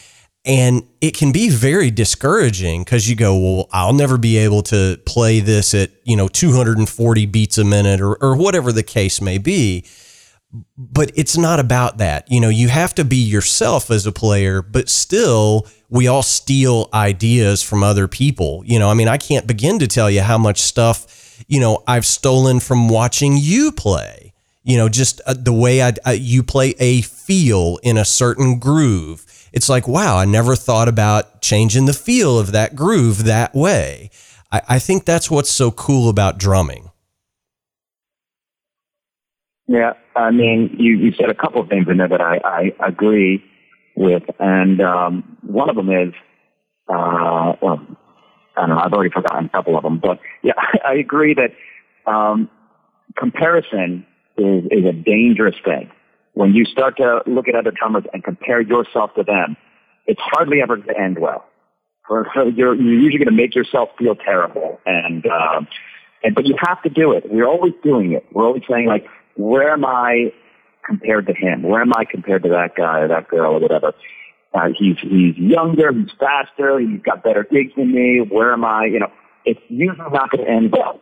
And 0.44 0.86
it 1.00 1.16
can 1.16 1.32
be 1.32 1.48
very 1.48 1.90
discouraging 1.90 2.84
because 2.84 3.10
you 3.10 3.16
go, 3.16 3.36
well, 3.36 3.68
I'll 3.72 3.92
never 3.92 4.16
be 4.16 4.36
able 4.36 4.62
to 4.64 4.96
play 5.04 5.40
this 5.40 5.74
at, 5.74 5.90
you 6.04 6.16
know, 6.16 6.28
240 6.28 7.26
beats 7.26 7.58
a 7.58 7.64
minute 7.64 8.00
or, 8.00 8.14
or 8.22 8.36
whatever 8.36 8.70
the 8.70 8.84
case 8.84 9.20
may 9.20 9.38
be. 9.38 9.84
But 10.78 11.10
it's 11.16 11.36
not 11.36 11.58
about 11.58 11.98
that. 11.98 12.30
You 12.30 12.40
know, 12.40 12.48
you 12.48 12.68
have 12.68 12.94
to 12.94 13.04
be 13.04 13.16
yourself 13.16 13.90
as 13.90 14.06
a 14.06 14.12
player, 14.12 14.62
but 14.62 14.88
still, 14.88 15.66
we 15.88 16.06
all 16.06 16.22
steal 16.22 16.88
ideas 16.94 17.62
from 17.62 17.82
other 17.82 18.06
people. 18.06 18.62
You 18.64 18.78
know, 18.78 18.88
I 18.88 18.94
mean, 18.94 19.08
I 19.08 19.18
can't 19.18 19.46
begin 19.46 19.80
to 19.80 19.88
tell 19.88 20.10
you 20.10 20.22
how 20.22 20.38
much 20.38 20.60
stuff, 20.60 21.44
you 21.48 21.58
know, 21.58 21.82
I've 21.88 22.06
stolen 22.06 22.60
from 22.60 22.88
watching 22.88 23.36
you 23.36 23.72
play. 23.72 24.25
You 24.66 24.76
know, 24.76 24.88
just 24.88 25.20
uh, 25.26 25.34
the 25.38 25.52
way 25.52 25.80
I, 25.80 25.92
uh, 26.04 26.10
you 26.10 26.42
play 26.42 26.74
a 26.80 27.00
feel 27.02 27.78
in 27.84 27.96
a 27.96 28.04
certain 28.04 28.58
groove. 28.58 29.24
It's 29.52 29.68
like, 29.68 29.86
wow, 29.86 30.18
I 30.18 30.24
never 30.24 30.56
thought 30.56 30.88
about 30.88 31.40
changing 31.40 31.86
the 31.86 31.92
feel 31.92 32.36
of 32.36 32.50
that 32.50 32.74
groove 32.74 33.22
that 33.24 33.54
way. 33.54 34.10
I, 34.50 34.62
I 34.70 34.78
think 34.80 35.04
that's 35.04 35.30
what's 35.30 35.50
so 35.50 35.70
cool 35.70 36.08
about 36.08 36.36
drumming. 36.36 36.90
Yeah, 39.68 39.92
I 40.16 40.32
mean, 40.32 40.74
you, 40.80 40.96
you 40.96 41.12
said 41.12 41.30
a 41.30 41.34
couple 41.34 41.60
of 41.60 41.68
things 41.68 41.86
in 41.88 41.98
there 41.98 42.08
that 42.08 42.20
I, 42.20 42.40
I 42.44 42.88
agree 42.88 43.44
with, 43.94 44.24
and 44.40 44.80
um, 44.80 45.38
one 45.42 45.70
of 45.70 45.76
them 45.76 45.90
is, 45.90 46.12
uh, 46.88 47.54
well, 47.62 47.86
I 48.56 48.60
don't 48.60 48.70
know, 48.70 48.78
I've 48.78 48.92
already 48.92 49.10
forgotten 49.10 49.46
a 49.46 49.48
couple 49.48 49.76
of 49.76 49.84
them, 49.84 50.00
but 50.00 50.18
yeah, 50.42 50.54
I 50.84 50.94
agree 50.94 51.34
that 51.34 51.52
um, 52.10 52.50
comparison 53.16 54.04
is, 54.38 54.64
is 54.70 54.84
a 54.84 54.92
dangerous 54.92 55.56
thing. 55.64 55.90
When 56.34 56.54
you 56.54 56.64
start 56.64 56.96
to 56.98 57.22
look 57.26 57.48
at 57.48 57.54
other 57.54 57.70
drummers 57.70 58.04
and 58.12 58.22
compare 58.22 58.60
yourself 58.60 59.14
to 59.14 59.22
them, 59.22 59.56
it's 60.06 60.20
hardly 60.22 60.60
ever 60.62 60.76
going 60.76 60.88
to 60.88 61.00
end 61.00 61.18
well. 61.18 61.44
You're, 62.08 62.50
you're 62.50 62.74
usually 62.76 63.18
going 63.18 63.34
to 63.36 63.42
make 63.42 63.56
yourself 63.56 63.88
feel 63.98 64.14
terrible, 64.14 64.78
and 64.86 65.26
um, 65.26 65.66
and 66.22 66.36
but 66.36 66.46
you 66.46 66.54
have 66.64 66.80
to 66.82 66.88
do 66.88 67.10
it. 67.10 67.24
We're 67.28 67.48
always 67.48 67.72
doing 67.82 68.12
it. 68.12 68.24
We're 68.32 68.46
always 68.46 68.62
saying 68.70 68.86
like, 68.86 69.06
where 69.34 69.72
am 69.72 69.84
I 69.84 70.32
compared 70.86 71.26
to 71.26 71.34
him? 71.34 71.64
Where 71.64 71.80
am 71.80 71.92
I 71.94 72.04
compared 72.04 72.44
to 72.44 72.48
that 72.50 72.76
guy 72.76 73.00
or 73.00 73.08
that 73.08 73.26
girl 73.26 73.56
or 73.56 73.60
whatever? 73.60 73.92
Uh, 74.54 74.68
he's 74.78 74.96
he's 75.02 75.36
younger, 75.36 75.92
he's 75.92 76.10
faster, 76.18 76.78
he's 76.78 77.02
got 77.02 77.24
better 77.24 77.44
gigs 77.50 77.72
than 77.76 77.92
me. 77.92 78.20
Where 78.20 78.52
am 78.52 78.64
I? 78.64 78.86
You 78.86 79.00
know, 79.00 79.12
it's 79.44 79.60
usually 79.68 79.98
not 79.98 80.30
going 80.30 80.44
to 80.44 80.50
end 80.50 80.72
well. 80.72 81.00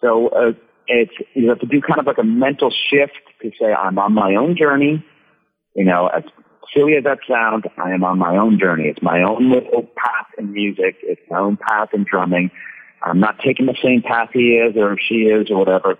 So 0.00 0.28
uh, 0.28 0.52
it's 0.88 1.12
you 1.34 1.48
have 1.50 1.60
to 1.60 1.66
do 1.66 1.80
kind 1.80 2.00
of 2.00 2.06
like 2.06 2.18
a 2.18 2.24
mental 2.24 2.70
shift 2.70 3.12
to 3.42 3.50
say 3.60 3.72
I'm 3.72 3.98
on 3.98 4.14
my 4.14 4.34
own 4.34 4.56
journey. 4.56 5.04
You 5.74 5.84
know, 5.84 6.08
as 6.08 6.24
silly 6.74 6.94
as 6.96 7.04
that 7.04 7.18
sounds, 7.28 7.64
I 7.76 7.90
am 7.92 8.04
on 8.04 8.18
my 8.18 8.36
own 8.36 8.58
journey. 8.58 8.84
It's 8.88 9.02
my 9.02 9.22
own 9.22 9.50
little 9.50 9.82
path 9.82 10.26
in 10.38 10.52
music. 10.52 10.96
It's 11.02 11.20
my 11.30 11.38
own 11.38 11.56
path 11.56 11.90
in 11.92 12.04
drumming. 12.10 12.50
I'm 13.02 13.20
not 13.20 13.38
taking 13.44 13.66
the 13.66 13.76
same 13.82 14.02
path 14.02 14.30
he 14.32 14.56
is 14.56 14.76
or 14.76 14.96
she 15.08 15.26
is 15.26 15.50
or 15.50 15.58
whatever. 15.58 15.96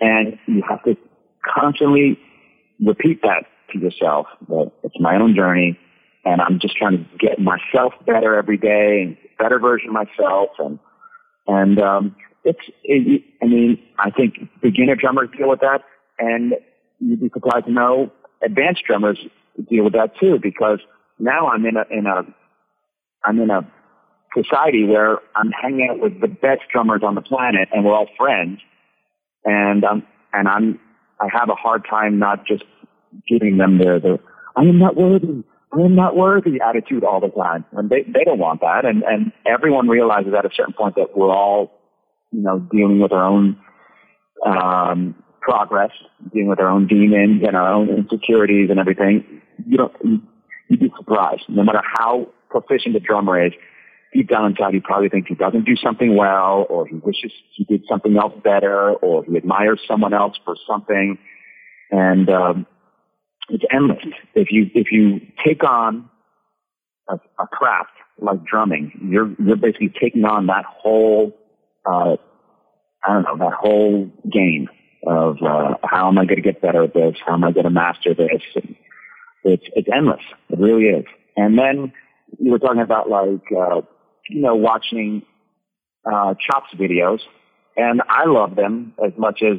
And 0.00 0.38
you 0.46 0.62
have 0.68 0.84
to 0.84 0.96
constantly 1.44 2.18
repeat 2.80 3.22
that 3.22 3.44
to 3.72 3.78
yourself 3.78 4.26
that 4.48 4.70
it's 4.84 4.94
my 5.00 5.16
own 5.16 5.34
journey 5.34 5.78
and 6.24 6.40
I'm 6.40 6.58
just 6.60 6.76
trying 6.76 6.98
to 6.98 7.04
get 7.18 7.38
myself 7.38 7.92
better 8.06 8.36
every 8.36 8.56
day 8.56 9.02
and 9.02 9.16
better 9.38 9.58
version 9.58 9.88
of 9.88 9.94
myself 9.94 10.50
and 10.58 10.78
and 11.46 11.80
um 11.80 12.16
it's 12.48 12.58
it, 12.84 13.22
I 13.42 13.46
mean 13.46 13.78
I 13.98 14.10
think 14.10 14.34
beginner 14.62 14.96
drummers 14.96 15.28
deal 15.36 15.48
with 15.48 15.60
that 15.60 15.82
and 16.18 16.54
you'd 17.00 17.20
be 17.20 17.30
surprised 17.32 17.66
to 17.66 17.72
know 17.72 18.10
advanced 18.44 18.82
drummers 18.86 19.18
deal 19.68 19.84
with 19.84 19.92
that 19.92 20.12
too 20.18 20.38
because 20.42 20.80
now 21.18 21.48
I'm 21.48 21.64
in 21.66 21.76
a 21.76 21.84
in 21.90 22.06
a 22.06 22.22
I'm 23.24 23.40
in 23.40 23.50
a 23.50 23.66
society 24.34 24.84
where 24.84 25.18
I'm 25.34 25.50
hanging 25.50 25.88
out 25.90 26.00
with 26.00 26.20
the 26.20 26.28
best 26.28 26.62
drummers 26.72 27.02
on 27.04 27.14
the 27.14 27.22
planet 27.22 27.68
and 27.72 27.84
we're 27.84 27.94
all 27.94 28.08
friends 28.16 28.60
and 29.44 29.84
um 29.84 30.02
and 30.32 30.48
I'm 30.48 30.80
I 31.20 31.28
have 31.32 31.48
a 31.48 31.54
hard 31.54 31.84
time 31.88 32.18
not 32.18 32.46
just 32.46 32.64
giving 33.28 33.56
them 33.58 33.78
the, 33.78 34.00
the 34.00 34.18
I 34.56 34.62
am 34.62 34.78
not 34.78 34.96
worthy, 34.96 35.44
I 35.72 35.80
am 35.80 35.94
not 35.94 36.16
worthy 36.16 36.58
attitude 36.60 37.04
all 37.04 37.20
the 37.20 37.28
time. 37.28 37.64
And 37.72 37.90
they, 37.90 38.02
they 38.02 38.24
don't 38.24 38.38
want 38.38 38.60
that. 38.60 38.84
And, 38.84 39.02
and 39.04 39.32
everyone 39.46 39.88
realizes 39.88 40.32
at 40.36 40.44
a 40.44 40.50
certain 40.54 40.74
point 40.74 40.96
that 40.96 41.16
we're 41.16 41.30
all, 41.30 41.77
you 42.32 42.42
know, 42.42 42.58
dealing 42.70 43.00
with 43.00 43.12
our 43.12 43.24
own, 43.24 43.58
um, 44.46 45.14
progress, 45.40 45.90
dealing 46.32 46.48
with 46.48 46.60
our 46.60 46.68
own 46.68 46.86
demons 46.86 47.42
and 47.46 47.56
our 47.56 47.72
own 47.72 47.88
insecurities 47.88 48.70
and 48.70 48.78
everything. 48.78 49.40
You 49.66 49.78
don't, 49.78 49.92
you, 50.04 50.20
you'd 50.68 50.80
be 50.80 50.92
surprised. 50.96 51.42
No 51.48 51.64
matter 51.64 51.82
how 51.82 52.28
proficient 52.50 52.94
the 52.94 53.00
drummer 53.00 53.46
is, 53.46 53.52
deep 54.12 54.28
down 54.28 54.46
inside 54.46 54.72
he 54.72 54.80
probably 54.80 55.08
thinks 55.08 55.28
he 55.28 55.34
doesn't 55.34 55.64
do 55.64 55.76
something 55.76 56.16
well 56.16 56.66
or 56.70 56.86
he 56.86 56.94
wishes 56.96 57.30
he 57.54 57.64
did 57.64 57.82
something 57.88 58.16
else 58.16 58.32
better 58.42 58.94
or 58.94 59.22
he 59.24 59.36
admires 59.36 59.80
someone 59.86 60.14
else 60.14 60.36
for 60.44 60.56
something. 60.66 61.18
And, 61.90 62.30
um, 62.30 62.66
it's 63.48 63.64
endless. 63.72 63.98
If 64.34 64.48
you 64.50 64.70
if 64.74 64.92
you 64.92 65.20
take 65.44 65.64
on 65.64 66.08
a, 67.08 67.14
a 67.14 67.46
craft 67.46 67.92
like 68.20 68.44
drumming, 68.44 69.08
you're 69.10 69.34
you're 69.38 69.56
basically 69.56 69.92
taking 70.00 70.24
on 70.24 70.46
that 70.46 70.64
whole 70.66 71.36
uh, 71.86 72.16
I 73.04 73.12
don't 73.12 73.22
know 73.22 73.36
that 73.38 73.56
whole 73.58 74.10
game 74.30 74.68
of 75.06 75.36
uh, 75.42 75.74
how 75.84 76.08
am 76.08 76.18
I 76.18 76.24
going 76.24 76.36
to 76.36 76.42
get 76.42 76.60
better 76.60 76.84
at 76.84 76.94
this? 76.94 77.14
How 77.24 77.34
am 77.34 77.44
I 77.44 77.52
going 77.52 77.64
to 77.64 77.70
master 77.70 78.14
this? 78.14 78.42
And 78.54 78.76
it's 79.44 79.64
it's 79.74 79.88
endless. 79.94 80.22
It 80.50 80.58
really 80.58 80.84
is. 80.84 81.04
And 81.36 81.58
then 81.58 81.92
you 82.38 82.50
were 82.50 82.58
talking 82.58 82.82
about 82.82 83.08
like 83.08 83.44
uh, 83.56 83.80
you 84.28 84.42
know 84.42 84.56
watching 84.56 85.22
uh, 86.04 86.34
chops 86.34 86.74
videos, 86.74 87.20
and 87.76 88.02
I 88.08 88.24
love 88.26 88.56
them 88.56 88.94
as 89.04 89.12
much 89.16 89.40
as 89.42 89.58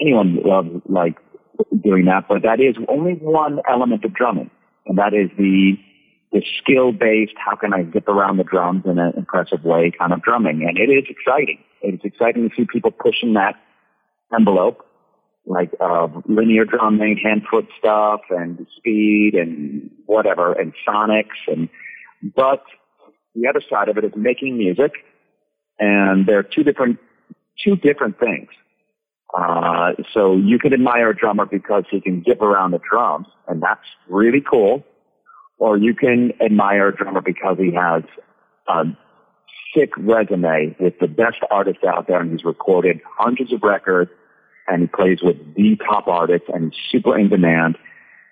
anyone 0.00 0.38
loves 0.44 0.68
like 0.88 1.16
doing 1.82 2.04
that, 2.06 2.26
but 2.28 2.42
that 2.42 2.60
is 2.60 2.76
only 2.88 3.14
one 3.14 3.60
element 3.68 4.04
of 4.04 4.14
drumming, 4.14 4.50
and 4.86 4.98
that 4.98 5.14
is 5.14 5.30
the 5.36 5.74
the 6.32 6.42
skill 6.62 6.92
based. 6.92 7.34
How 7.36 7.56
can 7.56 7.72
I 7.72 7.84
zip 7.92 8.08
around 8.08 8.36
the 8.36 8.44
drums 8.44 8.84
in 8.84 8.98
an 8.98 9.12
impressive 9.16 9.64
way? 9.64 9.92
Kind 9.96 10.12
of 10.12 10.22
drumming, 10.22 10.66
and 10.68 10.78
it 10.78 10.92
is 10.92 11.04
exciting. 11.08 11.58
It 11.82 11.94
is 11.94 12.00
exciting 12.04 12.48
to 12.48 12.54
see 12.56 12.66
people 12.70 12.90
pushing 12.90 13.34
that 13.34 13.54
envelope, 14.36 14.84
like 15.46 15.70
uh, 15.80 16.08
linear 16.26 16.64
drumming, 16.64 17.18
hand 17.22 17.42
foot 17.50 17.66
stuff, 17.78 18.20
and 18.30 18.66
speed, 18.76 19.34
and 19.34 19.90
whatever, 20.06 20.52
and 20.52 20.72
sonics, 20.86 21.38
and 21.46 21.68
but 22.34 22.64
the 23.34 23.48
other 23.48 23.62
side 23.70 23.88
of 23.88 23.96
it 23.96 24.04
is 24.04 24.12
making 24.16 24.58
music, 24.58 24.92
and 25.78 26.26
they're 26.26 26.42
two 26.42 26.64
different 26.64 26.98
two 27.64 27.76
different 27.76 28.18
things. 28.18 28.48
Uh, 29.36 29.92
so 30.14 30.36
you 30.36 30.58
can 30.58 30.72
admire 30.72 31.10
a 31.10 31.16
drummer 31.16 31.44
because 31.44 31.84
he 31.90 32.00
can 32.00 32.24
zip 32.24 32.40
around 32.40 32.70
the 32.70 32.80
drums, 32.90 33.26
and 33.46 33.62
that's 33.62 33.84
really 34.08 34.40
cool. 34.40 34.84
Or 35.58 35.76
you 35.76 35.94
can 35.94 36.32
admire 36.40 36.88
a 36.88 36.96
drummer 36.96 37.20
because 37.20 37.56
he 37.58 37.72
has 37.74 38.02
a 38.68 38.84
sick 39.74 39.90
resume 39.96 40.76
with 40.78 40.98
the 41.00 41.08
best 41.08 41.38
artists 41.50 41.82
out 41.84 42.06
there, 42.06 42.20
and 42.20 42.30
he's 42.30 42.44
recorded 42.44 43.00
hundreds 43.18 43.52
of 43.52 43.62
records, 43.62 44.10
and 44.66 44.82
he 44.82 44.88
plays 44.88 45.18
with 45.22 45.36
the 45.54 45.76
top 45.76 46.06
artists, 46.06 46.48
and 46.52 46.72
he's 46.72 46.82
super 46.90 47.18
in 47.18 47.28
demand. 47.28 47.76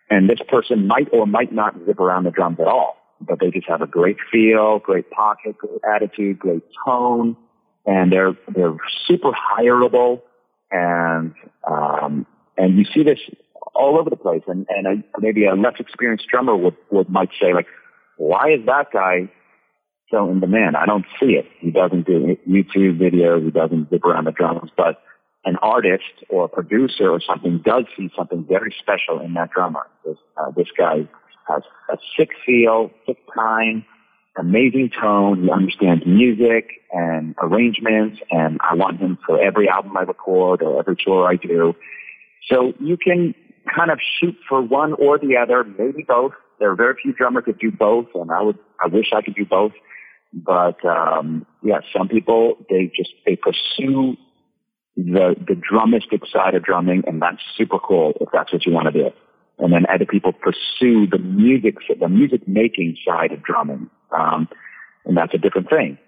And 0.08 0.30
this 0.30 0.38
person 0.48 0.86
might 0.86 1.08
or 1.12 1.26
might 1.26 1.52
not 1.52 1.74
zip 1.84 1.98
around 1.98 2.24
the 2.24 2.30
drums 2.30 2.58
at 2.60 2.68
all, 2.68 2.96
but 3.20 3.40
they 3.40 3.50
just 3.50 3.66
have 3.66 3.82
a 3.82 3.86
great 3.88 4.18
feel, 4.30 4.78
great 4.78 5.10
pocket, 5.10 5.58
great 5.58 5.80
attitude, 5.84 6.38
great 6.38 6.62
tone, 6.84 7.36
and 7.86 8.12
they're 8.12 8.36
they're 8.54 8.76
super 9.06 9.32
hireable 9.32 10.22
and 10.70 11.34
um, 11.68 12.26
and 12.56 12.78
you 12.78 12.84
see 12.84 13.02
this 13.02 13.18
all 13.76 13.98
over 13.98 14.10
the 14.10 14.16
place. 14.16 14.42
And 14.46 14.66
and 14.68 14.86
a, 14.86 15.20
maybe 15.20 15.44
a 15.44 15.54
less 15.54 15.74
experienced 15.78 16.26
drummer 16.28 16.56
would, 16.56 16.76
would 16.90 17.08
might 17.08 17.30
say 17.40 17.52
like, 17.54 17.66
why 18.16 18.52
is 18.52 18.64
that 18.66 18.86
guy 18.92 19.30
so 20.10 20.30
in 20.30 20.40
demand? 20.40 20.76
I 20.76 20.86
don't 20.86 21.04
see 21.20 21.32
it. 21.32 21.46
He 21.60 21.70
doesn't 21.70 22.06
do 22.06 22.36
YouTube 22.48 22.98
videos. 22.98 23.44
He 23.44 23.50
doesn't 23.50 23.90
zip 23.90 24.04
around 24.04 24.24
the 24.24 24.32
drums, 24.32 24.70
but 24.76 25.02
an 25.44 25.56
artist 25.62 26.24
or 26.28 26.46
a 26.46 26.48
producer 26.48 27.08
or 27.08 27.20
something 27.20 27.62
does 27.64 27.84
see 27.96 28.10
something 28.16 28.44
very 28.48 28.74
special 28.80 29.20
in 29.20 29.34
that 29.34 29.50
drummer. 29.50 29.86
This, 30.04 30.16
uh, 30.36 30.50
this 30.56 30.66
guy 30.76 31.08
has 31.48 31.62
a 31.88 31.96
sick 32.18 32.30
feel, 32.44 32.90
sick 33.06 33.18
time, 33.34 33.84
amazing 34.36 34.90
tone. 35.00 35.44
He 35.44 35.50
understands 35.50 36.04
music 36.04 36.68
and 36.92 37.34
arrangements, 37.40 38.18
and 38.30 38.58
I 38.60 38.74
want 38.74 38.98
him 38.98 39.18
for 39.24 39.40
every 39.40 39.68
album 39.68 39.96
I 39.96 40.02
record 40.02 40.62
or 40.62 40.80
every 40.80 40.96
tour 40.96 41.28
I 41.28 41.36
do. 41.36 41.74
So 42.50 42.72
you 42.80 42.96
can 42.96 43.34
kind 43.74 43.90
of 43.90 43.98
shoot 44.20 44.36
for 44.48 44.62
one 44.62 44.94
or 44.94 45.18
the 45.18 45.36
other, 45.36 45.64
maybe 45.64 46.04
both. 46.06 46.32
There 46.58 46.70
are 46.70 46.76
very 46.76 46.94
few 47.02 47.12
drummers 47.12 47.44
that 47.46 47.58
do 47.58 47.70
both, 47.70 48.06
and 48.14 48.30
I 48.30 48.42
would, 48.42 48.58
I 48.82 48.86
wish 48.88 49.06
I 49.14 49.22
could 49.22 49.34
do 49.34 49.44
both. 49.44 49.72
But 50.32 50.84
um, 50.84 51.46
yeah, 51.62 51.80
some 51.96 52.08
people 52.08 52.56
they 52.68 52.90
just 52.94 53.10
they 53.24 53.36
pursue 53.36 54.16
the 54.96 55.34
the 55.46 55.54
drumistic 55.54 56.22
side 56.32 56.54
of 56.54 56.62
drumming, 56.62 57.04
and 57.06 57.20
that's 57.22 57.40
super 57.56 57.78
cool 57.78 58.14
if 58.20 58.28
that's 58.32 58.52
what 58.52 58.66
you 58.66 58.72
want 58.72 58.86
to 58.86 58.92
do. 58.92 59.10
And 59.58 59.72
then 59.72 59.86
other 59.92 60.04
people 60.04 60.32
pursue 60.32 61.06
the 61.06 61.18
music 61.18 61.76
the 62.00 62.08
music 62.08 62.46
making 62.46 62.96
side 63.06 63.32
of 63.32 63.42
drumming, 63.42 63.88
um, 64.16 64.48
and 65.04 65.16
that's 65.16 65.32
a 65.34 65.38
different 65.38 65.70
thing. 65.70 65.98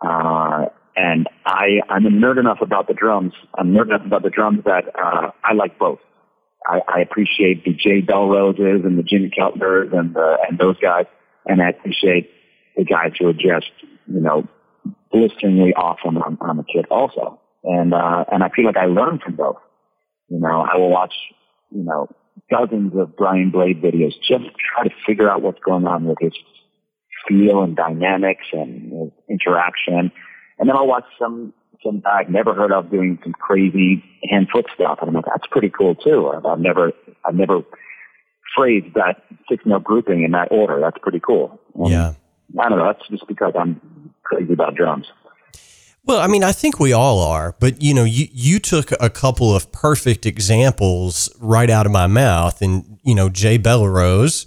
Uh, 0.00 0.66
and 0.96 1.28
I 1.44 1.80
I'm 1.88 2.06
a 2.06 2.10
nerd 2.10 2.38
enough 2.38 2.58
about 2.62 2.88
the 2.88 2.94
drums. 2.94 3.34
I'm 3.58 3.72
nerd 3.72 3.88
enough 3.88 4.06
about 4.06 4.22
the 4.22 4.30
drums 4.30 4.60
that 4.64 4.84
uh, 4.98 5.30
I 5.44 5.52
like 5.52 5.78
both. 5.78 5.98
I, 6.66 6.80
I 6.88 7.00
appreciate 7.00 7.64
the 7.64 7.72
Jay 7.72 8.02
Belleroses 8.02 8.84
and 8.84 8.98
the 8.98 9.02
Jim 9.02 9.30
Keltners 9.30 9.96
and 9.96 10.14
the, 10.14 10.36
and 10.48 10.58
those 10.58 10.76
guys, 10.78 11.06
and 11.46 11.62
I 11.62 11.70
appreciate 11.70 12.30
the 12.76 12.84
guys 12.84 13.12
who 13.18 13.28
are 13.28 13.32
just 13.32 13.70
you 14.06 14.20
know 14.20 14.48
blisteringly 15.12 15.72
awesome 15.74 16.18
on, 16.18 16.38
on 16.40 16.56
the 16.56 16.64
kit 16.64 16.86
also. 16.90 17.40
And 17.64 17.94
uh, 17.94 18.24
and 18.30 18.42
I 18.42 18.50
feel 18.54 18.64
like 18.64 18.76
I 18.76 18.86
learn 18.86 19.18
from 19.22 19.36
both. 19.36 19.56
You 20.28 20.40
know, 20.40 20.66
I 20.72 20.76
will 20.76 20.90
watch 20.90 21.14
you 21.70 21.84
know 21.84 22.08
dozens 22.50 22.92
of 22.96 23.16
Brian 23.16 23.50
Blade 23.50 23.82
videos 23.82 24.12
just 24.20 24.44
to 24.44 24.50
try 24.74 24.84
to 24.84 24.90
figure 25.06 25.30
out 25.30 25.42
what's 25.42 25.60
going 25.64 25.86
on 25.86 26.04
with 26.04 26.18
his 26.20 26.32
feel 27.28 27.62
and 27.62 27.76
dynamics 27.76 28.44
and 28.52 28.92
his 28.92 29.10
interaction. 29.28 30.12
And 30.58 30.68
then 30.68 30.76
I'll 30.76 30.86
watch 30.86 31.04
some 31.18 31.52
some 31.84 32.00
guy 32.00 32.20
I've 32.20 32.30
never 32.30 32.54
heard 32.54 32.72
of 32.72 32.90
doing 32.90 33.18
some 33.22 33.32
crazy 33.32 34.02
hand 34.28 34.48
foot 34.52 34.66
stuff. 34.74 34.98
And 35.00 35.08
I'm 35.08 35.14
like, 35.14 35.24
that's 35.26 35.46
pretty 35.50 35.70
cool 35.70 35.94
too. 35.94 36.28
I've 36.44 36.58
never 36.58 36.92
I've 37.24 37.34
never 37.34 37.62
phrased 38.54 38.94
that 38.94 39.22
six 39.48 39.64
note 39.66 39.84
grouping 39.84 40.22
in 40.24 40.32
that 40.32 40.48
order. 40.50 40.80
That's 40.80 40.98
pretty 40.98 41.20
cool. 41.20 41.60
And 41.74 41.88
yeah. 41.88 42.14
I 42.58 42.68
don't 42.68 42.78
know. 42.78 42.86
That's 42.86 43.08
just 43.08 43.26
because 43.26 43.52
I'm 43.58 43.80
crazy 44.22 44.52
about 44.52 44.74
drums. 44.74 45.06
Well, 46.04 46.20
I 46.20 46.28
mean, 46.28 46.44
I 46.44 46.52
think 46.52 46.78
we 46.78 46.92
all 46.92 47.18
are, 47.18 47.56
but 47.58 47.82
you 47.82 47.92
know, 47.92 48.04
you 48.04 48.28
you 48.30 48.60
took 48.60 48.92
a 49.00 49.10
couple 49.10 49.54
of 49.54 49.72
perfect 49.72 50.24
examples 50.24 51.28
right 51.40 51.68
out 51.68 51.84
of 51.84 51.90
my 51.90 52.06
mouth, 52.06 52.62
and 52.62 53.00
you 53.02 53.12
know, 53.12 53.28
Jay 53.28 53.58
Bellerose 53.58 54.46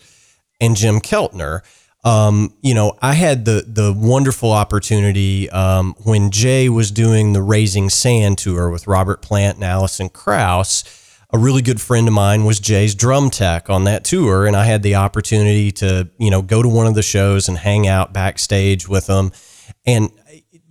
and 0.62 0.78
Jim 0.78 1.02
Keltner. 1.02 1.62
Um, 2.04 2.54
you 2.62 2.74
know, 2.74 2.98
I 3.02 3.14
had 3.14 3.46
the 3.46 3.64
the 3.68 3.94
wonderful 3.94 4.52
opportunity 4.52 5.50
um, 5.50 5.96
when 6.04 6.32
Jay 6.32 6.70
was 6.70 6.92
doing 6.92 7.34
the 7.34 7.42
Raising 7.42 7.90
Sand 7.90 8.38
tour 8.38 8.70
with 8.70 8.88
Robert 8.88 9.22
Plant 9.22 9.58
and 9.58 9.66
Alison 9.66 10.10
Krauss. 10.10 10.84
A 11.32 11.38
really 11.38 11.62
good 11.62 11.80
friend 11.80 12.08
of 12.08 12.14
mine 12.14 12.46
was 12.46 12.60
Jay's 12.60 12.96
drum 12.96 13.30
tech 13.30 13.70
on 13.70 13.84
that 13.84 14.04
tour, 14.04 14.48
and 14.48 14.56
I 14.56 14.64
had 14.64 14.82
the 14.82 14.96
opportunity 14.96 15.72
to 15.74 16.10
you 16.18 16.32
know 16.32 16.42
go 16.42 16.64
to 16.64 16.70
one 16.70 16.88
of 16.88 16.96
the 16.96 17.02
shows 17.04 17.50
and 17.50 17.58
hang 17.58 17.86
out 17.86 18.14
backstage 18.14 18.88
with 18.88 19.08
them. 19.08 19.32
And 19.86 20.10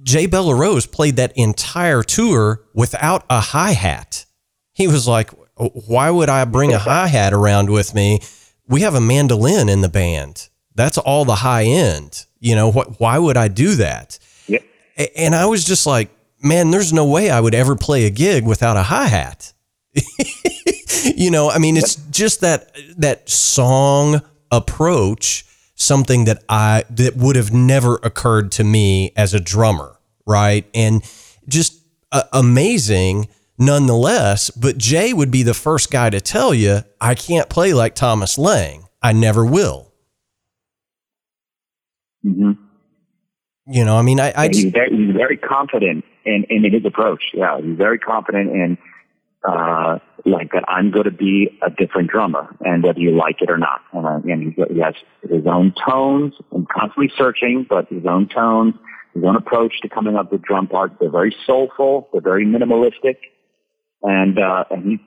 Jay 0.02 0.26
Bellerose 0.26 0.90
played 0.90 1.16
that 1.16 1.36
entire 1.36 2.02
tour 2.02 2.62
without 2.72 3.24
a 3.28 3.40
hi 3.40 3.72
hat. 3.72 4.24
He 4.72 4.88
was 4.88 5.06
like, 5.06 5.30
"Why 5.56 6.10
would 6.10 6.30
I 6.30 6.46
bring 6.46 6.72
a 6.72 6.78
hi 6.78 7.08
hat 7.08 7.34
around 7.34 7.68
with 7.68 7.94
me? 7.94 8.20
We 8.66 8.80
have 8.80 8.94
a 8.94 9.00
mandolin 9.00 9.68
in 9.68 9.82
the 9.82 9.90
band." 9.90 10.48
That's 10.78 10.96
all 10.96 11.24
the 11.24 11.34
high 11.34 11.64
end. 11.64 12.24
You 12.38 12.54
know, 12.54 12.70
what, 12.70 13.00
why 13.00 13.18
would 13.18 13.36
I 13.36 13.48
do 13.48 13.74
that? 13.74 14.20
Yep. 14.46 14.62
And 15.16 15.34
I 15.34 15.46
was 15.46 15.64
just 15.64 15.86
like, 15.86 16.08
man, 16.40 16.70
there's 16.70 16.92
no 16.92 17.04
way 17.04 17.30
I 17.30 17.40
would 17.40 17.54
ever 17.54 17.74
play 17.74 18.04
a 18.06 18.10
gig 18.10 18.46
without 18.46 18.76
a 18.76 18.84
hi 18.84 19.08
hat. 19.08 19.52
you 21.16 21.32
know, 21.32 21.50
I 21.50 21.58
mean, 21.58 21.76
it's 21.76 21.96
just 21.96 22.42
that 22.42 22.70
that 22.96 23.28
song 23.28 24.22
approach, 24.52 25.44
something 25.74 26.26
that 26.26 26.44
I 26.48 26.84
that 26.90 27.16
would 27.16 27.34
have 27.34 27.52
never 27.52 27.96
occurred 28.04 28.52
to 28.52 28.64
me 28.64 29.10
as 29.16 29.34
a 29.34 29.40
drummer, 29.40 29.98
right? 30.26 30.64
And 30.74 31.02
just 31.48 31.76
uh, 32.12 32.22
amazing 32.32 33.26
nonetheless. 33.58 34.50
But 34.50 34.78
Jay 34.78 35.12
would 35.12 35.32
be 35.32 35.42
the 35.42 35.54
first 35.54 35.90
guy 35.90 36.08
to 36.10 36.20
tell 36.20 36.54
you, 36.54 36.82
I 37.00 37.16
can't 37.16 37.48
play 37.48 37.74
like 37.74 37.96
Thomas 37.96 38.38
Lang. 38.38 38.84
I 39.02 39.12
never 39.12 39.44
will. 39.44 39.87
Mm-hmm. 42.24 42.52
You 43.70 43.84
know, 43.84 43.96
I 43.96 44.02
mean, 44.02 44.18
I, 44.18 44.32
I 44.34 44.48
he's, 44.48 44.72
very, 44.72 44.96
he's 44.96 45.14
very 45.14 45.36
confident 45.36 46.04
in, 46.24 46.44
in 46.48 46.64
his 46.72 46.84
approach. 46.86 47.22
Yeah, 47.34 47.60
he's 47.60 47.76
very 47.76 47.98
confident 47.98 48.50
in 48.50 48.78
uh, 49.46 49.98
like 50.24 50.52
that. 50.52 50.64
I'm 50.68 50.90
going 50.90 51.04
to 51.04 51.10
be 51.10 51.58
a 51.62 51.70
different 51.70 52.10
drummer, 52.10 52.48
and 52.60 52.82
whether 52.82 52.98
you 52.98 53.12
like 53.12 53.40
it 53.40 53.50
or 53.50 53.58
not. 53.58 53.80
And, 53.92 54.06
uh, 54.06 54.32
and 54.32 54.54
he 54.54 54.80
has 54.80 54.94
his 55.22 55.46
own 55.46 55.74
tones 55.86 56.34
and 56.50 56.66
constantly 56.68 57.12
searching, 57.16 57.66
but 57.68 57.88
his 57.88 58.04
own 58.06 58.28
tones, 58.28 58.74
his 59.14 59.22
own 59.24 59.36
approach 59.36 59.80
to 59.82 59.88
coming 59.88 60.16
up 60.16 60.32
with 60.32 60.42
drum 60.42 60.66
parts. 60.66 60.94
They're 60.98 61.10
very 61.10 61.34
soulful. 61.46 62.08
They're 62.12 62.20
very 62.20 62.46
minimalistic, 62.46 63.16
and 64.02 64.38
uh, 64.38 64.64
and 64.70 64.84
he's 64.84 65.00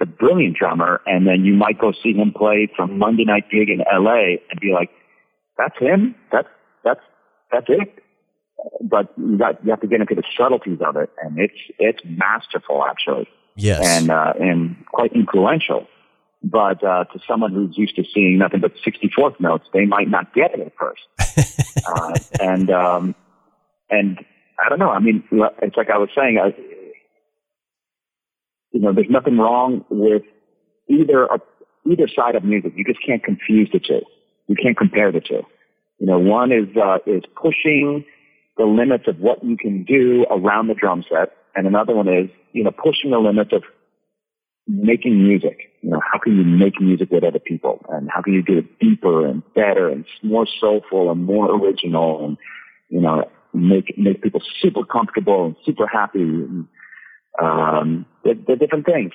a 0.00 0.06
brilliant 0.06 0.56
drummer. 0.56 1.00
And 1.06 1.26
then 1.26 1.44
you 1.44 1.54
might 1.54 1.80
go 1.80 1.92
see 2.02 2.12
him 2.12 2.32
play 2.36 2.70
from 2.76 2.98
Monday 2.98 3.24
night 3.24 3.50
gig 3.50 3.70
in 3.70 3.80
L.A. 3.80 4.42
and 4.50 4.60
be 4.60 4.72
like 4.72 4.90
that's 5.56 5.78
him. 5.78 6.14
That's 6.30 6.48
that's 6.84 7.00
that's 7.50 7.66
it. 7.68 8.02
But 8.80 9.12
you 9.16 9.38
got 9.38 9.64
you 9.64 9.70
have 9.70 9.80
to 9.80 9.86
get 9.86 10.00
into 10.00 10.14
the 10.14 10.22
subtleties 10.36 10.78
of 10.86 10.96
it, 10.96 11.10
and 11.22 11.38
it's 11.38 11.58
it's 11.78 12.00
masterful 12.04 12.84
actually. 12.84 13.28
Yes, 13.56 13.80
and 13.84 14.10
uh, 14.10 14.32
and 14.38 14.76
quite 14.86 15.12
influential. 15.12 15.86
But 16.44 16.82
uh, 16.82 17.04
to 17.04 17.20
someone 17.28 17.52
who's 17.52 17.78
used 17.78 17.94
to 17.96 18.02
seeing 18.12 18.38
nothing 18.38 18.60
but 18.60 18.72
64th 18.84 19.38
notes, 19.38 19.64
they 19.72 19.84
might 19.84 20.08
not 20.08 20.34
get 20.34 20.50
it 20.54 20.60
at 20.60 20.72
first. 20.76 21.02
uh, 21.86 22.14
and 22.40 22.68
um, 22.70 23.14
and 23.90 24.18
I 24.58 24.68
don't 24.68 24.78
know. 24.78 24.90
I 24.90 24.98
mean, 24.98 25.22
it's 25.30 25.76
like 25.76 25.90
I 25.90 25.98
was 25.98 26.08
saying. 26.16 26.38
I, 26.42 26.54
you 28.72 28.80
know, 28.80 28.92
there's 28.92 29.10
nothing 29.10 29.36
wrong 29.38 29.84
with 29.90 30.22
either 30.88 31.28
either 31.90 32.08
side 32.08 32.34
of 32.34 32.44
music. 32.44 32.72
You 32.76 32.84
just 32.84 33.04
can't 33.04 33.22
confuse 33.22 33.68
the 33.72 33.78
two. 33.78 34.00
You 34.52 34.56
can't 34.62 34.76
compare 34.76 35.10
the 35.10 35.20
two. 35.20 35.40
You 35.98 36.06
know, 36.08 36.18
one 36.18 36.52
is 36.52 36.68
uh, 36.76 36.98
is 37.06 37.22
pushing 37.40 38.04
the 38.58 38.64
limits 38.64 39.04
of 39.08 39.18
what 39.18 39.42
you 39.42 39.56
can 39.56 39.82
do 39.82 40.26
around 40.30 40.66
the 40.66 40.74
drum 40.74 41.02
set, 41.08 41.32
and 41.56 41.66
another 41.66 41.94
one 41.94 42.06
is 42.06 42.28
you 42.52 42.62
know 42.62 42.70
pushing 42.70 43.12
the 43.12 43.18
limits 43.18 43.52
of 43.54 43.62
making 44.68 45.26
music. 45.26 45.56
You 45.80 45.92
know, 45.92 46.00
how 46.00 46.18
can 46.18 46.36
you 46.36 46.44
make 46.44 46.78
music 46.82 47.10
with 47.10 47.24
other 47.24 47.38
people, 47.38 47.82
and 47.88 48.10
how 48.14 48.20
can 48.20 48.34
you 48.34 48.42
do 48.42 48.58
it 48.58 48.78
deeper 48.78 49.26
and 49.26 49.42
better 49.54 49.88
and 49.88 50.04
more 50.22 50.46
soulful 50.60 51.10
and 51.10 51.24
more 51.24 51.50
original, 51.50 52.22
and 52.22 52.36
you 52.90 53.00
know, 53.00 53.30
make 53.54 53.96
make 53.96 54.22
people 54.22 54.42
super 54.60 54.84
comfortable 54.84 55.46
and 55.46 55.56
super 55.64 55.86
happy. 55.86 56.20
And, 56.20 56.68
um, 57.40 58.04
they're, 58.22 58.34
they're 58.34 58.56
different 58.56 58.84
things, 58.84 59.12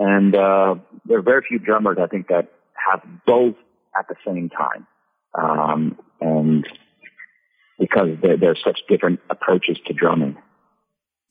and 0.00 0.34
uh, 0.34 0.74
there 1.04 1.18
are 1.18 1.22
very 1.22 1.42
few 1.48 1.60
drummers 1.60 1.98
I 2.02 2.08
think 2.08 2.26
that 2.26 2.50
have 2.90 3.02
both 3.24 3.54
at 3.98 4.06
the 4.08 4.16
same 4.24 4.50
time. 4.50 4.86
Um, 5.34 5.98
and 6.20 6.66
because 7.78 8.08
there, 8.22 8.36
there, 8.36 8.50
are 8.50 8.56
such 8.64 8.80
different 8.88 9.20
approaches 9.30 9.78
to 9.86 9.92
drumming. 9.92 10.36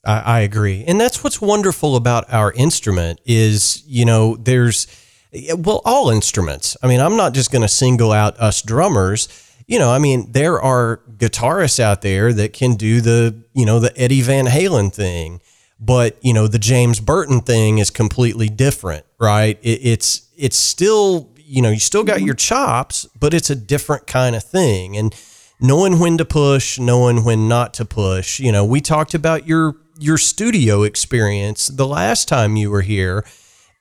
I, 0.05 0.19
I 0.19 0.39
agree. 0.41 0.83
And 0.87 0.99
that's 0.99 1.23
what's 1.23 1.41
wonderful 1.41 1.95
about 1.95 2.31
our 2.31 2.51
instrument 2.53 3.19
is, 3.25 3.83
you 3.85 4.05
know, 4.05 4.35
there's, 4.37 4.87
well, 5.57 5.81
all 5.85 6.09
instruments. 6.09 6.75
I 6.81 6.87
mean, 6.87 7.01
I'm 7.01 7.17
not 7.17 7.33
just 7.33 7.51
going 7.51 7.61
to 7.61 7.67
single 7.67 8.11
out 8.11 8.37
us 8.39 8.61
drummers. 8.61 9.27
You 9.67 9.77
know, 9.77 9.91
I 9.91 9.99
mean, 9.99 10.31
there 10.31 10.59
are 10.59 11.01
guitarists 11.17 11.79
out 11.79 12.01
there 12.01 12.33
that 12.33 12.53
can 12.53 12.75
do 12.75 13.01
the, 13.01 13.43
you 13.53 13.65
know, 13.65 13.79
the 13.79 13.95
Eddie 13.99 14.21
Van 14.21 14.45
Halen 14.45 14.93
thing, 14.93 15.41
but 15.79 16.17
you 16.21 16.33
know, 16.33 16.47
the 16.47 16.59
James 16.59 16.99
Burton 16.99 17.41
thing 17.41 17.77
is 17.77 17.89
completely 17.89 18.49
different, 18.49 19.05
right? 19.19 19.57
It, 19.61 19.79
it's 19.83 20.27
it's 20.35 20.57
still 20.57 21.29
you 21.49 21.61
know, 21.61 21.71
you 21.71 21.79
still 21.79 22.03
got 22.03 22.17
mm-hmm. 22.17 22.27
your 22.27 22.35
chops, 22.35 23.05
but 23.19 23.33
it's 23.33 23.49
a 23.49 23.55
different 23.55 24.05
kind 24.07 24.35
of 24.35 24.43
thing. 24.43 24.95
And 24.95 25.13
knowing 25.59 25.99
when 25.99 26.17
to 26.17 26.25
push, 26.25 26.79
knowing 26.79 27.23
when 27.23 27.47
not 27.47 27.73
to 27.75 27.85
push. 27.85 28.39
You 28.39 28.51
know, 28.51 28.63
we 28.63 28.81
talked 28.81 29.13
about 29.13 29.47
your 29.47 29.75
your 29.99 30.17
studio 30.17 30.83
experience 30.83 31.67
the 31.67 31.87
last 31.87 32.29
time 32.29 32.55
you 32.55 32.71
were 32.71 32.83
here. 32.83 33.25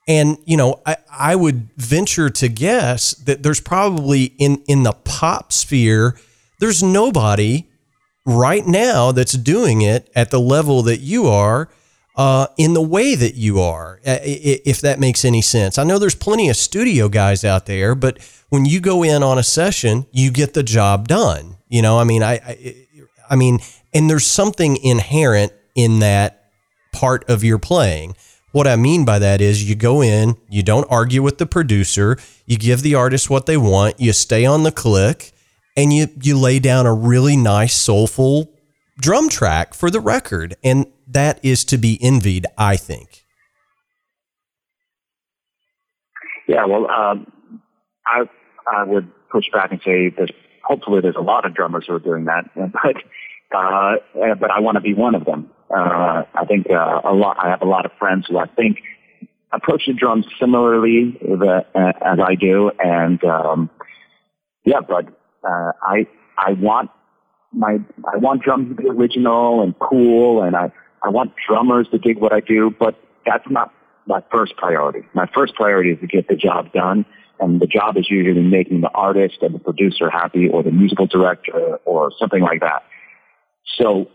And, 0.09 0.39
you 0.47 0.57
know, 0.57 0.81
I, 0.85 0.97
I 1.13 1.37
would 1.37 1.69
venture 1.77 2.29
to 2.29 2.49
guess 2.49 3.13
that 3.13 3.45
there's 3.45 3.61
probably 3.61 4.25
in, 4.39 4.65
in 4.67 4.83
the 4.83 4.95
pop 4.95 5.53
sphere, 5.53 6.19
there's 6.59 6.83
nobody 6.83 7.69
right 8.27 8.67
now 8.67 9.13
that's 9.13 9.35
doing 9.35 9.83
it 9.83 10.11
at 10.17 10.31
the 10.31 10.41
level 10.41 10.83
that 10.83 10.99
you 10.99 11.29
are 11.29 11.69
uh, 12.19 12.49
in 12.57 12.75
the 12.75 12.83
way 12.83 13.15
that 13.15 13.37
you 13.37 13.61
are, 13.61 14.01
if 14.03 14.81
that 14.81 14.99
makes 14.99 15.25
any 15.25 15.41
sense. 15.41 15.79
I 15.79 15.85
know 15.85 16.01
there's 16.01 16.17
plenty 16.17 16.49
of 16.49 16.57
studio 16.57 17.09
guys 17.09 17.45
out 17.45 17.67
there, 17.67 17.95
but 17.95 18.19
when 18.49 18.65
you 18.65 18.81
go 18.81 19.05
in 19.05 19.23
on 19.23 19.39
a 19.39 19.45
session, 19.45 20.05
you 20.11 20.33
get 20.33 20.53
the 20.53 20.65
job 20.65 21.07
done. 21.07 21.59
You 21.69 21.81
know, 21.81 21.97
I 21.97 22.03
mean, 22.03 22.25
I, 22.25 22.33
I, 22.35 22.75
I 23.31 23.37
mean, 23.37 23.61
and 23.95 24.11
there's 24.11 24.27
something 24.27 24.77
inherent 24.79 25.53
in 25.77 26.01
that 26.01 26.51
part 26.93 27.25
of 27.31 27.45
your 27.45 27.59
playing. 27.59 28.17
What 28.51 28.67
I 28.67 28.75
mean 28.75 29.05
by 29.05 29.21
that 29.21 29.41
is 29.41 29.69
you 29.69 29.77
go 29.77 30.03
in, 30.03 30.37
you 30.51 30.65
don't 30.65 30.91
argue 30.91 31.23
with 31.23 31.39
the 31.39 31.47
producer, 31.47 32.19
you 32.47 32.59
give 32.59 32.83
the 32.83 32.97
artist 32.97 33.31
what 33.31 33.47
they 33.47 33.57
want, 33.57 34.01
you 34.01 34.13
stay 34.13 34.45
on 34.45 34.65
the 34.65 34.73
click, 34.73 35.31
and 35.77 35.93
you 35.93 36.09
you 36.21 36.37
lay 36.37 36.59
down 36.59 36.85
a 36.85 36.93
really 36.93 37.37
nice 37.37 37.77
soulful 37.77 38.51
drum 39.01 39.29
track 39.29 39.75
for 39.75 39.91
the 39.91 40.01
record, 40.01 40.57
and 40.63 40.87
that 41.07 41.41
is 41.43 41.65
to 41.67 41.79
be 41.79 41.99
envied, 42.03 42.47
I 42.57 42.77
think. 42.77 43.25
Yeah, 46.47 46.65
well, 46.65 46.91
um, 46.91 47.31
I 48.07 48.23
I 48.71 48.85
would 48.85 49.11
push 49.31 49.45
back 49.53 49.71
and 49.71 49.81
say 49.85 50.09
that 50.11 50.31
hopefully 50.65 51.01
there's 51.01 51.17
a 51.17 51.23
lot 51.23 51.45
of 51.45 51.55
drummers 51.55 51.85
who 51.87 51.95
are 51.95 51.99
doing 51.99 52.25
that, 52.25 52.45
but 52.55 52.97
uh, 53.57 53.97
but 54.41 54.51
I 54.51 54.61
want 54.61 54.77
to 54.77 54.81
be 54.81 54.95
one 54.95 55.15
of 55.15 55.25
them. 55.25 55.51
Uh, 55.71 56.23
I 56.35 56.45
think 56.47 56.67
uh, 56.71 57.01
a 57.05 57.13
lot. 57.13 57.37
I 57.43 57.51
have 57.51 57.63
a 57.63 57.67
lot 57.67 57.85
of 57.85 57.93
friends 57.99 58.27
who 58.29 58.39
I 58.39 58.47
think 58.47 58.79
approach 59.53 59.85
the 59.87 59.95
drums 59.95 60.27
similarly 60.39 61.19
the, 61.21 61.65
uh, 61.75 61.93
as 62.05 62.19
I 62.21 62.35
do, 62.35 62.71
and 62.79 63.23
um, 63.25 63.71
yeah, 64.65 64.81
but 64.81 65.07
uh, 65.45 65.73
I 65.83 66.07
I 66.37 66.53
want 66.53 66.91
my 67.53 67.79
I 68.13 68.17
want 68.17 68.43
drums 68.43 68.69
to 68.69 68.83
be 68.83 68.89
original 68.89 69.63
and 69.63 69.79
cool, 69.79 70.43
and 70.43 70.57
I 70.57 70.73
I 71.03 71.09
want 71.09 71.33
drummers 71.47 71.89
to 71.91 71.99
dig 71.99 72.19
what 72.19 72.33
I 72.33 72.41
do, 72.41 72.75
but 72.79 72.99
that's 73.25 73.45
not 73.49 73.73
my 74.07 74.23
first 74.31 74.57
priority. 74.57 75.01
My 75.15 75.27
first 75.35 75.55
priority 75.55 75.91
is 75.91 76.01
to 76.01 76.07
get 76.07 76.29
the 76.29 76.37
job 76.37 76.73
done, 76.73 77.05
and 77.41 77.61
the 77.61 77.67
job 77.67 77.97
is 77.97 78.11
usually 78.11 78.43
making 78.43 78.81
the 78.81 78.91
artist 78.91 79.39
and 79.43 79.55
the 79.55 79.59
producer 79.59 80.11
happy, 80.11 80.49
or 80.49 80.63
the 80.63 80.71
musical 80.71 81.07
director, 81.07 81.79
or 81.85 82.13
something 82.19 82.43
like 82.43 82.61
that. 82.61 82.83
So, 83.77 84.09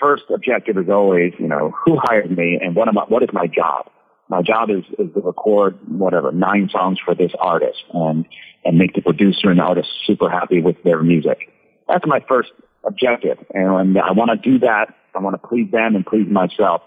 first 0.00 0.24
objective 0.34 0.76
is 0.76 0.88
always, 0.88 1.32
you 1.38 1.48
know, 1.48 1.72
who 1.84 1.98
hired 2.02 2.30
me, 2.36 2.58
and 2.60 2.74
what 2.76 2.88
am 2.88 2.98
I, 2.98 3.02
what 3.04 3.22
is 3.22 3.30
my 3.32 3.46
job? 3.46 3.86
My 4.28 4.42
job 4.42 4.70
is, 4.70 4.84
is 4.98 5.12
to 5.14 5.20
record 5.20 5.78
whatever 5.88 6.32
nine 6.32 6.70
songs 6.72 6.98
for 7.04 7.14
this 7.14 7.32
artist, 7.38 7.82
and 7.92 8.26
and 8.64 8.78
make 8.78 8.94
the 8.94 9.02
producer 9.02 9.50
and 9.50 9.58
the 9.58 9.64
artist 9.64 9.88
super 10.06 10.30
happy 10.30 10.60
with 10.60 10.76
their 10.84 11.02
music. 11.02 11.48
That's 11.92 12.06
my 12.06 12.24
first 12.26 12.52
objective, 12.84 13.36
and 13.52 13.98
I 13.98 14.12
want 14.12 14.30
to 14.30 14.50
do 14.50 14.58
that. 14.60 14.94
I 15.14 15.18
want 15.18 15.40
to 15.40 15.46
please 15.46 15.70
them 15.70 15.94
and 15.94 16.06
please 16.06 16.26
myself. 16.26 16.80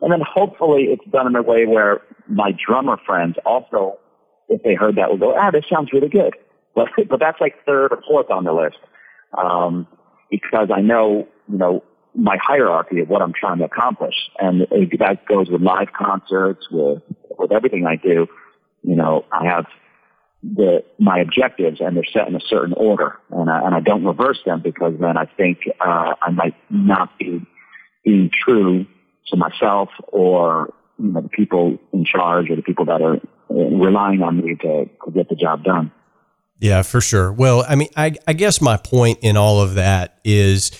And 0.00 0.12
then 0.12 0.20
hopefully 0.20 0.84
it's 0.84 1.04
done 1.10 1.26
in 1.26 1.34
a 1.34 1.42
way 1.42 1.66
where 1.66 2.00
my 2.28 2.52
drummer 2.64 2.96
friends 3.04 3.36
also, 3.44 3.98
if 4.48 4.62
they 4.62 4.74
heard 4.74 4.96
that, 4.96 5.10
will 5.10 5.18
go, 5.18 5.34
ah, 5.36 5.50
this 5.50 5.64
sounds 5.68 5.92
really 5.92 6.08
good. 6.08 6.34
But, 6.74 6.88
but 7.10 7.20
that's 7.20 7.38
like 7.38 7.66
third 7.66 7.92
or 7.92 8.00
fourth 8.08 8.30
on 8.30 8.44
the 8.44 8.52
list. 8.54 8.78
Um, 9.36 9.86
because 10.30 10.70
I 10.74 10.80
know, 10.80 11.28
you 11.46 11.58
know, 11.58 11.84
my 12.14 12.38
hierarchy 12.42 13.00
of 13.00 13.10
what 13.10 13.20
I'm 13.20 13.34
trying 13.38 13.58
to 13.58 13.64
accomplish. 13.64 14.14
And 14.38 14.62
that 14.62 15.18
goes 15.28 15.50
with 15.50 15.60
live 15.60 15.92
concerts, 15.92 16.66
with, 16.70 17.02
with 17.38 17.52
everything 17.52 17.86
I 17.86 17.96
do. 17.96 18.26
You 18.82 18.96
know, 18.96 19.26
I 19.30 19.44
have 19.44 19.66
the, 20.42 20.84
my 20.98 21.18
objectives 21.18 21.80
and 21.80 21.96
they're 21.96 22.04
set 22.12 22.28
in 22.28 22.34
a 22.34 22.40
certain 22.40 22.72
order 22.74 23.18
and 23.30 23.48
I, 23.50 23.64
and 23.64 23.74
I 23.74 23.80
don't 23.80 24.04
reverse 24.04 24.40
them 24.44 24.60
because 24.62 24.94
then 25.00 25.16
I 25.16 25.26
think, 25.26 25.58
uh, 25.80 26.14
I 26.20 26.30
might 26.30 26.56
not 26.70 27.16
be 27.18 27.46
being 28.04 28.30
true 28.32 28.86
to 29.28 29.36
myself 29.36 29.88
or 30.08 30.72
you 30.98 31.12
know, 31.12 31.20
the 31.20 31.28
people 31.28 31.78
in 31.92 32.04
charge 32.04 32.50
or 32.50 32.56
the 32.56 32.62
people 32.62 32.84
that 32.86 33.00
are 33.00 33.20
relying 33.50 34.22
on 34.22 34.38
me 34.38 34.56
to, 34.56 34.84
to 34.86 35.10
get 35.12 35.28
the 35.28 35.36
job 35.36 35.64
done. 35.64 35.92
Yeah, 36.58 36.82
for 36.82 37.00
sure. 37.00 37.32
Well, 37.32 37.64
I 37.68 37.74
mean, 37.74 37.88
I, 37.96 38.14
I 38.26 38.34
guess 38.34 38.60
my 38.60 38.76
point 38.76 39.18
in 39.20 39.36
all 39.36 39.60
of 39.60 39.74
that 39.74 40.20
is, 40.24 40.70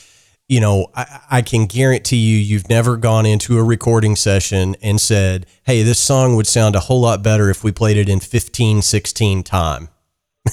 you 0.53 0.61
know, 0.61 0.87
I, 0.95 1.21
I 1.31 1.43
can 1.43 1.65
guarantee 1.65 2.19
you, 2.19 2.37
you've 2.37 2.69
never 2.69 2.99
gone 2.99 3.25
into 3.25 3.57
a 3.57 3.63
recording 3.65 4.15
session 4.17 4.77
and 4.83 5.01
said, 5.01 5.47
hey, 5.65 5.83
this 5.83 5.99
song 5.99 6.37
would 6.37 6.47
sound 6.47 6.77
a 6.77 6.81
whole 6.81 7.01
lot 7.01 7.23
better 7.23 7.49
if 7.49 7.65
we 7.65 7.73
played 7.73 7.97
it 7.97 8.07
in 8.07 8.21
15, 8.21 8.83
16 8.83 9.45
time. 9.45 9.89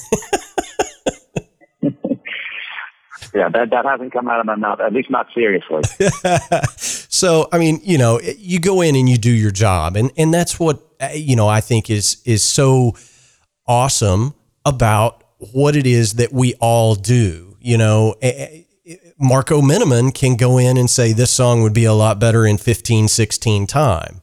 yeah, 3.34 3.50
that, 3.50 3.68
that 3.70 3.84
hasn't 3.84 4.10
come 4.10 4.26
out 4.26 4.40
of 4.40 4.46
my 4.46 4.56
mouth, 4.56 4.80
at 4.80 4.94
least 4.94 5.10
not 5.10 5.26
seriously. 5.34 5.82
so, 6.78 7.50
I 7.52 7.58
mean, 7.58 7.78
you 7.82 7.98
know, 7.98 8.20
you 8.38 8.58
go 8.58 8.80
in 8.80 8.96
and 8.96 9.06
you 9.06 9.18
do 9.18 9.30
your 9.30 9.50
job, 9.50 9.96
and 9.96 10.10
and 10.16 10.32
that's 10.32 10.58
what 10.58 10.82
uh, 10.98 11.10
you 11.12 11.36
know. 11.36 11.46
I 11.46 11.60
think 11.60 11.90
is 11.90 12.22
is 12.24 12.42
so 12.42 12.94
awesome 13.66 14.34
about 14.64 15.24
what 15.52 15.76
it 15.76 15.86
is 15.86 16.14
that 16.14 16.32
we 16.32 16.54
all 16.54 16.94
do. 16.94 17.58
You 17.60 17.76
know, 17.76 18.14
Marco 19.20 19.60
Minnemann 19.60 20.12
can 20.12 20.34
go 20.34 20.56
in 20.56 20.78
and 20.78 20.88
say 20.88 21.12
this 21.12 21.30
song 21.30 21.62
would 21.62 21.74
be 21.74 21.84
a 21.84 21.92
lot 21.92 22.18
better 22.18 22.46
in 22.46 22.56
15, 22.56 23.06
16 23.06 23.66
time. 23.66 24.22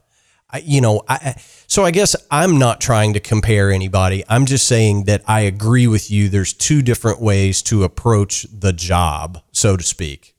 I, 0.49 0.59
you 0.65 0.81
know, 0.81 1.03
I 1.07 1.35
so 1.67 1.83
I 1.85 1.91
guess 1.91 2.15
I'm 2.31 2.57
not 2.57 2.81
trying 2.81 3.13
to 3.13 3.19
compare 3.19 3.69
anybody. 3.69 4.23
I'm 4.27 4.45
just 4.45 4.65
saying 4.65 5.03
that 5.03 5.21
I 5.27 5.41
agree 5.41 5.85
with 5.85 6.09
you. 6.09 6.29
There's 6.29 6.53
two 6.53 6.81
different 6.81 7.21
ways 7.21 7.61
to 7.63 7.83
approach 7.83 8.47
the 8.51 8.73
job, 8.73 9.41
so 9.51 9.77
to 9.77 9.83
speak. 9.83 10.33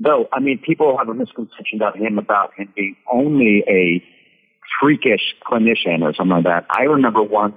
Though, 0.00 0.26
I 0.32 0.40
mean, 0.40 0.58
people 0.58 0.96
have 0.98 1.08
a 1.08 1.14
misconception 1.14 1.76
about 1.76 1.96
him 1.96 2.18
about 2.18 2.54
him 2.54 2.72
being 2.74 2.96
only 3.12 3.62
a 3.68 4.02
freakish 4.80 5.34
clinician 5.46 6.02
or 6.02 6.14
something 6.14 6.42
like 6.42 6.44
that. 6.44 6.66
I 6.70 6.84
remember 6.84 7.22
once 7.22 7.56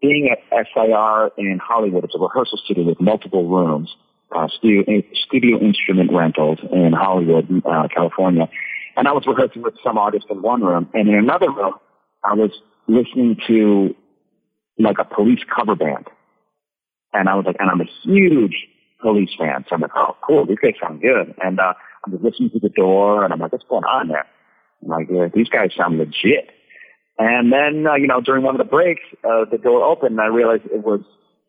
being 0.00 0.30
at 0.30 0.38
SIR 0.50 1.30
in 1.36 1.60
Hollywood. 1.62 2.04
It's 2.04 2.14
a 2.14 2.18
rehearsal 2.18 2.58
studio 2.64 2.84
with 2.84 3.00
multiple 3.00 3.48
rooms, 3.48 3.94
uh, 4.34 4.48
studio, 4.48 5.02
studio 5.14 5.58
instrument 5.58 6.12
rentals 6.12 6.58
in 6.72 6.92
Hollywood, 6.92 7.48
uh, 7.64 7.88
California 7.94 8.48
and 8.96 9.08
I 9.08 9.12
was 9.12 9.24
rehearsing 9.26 9.62
with 9.62 9.74
some 9.82 9.98
artist 9.98 10.26
in 10.30 10.42
one 10.42 10.62
room, 10.62 10.88
and 10.94 11.08
in 11.08 11.14
another 11.14 11.50
room, 11.50 11.74
I 12.24 12.34
was 12.34 12.50
listening 12.86 13.36
to 13.46 13.94
like 14.78 14.96
a 14.98 15.04
police 15.04 15.40
cover 15.54 15.74
band. 15.74 16.06
And 17.12 17.28
I 17.28 17.34
was 17.34 17.44
like, 17.46 17.56
and 17.58 17.70
I'm 17.70 17.80
a 17.80 17.88
huge 18.02 18.66
police 19.00 19.30
fan. 19.38 19.64
So 19.68 19.74
I'm 19.74 19.80
like, 19.80 19.92
oh, 19.96 20.16
cool, 20.22 20.46
these 20.46 20.58
guys 20.62 20.74
sound 20.80 21.00
good. 21.00 21.34
And 21.42 21.58
uh, 21.58 21.72
I'm 22.04 22.12
just 22.12 22.22
listening 22.22 22.50
to 22.50 22.60
the 22.60 22.68
door, 22.68 23.24
and 23.24 23.32
I'm 23.32 23.40
like, 23.40 23.52
what's 23.52 23.64
going 23.68 23.84
on 23.84 24.08
there? 24.08 24.26
I'm 24.82 24.88
like, 24.88 25.08
yeah, 25.10 25.28
these 25.34 25.48
guys 25.48 25.70
sound 25.76 25.98
legit. 25.98 26.50
And 27.20 27.52
then, 27.52 27.86
uh, 27.86 27.96
you 27.96 28.06
know, 28.06 28.22
during 28.22 28.42
one 28.42 28.54
of 28.54 28.58
the 28.58 28.70
breaks, 28.70 29.02
uh, 29.24 29.44
the 29.44 29.58
door 29.58 29.84
opened, 29.84 30.12
and 30.12 30.20
I 30.22 30.28
realized 30.28 30.62
it 30.72 30.82
was, 30.82 31.02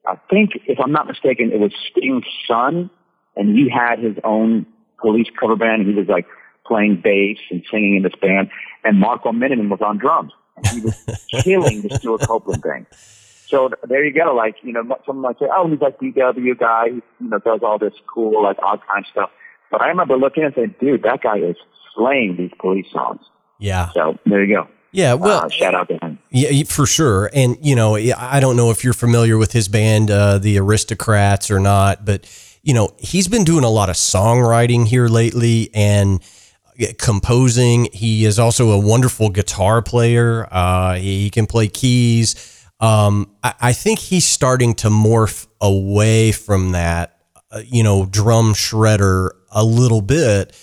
I 0.05 0.17
think, 0.29 0.51
if 0.67 0.77
I'm 0.81 0.91
not 0.91 1.07
mistaken, 1.07 1.49
it 1.53 1.61
was 1.61 1.71
Sting's 1.89 2.25
son, 2.45 2.89
and 3.37 3.57
he 3.57 3.69
had 3.69 3.99
his 3.99 4.17
own 4.25 4.65
police 4.99 5.27
cover 5.39 5.55
band. 5.55 5.87
He 5.87 5.93
was 5.93 6.07
like 6.09 6.27
playing 6.67 6.99
bass 7.01 7.37
and 7.49 7.63
singing 7.71 7.95
in 7.95 8.03
this 8.03 8.15
band, 8.21 8.49
and 8.83 8.99
Marco 8.99 9.31
Minnemann 9.31 9.69
was 9.69 9.79
on 9.81 9.97
drums. 9.97 10.33
And 10.57 10.67
he 10.67 10.81
was 10.81 11.25
killing 11.41 11.83
the 11.83 11.95
Stewart 11.95 12.19
Copeland 12.27 12.63
thing. 12.63 12.85
So 13.47 13.69
there 13.87 14.03
you 14.03 14.13
go. 14.13 14.35
Like, 14.35 14.55
you 14.63 14.73
know, 14.73 14.83
someone 15.05 15.23
might 15.23 15.39
say, 15.39 15.45
oh, 15.55 15.69
he's 15.69 15.79
like 15.79 15.97
DW 16.01 16.59
guy, 16.59 16.89
who, 16.89 17.01
you 17.21 17.29
know, 17.29 17.39
does 17.39 17.61
all 17.63 17.79
this 17.79 17.93
cool, 18.13 18.43
like, 18.43 18.57
odd 18.61 18.81
time 18.87 19.05
stuff. 19.09 19.29
But 19.71 19.81
I 19.81 19.87
remember 19.87 20.17
looking 20.17 20.43
and 20.43 20.53
saying, 20.53 20.75
dude, 20.81 21.03
that 21.03 21.21
guy 21.21 21.37
is 21.37 21.55
slaying 21.95 22.35
these 22.35 22.51
police 22.59 22.87
songs. 22.91 23.21
Yeah. 23.57 23.89
So 23.93 24.17
there 24.25 24.43
you 24.43 24.53
go. 24.53 24.67
Yeah, 24.91 25.13
well, 25.13 25.45
uh, 25.45 25.49
shout 25.49 25.73
out 25.73 25.87
to 25.87 25.97
him. 25.97 26.19
Yeah, 26.31 26.63
for 26.63 26.85
sure. 26.85 27.29
And 27.33 27.57
you 27.61 27.75
know, 27.75 27.95
I 27.95 28.39
don't 28.39 28.55
know 28.55 28.71
if 28.71 28.83
you're 28.83 28.93
familiar 28.93 29.37
with 29.37 29.53
his 29.53 29.67
band, 29.67 30.11
uh, 30.11 30.37
the 30.37 30.57
Aristocrats, 30.57 31.49
or 31.49 31.59
not, 31.59 32.05
but 32.05 32.29
you 32.61 32.73
know, 32.73 32.93
he's 32.99 33.27
been 33.27 33.43
doing 33.43 33.63
a 33.63 33.69
lot 33.69 33.89
of 33.89 33.95
songwriting 33.95 34.87
here 34.87 35.07
lately, 35.07 35.69
and 35.73 36.21
composing. 36.97 37.87
He 37.93 38.25
is 38.25 38.39
also 38.39 38.71
a 38.71 38.79
wonderful 38.79 39.29
guitar 39.29 39.81
player. 39.81 40.47
Uh, 40.51 40.95
he, 40.95 41.23
he, 41.23 41.29
can 41.29 41.45
play 41.45 41.67
keys. 41.67 42.65
Um, 42.79 43.35
I, 43.43 43.53
I, 43.61 43.73
think 43.73 43.99
he's 43.99 44.25
starting 44.25 44.73
to 44.75 44.89
morph 44.89 45.47
away 45.59 46.31
from 46.31 46.71
that, 46.71 47.17
uh, 47.51 47.61
you 47.63 47.83
know, 47.83 48.05
drum 48.05 48.53
shredder 48.53 49.31
a 49.51 49.63
little 49.63 50.01
bit. 50.01 50.57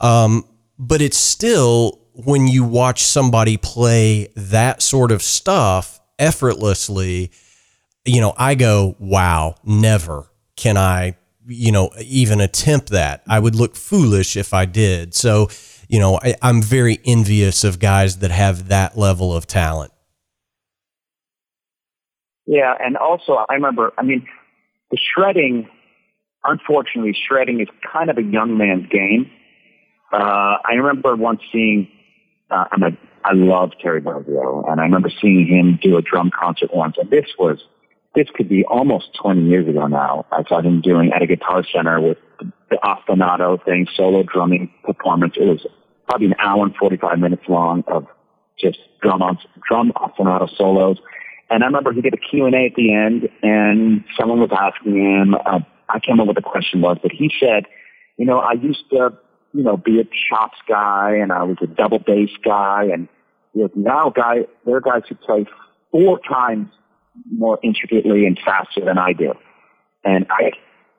Um, 0.00 0.44
but 0.78 1.02
it's 1.02 1.18
still 1.18 2.03
when 2.14 2.46
you 2.46 2.64
watch 2.64 3.02
somebody 3.02 3.56
play 3.56 4.28
that 4.36 4.82
sort 4.82 5.12
of 5.12 5.22
stuff 5.22 6.00
effortlessly, 6.18 7.30
you 8.04 8.20
know, 8.20 8.34
I 8.36 8.54
go, 8.54 8.96
wow, 8.98 9.56
never 9.64 10.30
can 10.56 10.76
I 10.76 11.16
you 11.46 11.72
know, 11.72 11.90
even 12.00 12.40
attempt 12.40 12.90
that. 12.90 13.22
I 13.28 13.38
would 13.38 13.54
look 13.54 13.76
foolish 13.76 14.36
if 14.36 14.54
I 14.54 14.64
did. 14.64 15.14
So, 15.14 15.48
you 15.88 15.98
know, 15.98 16.18
I, 16.22 16.34
I'm 16.42 16.62
very 16.62 17.00
envious 17.04 17.64
of 17.64 17.78
guys 17.78 18.18
that 18.18 18.30
have 18.30 18.68
that 18.68 18.96
level 18.96 19.34
of 19.34 19.46
talent. 19.46 19.92
Yeah, 22.46 22.74
and 22.78 22.96
also 22.96 23.44
I 23.48 23.54
remember, 23.54 23.92
I 23.96 24.02
mean, 24.02 24.26
the 24.90 24.98
shredding, 24.98 25.68
unfortunately, 26.44 27.16
shredding 27.26 27.60
is 27.60 27.68
kind 27.90 28.10
of 28.10 28.18
a 28.18 28.22
young 28.22 28.58
man's 28.58 28.86
game. 28.88 29.30
Uh, 30.12 30.58
I 30.64 30.74
remember 30.74 31.16
once 31.16 31.40
seeing, 31.52 31.88
uh, 32.50 32.64
I'm 32.72 32.82
a, 32.82 32.90
I 33.24 33.32
love 33.32 33.70
Terry 33.80 34.00
Bozzio, 34.00 34.70
and 34.70 34.80
I 34.80 34.84
remember 34.84 35.10
seeing 35.20 35.46
him 35.46 35.78
do 35.82 35.96
a 35.96 36.02
drum 36.02 36.30
concert 36.30 36.74
once, 36.74 36.96
and 36.98 37.10
this 37.10 37.26
was 37.38 37.58
this 38.14 38.28
could 38.34 38.48
be 38.48 38.64
almost 38.64 39.08
20 39.20 39.48
years 39.48 39.68
ago 39.68 39.88
now. 39.88 40.24
I 40.30 40.44
saw 40.48 40.60
him 40.60 40.80
doing 40.80 41.12
at 41.12 41.22
a 41.22 41.26
guitar 41.26 41.64
center 41.72 42.00
with 42.00 42.18
the 42.70 42.76
ostinato 42.76 43.62
thing, 43.64 43.86
solo 43.96 44.22
drumming 44.22 44.72
performance. 44.84 45.34
It 45.36 45.46
was 45.46 45.66
probably 46.06 46.28
an 46.28 46.34
hour 46.38 46.64
and 46.64 46.76
45 46.76 47.18
minutes 47.18 47.42
long 47.48 47.82
of 47.88 48.06
just 48.58 48.78
drum 49.02 49.20
on 49.20 49.38
drum 49.68 49.92
ostinato 49.96 50.48
solos. 50.56 50.98
And 51.50 51.62
I 51.62 51.66
remember 51.66 51.92
he 51.92 52.00
did 52.00 52.14
a 52.14 52.18
Q&A 52.18 52.66
at 52.66 52.74
the 52.76 52.94
end 52.94 53.28
and 53.42 54.04
someone 54.18 54.40
was 54.40 54.50
asking 54.52 54.96
him, 54.96 55.34
uh, 55.34 55.60
I 55.88 55.94
can't 55.94 56.08
remember 56.08 56.30
what 56.30 56.36
the 56.36 56.42
question 56.42 56.80
was, 56.80 56.98
but 57.02 57.12
he 57.12 57.30
said, 57.38 57.66
you 58.16 58.24
know, 58.24 58.38
I 58.38 58.52
used 58.52 58.88
to, 58.90 59.12
you 59.54 59.62
know, 59.62 59.76
be 59.76 60.00
a 60.00 60.04
chops 60.28 60.58
guy 60.68 61.16
and 61.22 61.32
I 61.32 61.44
was 61.44 61.56
a 61.62 61.66
double 61.66 62.00
bass 62.00 62.30
guy 62.44 62.88
and 62.92 63.08
you 63.54 63.62
know, 63.62 63.70
now 63.76 64.10
guy, 64.10 64.46
there 64.66 64.76
are 64.76 64.80
guys 64.80 65.02
who 65.08 65.14
play 65.14 65.46
four 65.92 66.18
times 66.28 66.68
more 67.30 67.60
intricately 67.62 68.26
and 68.26 68.38
faster 68.44 68.84
than 68.84 68.98
I 68.98 69.12
do. 69.12 69.32
And 70.04 70.26
I, 70.28 70.50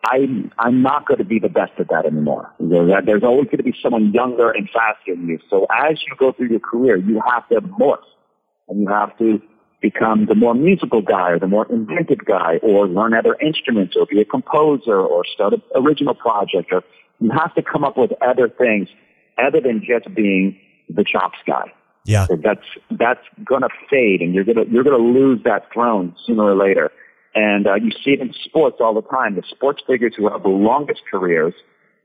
I, 0.06 0.28
I'm 0.58 0.82
not 0.82 1.06
going 1.06 1.18
to 1.18 1.26
be 1.26 1.38
the 1.38 1.49
best 1.49 1.74
at 1.80 1.89
that 1.89 2.06
anymore. 2.06 2.49
There's 2.60 3.24
always 3.24 3.45
going 3.45 3.58
to 3.58 3.64
be 3.64 3.76
someone 3.84 4.14
younger 4.14 4.51
and 4.51 4.70
faster 4.70 5.16
than 5.16 5.28
you. 5.28 5.39
So 5.49 5.68
as 5.70 6.01
you 6.08 6.16
go 6.18 6.32
through 6.32 6.49
your 6.49 6.62
career, 6.62 6.95
you 6.95 7.22
have 7.30 7.47
to 7.49 7.60
morph 7.60 7.97
and 8.70 8.82
you 8.82 8.88
have 8.88 9.18
to 9.18 9.41
become 9.82 10.28
the 10.28 10.36
more 10.36 10.56
musical 10.56 11.01
guy 11.01 11.32
or 11.32 11.39
the 11.39 11.47
more 11.47 11.68
inventive 11.70 12.24
guy 12.26 12.58
or 12.64 12.88
learn 12.88 13.14
other 13.14 13.36
instruments 13.41 13.95
or 13.99 14.06
be 14.06 14.22
a 14.22 14.26
composer 14.26 14.97
or 14.97 15.26
start 15.26 15.53
an 15.53 15.62
original 15.76 16.16
project 16.16 16.72
or 16.72 16.84
you 17.20 17.32
have 17.32 17.53
to 17.55 17.61
come 17.61 17.84
up 17.84 17.97
with 17.97 18.11
other 18.22 18.49
things 18.49 18.89
other 19.38 19.61
than 19.61 19.84
just 19.86 20.13
being 20.16 20.57
the 20.89 21.03
chops 21.03 21.38
guy. 21.45 21.72
Yeah. 22.05 22.28
So 22.28 22.36
that's 22.36 22.66
that's 22.91 23.26
gonna 23.43 23.70
fade, 23.89 24.22
and 24.22 24.34
you're 24.34 24.43
gonna 24.43 24.66
you're 24.70 24.84
gonna 24.84 24.97
lose 24.97 25.41
that 25.43 25.72
throne 25.74 26.16
sooner 26.26 26.43
or 26.43 26.55
later. 26.55 26.91
And 27.34 27.68
uh, 27.68 27.76
you 27.76 27.91
see 27.91 28.11
it 28.11 28.22
in 28.22 28.34
sports 28.45 28.78
all 28.80 28.93
the 28.93 29.01
time. 29.01 29.36
The 29.36 29.43
sports 29.49 29.82
figures 29.86 30.13
who 30.16 30.30
have 30.30 30.43
the 30.43 30.49
longest 30.49 31.01
careers, 31.11 31.53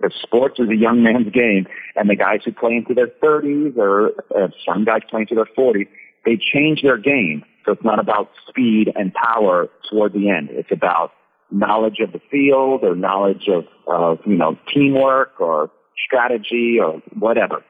the 0.01 0.11
sports 0.23 0.59
is 0.59 0.69
a 0.71 0.77
young 0.77 1.03
man's 1.03 1.31
game, 1.31 1.67
and 1.95 2.11
the 2.11 2.17
guys 2.17 2.41
who 2.45 2.53
play 2.53 2.75
into 2.75 2.95
their 2.95 3.09
30s 3.23 3.77
or 3.77 4.13
uh, 4.35 4.49
some 4.67 4.85
guys 4.85 5.03
play 5.09 5.21
into 5.21 5.37
their 5.37 5.45
40s, 5.57 5.87
they 6.25 6.37
change 6.37 6.83
their 6.83 6.99
game. 6.99 7.45
So 7.65 7.73
it's 7.73 7.85
not 7.85 8.01
about 8.01 8.31
speed 8.49 8.91
and 8.97 9.13
power 9.15 9.69
toward 9.89 10.15
the 10.15 10.31
end. 10.31 10.49
It's 10.51 10.73
about 10.73 11.13
knowledge 11.51 11.99
of 12.01 12.13
the 12.13 12.21
field 12.31 12.85
or 12.85 12.95
knowledge 12.95 13.49
of, 13.49 13.65
of 13.87 14.19
you 14.27 14.37
know 14.37 14.57
teamwork 14.73 15.41
or 15.41 15.71
strategy 16.07 16.79
or 16.83 17.03
whatever. 17.19 17.63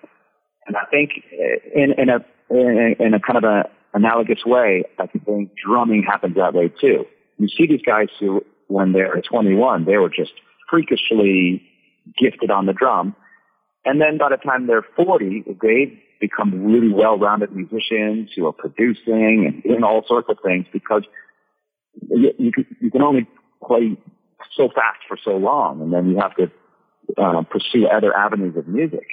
And 0.67 0.77
I 0.77 0.85
think 0.91 1.11
uh, 1.33 1.81
in, 1.81 1.95
in 1.99 2.09
a, 2.09 2.25
in, 2.51 3.15
a 3.15 3.21
kind 3.21 3.39
of 3.39 3.45
a 3.45 3.65
analogous 3.95 4.45
way, 4.47 4.85
I 4.99 5.07
think 5.07 5.51
drumming 5.57 6.05
happens 6.05 6.37
that 6.37 6.55
way 6.55 6.69
too. 6.81 7.05
You 7.39 7.49
see 7.49 7.67
these 7.67 7.83
guys 7.85 8.09
who, 8.19 8.43
when 8.69 8.93
they're 8.93 9.21
21, 9.21 9.85
they 9.85 9.97
were 9.97 10.11
just 10.11 10.33
freakishly 10.69 11.63
gifted 12.19 12.51
on 12.51 12.67
the 12.67 12.73
drum. 12.73 13.17
And 13.85 14.01
then 14.01 14.19
by 14.19 14.29
the 14.29 14.37
time 14.37 14.67
they're 14.67 14.87
40, 14.95 15.45
they 15.61 16.01
become 16.21 16.65
really 16.65 16.93
well-rounded 16.93 17.51
musicians 17.53 18.31
who 18.37 18.47
are 18.47 18.53
producing 18.53 19.47
and 19.47 19.63
doing 19.63 19.83
all 19.83 20.05
sorts 20.07 20.29
of 20.29 20.37
things 20.45 20.67
because 20.73 21.03
you, 22.11 22.53
can, 22.53 22.67
you 22.81 22.91
can 22.91 23.03
only 23.03 23.27
play 23.67 23.97
so 24.57 24.69
fast 24.69 25.01
for 25.09 25.19
so 25.23 25.37
long, 25.37 25.81
and 25.81 25.93
then 25.93 26.11
you 26.11 26.19
have 26.19 26.35
to 26.37 26.51
uh, 27.17 27.43
pursue 27.43 27.87
other 27.87 28.15
avenues 28.17 28.57
of 28.57 28.67
music. 28.69 29.07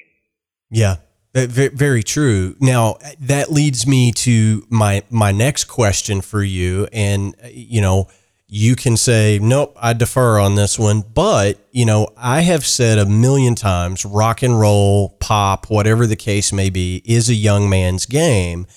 Yeah, 0.70 0.98
very 1.34 2.04
true. 2.04 2.56
Now 2.60 2.98
that 3.20 3.52
leads 3.52 3.88
me 3.88 4.12
to 4.14 4.66
my 4.70 5.04
my 5.10 5.32
next 5.32 5.66
question 5.66 6.22
for 6.22 6.44
you, 6.44 6.88
and 6.92 7.36
you 7.52 7.82
know 7.82 8.08
you 8.48 8.76
can 8.76 8.96
say 8.98 9.40
nope, 9.42 9.76
I 9.80 9.94
defer 9.94 10.40
on 10.40 10.56
this 10.56 10.80
one. 10.80 11.02
But 11.02 11.60
you 11.72 11.86
know 11.86 12.10
I 12.18 12.42
have 12.42 12.66
said 12.66 12.98
a 12.98 13.06
million 13.06 13.56
times, 13.56 14.06
rock 14.06 14.42
and 14.42 14.60
roll, 14.60 15.10
pop, 15.20 15.70
whatever 15.70 16.08
the 16.08 16.16
case 16.16 16.52
may 16.52 16.70
be, 16.70 17.02
is 17.06 17.30
a 17.30 17.36
young 17.36 17.70
man's 17.70 18.06
game, 18.06 18.68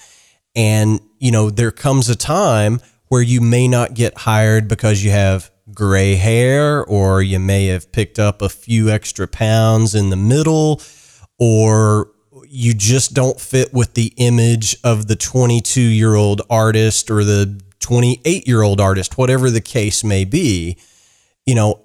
and 0.54 1.00
you 1.18 1.30
know 1.30 1.50
there 1.50 1.72
comes 1.72 2.08
a 2.08 2.16
time 2.16 2.80
where 3.08 3.22
you 3.22 3.40
may 3.40 3.66
not 3.66 3.94
get 3.94 4.18
hired 4.18 4.68
because 4.68 5.02
you 5.02 5.10
have 5.10 5.50
gray 5.74 6.16
hair, 6.16 6.84
or 6.84 7.22
you 7.22 7.38
may 7.38 7.66
have 7.66 7.92
picked 7.92 8.18
up 8.18 8.42
a 8.42 8.48
few 8.48 8.90
extra 8.90 9.26
pounds 9.26 9.94
in 9.94 10.10
the 10.10 10.16
middle, 10.16 10.80
or 11.38 12.10
you 12.48 12.74
just 12.74 13.14
don't 13.14 13.40
fit 13.40 13.72
with 13.72 13.94
the 13.94 14.12
image 14.16 14.76
of 14.82 15.06
the 15.06 15.16
22 15.16 15.80
year 15.80 16.14
old 16.14 16.42
artist 16.50 17.10
or 17.10 17.24
the 17.24 17.60
28 17.80 18.46
year 18.46 18.62
old 18.62 18.80
artist, 18.80 19.16
whatever 19.18 19.50
the 19.50 19.60
case 19.60 20.04
may 20.04 20.24
be, 20.24 20.76
you 21.46 21.54
know, 21.54 21.80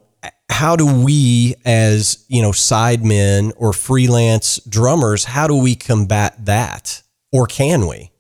how 0.49 0.75
do 0.75 0.85
we 1.03 1.55
as, 1.65 2.25
you 2.27 2.41
know, 2.41 2.51
sidemen 2.51 3.51
or 3.57 3.73
freelance 3.73 4.59
drummers, 4.69 5.23
how 5.25 5.47
do 5.47 5.55
we 5.55 5.75
combat 5.75 6.45
that? 6.45 7.01
Or 7.31 7.47
can 7.47 7.87
we? 7.87 8.11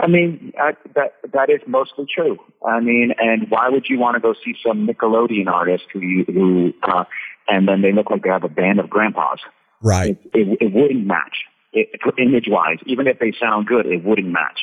I 0.00 0.06
mean, 0.06 0.52
I, 0.58 0.72
that 0.94 1.14
that 1.32 1.50
is 1.50 1.60
mostly 1.66 2.06
true. 2.12 2.38
I 2.66 2.80
mean, 2.80 3.12
and 3.18 3.50
why 3.50 3.68
would 3.68 3.86
you 3.88 3.98
want 3.98 4.14
to 4.14 4.20
go 4.20 4.34
see 4.44 4.54
some 4.64 4.86
Nickelodeon 4.86 5.48
artist 5.48 5.84
who 5.92 6.00
you, 6.00 6.24
who 6.24 6.72
uh, 6.82 7.04
and 7.48 7.66
then 7.66 7.82
they 7.82 7.92
look 7.92 8.10
like 8.10 8.22
they 8.22 8.28
have 8.28 8.44
a 8.44 8.48
band 8.48 8.78
of 8.78 8.88
grandpas? 8.88 9.38
Right. 9.82 10.18
It, 10.34 10.48
it, 10.48 10.58
it 10.60 10.72
wouldn't 10.72 11.06
match. 11.06 11.38
It, 11.72 11.88
image 12.18 12.46
wise, 12.48 12.78
even 12.86 13.06
if 13.06 13.18
they 13.18 13.32
sound 13.38 13.66
good, 13.66 13.86
it 13.86 14.04
wouldn't 14.04 14.28
match. 14.28 14.60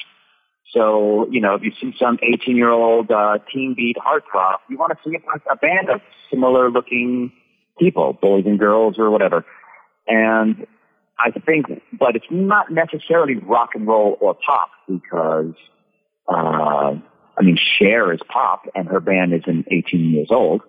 So, 0.72 1.28
you 1.30 1.40
know, 1.40 1.56
if 1.56 1.62
you 1.62 1.72
see 1.80 1.96
some 2.00 2.18
18 2.22 2.56
year 2.56 2.72
old, 2.72 3.12
uh, 3.12 3.38
teen 3.52 3.76
beat 3.76 3.98
heartthrob, 3.98 4.58
you 4.70 4.78
want 4.78 4.92
to 4.92 5.10
see 5.10 5.16
a, 5.16 5.54
a 5.54 5.56
band 5.56 5.90
of 5.90 6.02
similar 6.30 6.70
looking 6.70 7.32
people, 7.80 8.18
boys 8.22 8.46
and 8.46 8.60
girls 8.60 8.96
or 8.98 9.10
whatever. 9.10 9.46
And 10.08 10.66
I 11.18 11.32
think, 11.32 11.68
but 11.98 12.16
it's 12.16 12.26
not 12.30 12.72
necessarily 12.72 13.36
rock 13.36 13.70
and 13.74 13.88
roll 13.88 14.18
or 14.20 14.36
pop 14.36 14.70
because, 14.88 15.54
uh, 16.28 17.00
I 17.38 17.42
mean, 17.42 17.58
Cher 17.80 18.12
is 18.14 18.20
pop 18.28 18.64
and 18.76 18.88
her 18.88 19.00
band 19.00 19.34
isn't 19.34 19.68
18 19.72 20.12
years 20.12 20.28
old 20.30 20.62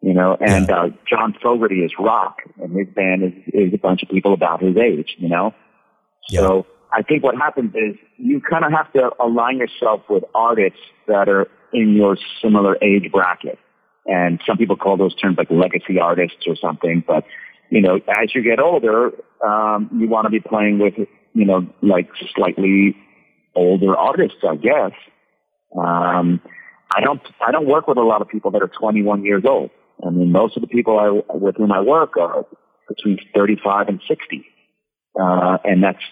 you 0.00 0.14
know, 0.14 0.36
and 0.40 0.68
yeah. 0.68 0.82
uh, 0.82 0.88
John 1.08 1.34
Fogerty 1.42 1.80
is 1.80 1.92
rock, 1.98 2.38
and 2.62 2.76
his 2.76 2.86
band 2.94 3.24
is, 3.24 3.32
is 3.52 3.74
a 3.74 3.78
bunch 3.78 4.02
of 4.02 4.08
people 4.08 4.32
about 4.32 4.62
his 4.62 4.76
age, 4.76 5.16
you 5.18 5.28
know. 5.28 5.54
Yeah. 6.28 6.40
So 6.40 6.66
I 6.92 7.02
think 7.02 7.24
what 7.24 7.34
happens 7.34 7.74
is 7.74 7.96
you 8.16 8.40
kind 8.40 8.64
of 8.64 8.72
have 8.72 8.92
to 8.92 9.10
align 9.20 9.58
yourself 9.58 10.02
with 10.08 10.22
artists 10.34 10.78
that 11.08 11.28
are 11.28 11.48
in 11.72 11.94
your 11.94 12.16
similar 12.40 12.76
age 12.80 13.10
bracket, 13.10 13.58
and 14.06 14.40
some 14.46 14.56
people 14.56 14.76
call 14.76 14.96
those 14.96 15.16
terms 15.16 15.36
like 15.36 15.50
legacy 15.50 15.98
artists 15.98 16.46
or 16.46 16.54
something. 16.54 17.02
But 17.04 17.24
you 17.70 17.80
know, 17.80 17.96
as 17.96 18.34
you 18.34 18.42
get 18.42 18.60
older, 18.60 19.10
um, 19.46 19.90
you 20.00 20.08
want 20.08 20.26
to 20.26 20.30
be 20.30 20.40
playing 20.40 20.78
with, 20.78 20.94
you 21.34 21.44
know, 21.44 21.66
like 21.82 22.08
slightly 22.34 22.96
older 23.54 23.96
artists, 23.96 24.38
I 24.48 24.56
guess. 24.56 24.92
Um, 25.76 26.40
I 26.94 27.00
don't, 27.02 27.20
I 27.46 27.52
don't 27.52 27.66
work 27.66 27.86
with 27.86 27.98
a 27.98 28.02
lot 28.02 28.22
of 28.22 28.28
people 28.28 28.50
that 28.52 28.62
are 28.62 28.70
21 28.80 29.24
years 29.24 29.44
old. 29.46 29.70
I 30.04 30.10
mean, 30.10 30.32
most 30.32 30.56
of 30.56 30.62
the 30.62 30.68
people 30.68 30.98
I, 30.98 31.34
with 31.34 31.56
whom 31.56 31.72
I 31.72 31.80
work 31.80 32.16
are 32.16 32.46
between 32.88 33.18
35 33.34 33.88
and 33.88 34.00
60. 34.08 34.44
Uh, 35.20 35.58
and 35.64 35.82
that's, 35.82 36.02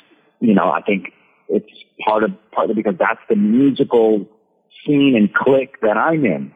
you 0.41 0.55
know, 0.55 0.71
I 0.71 0.83
think 0.83 1.13
it's 1.49 1.71
part 2.05 2.25
of, 2.25 2.33
partly 2.53 2.75
because 2.75 2.97
that's 2.99 3.21
the 3.29 3.37
musical 3.37 4.27
scene 4.85 5.15
and 5.17 5.33
clique 5.33 5.81
that 5.81 5.97
I'm 5.97 6.25
in, 6.25 6.53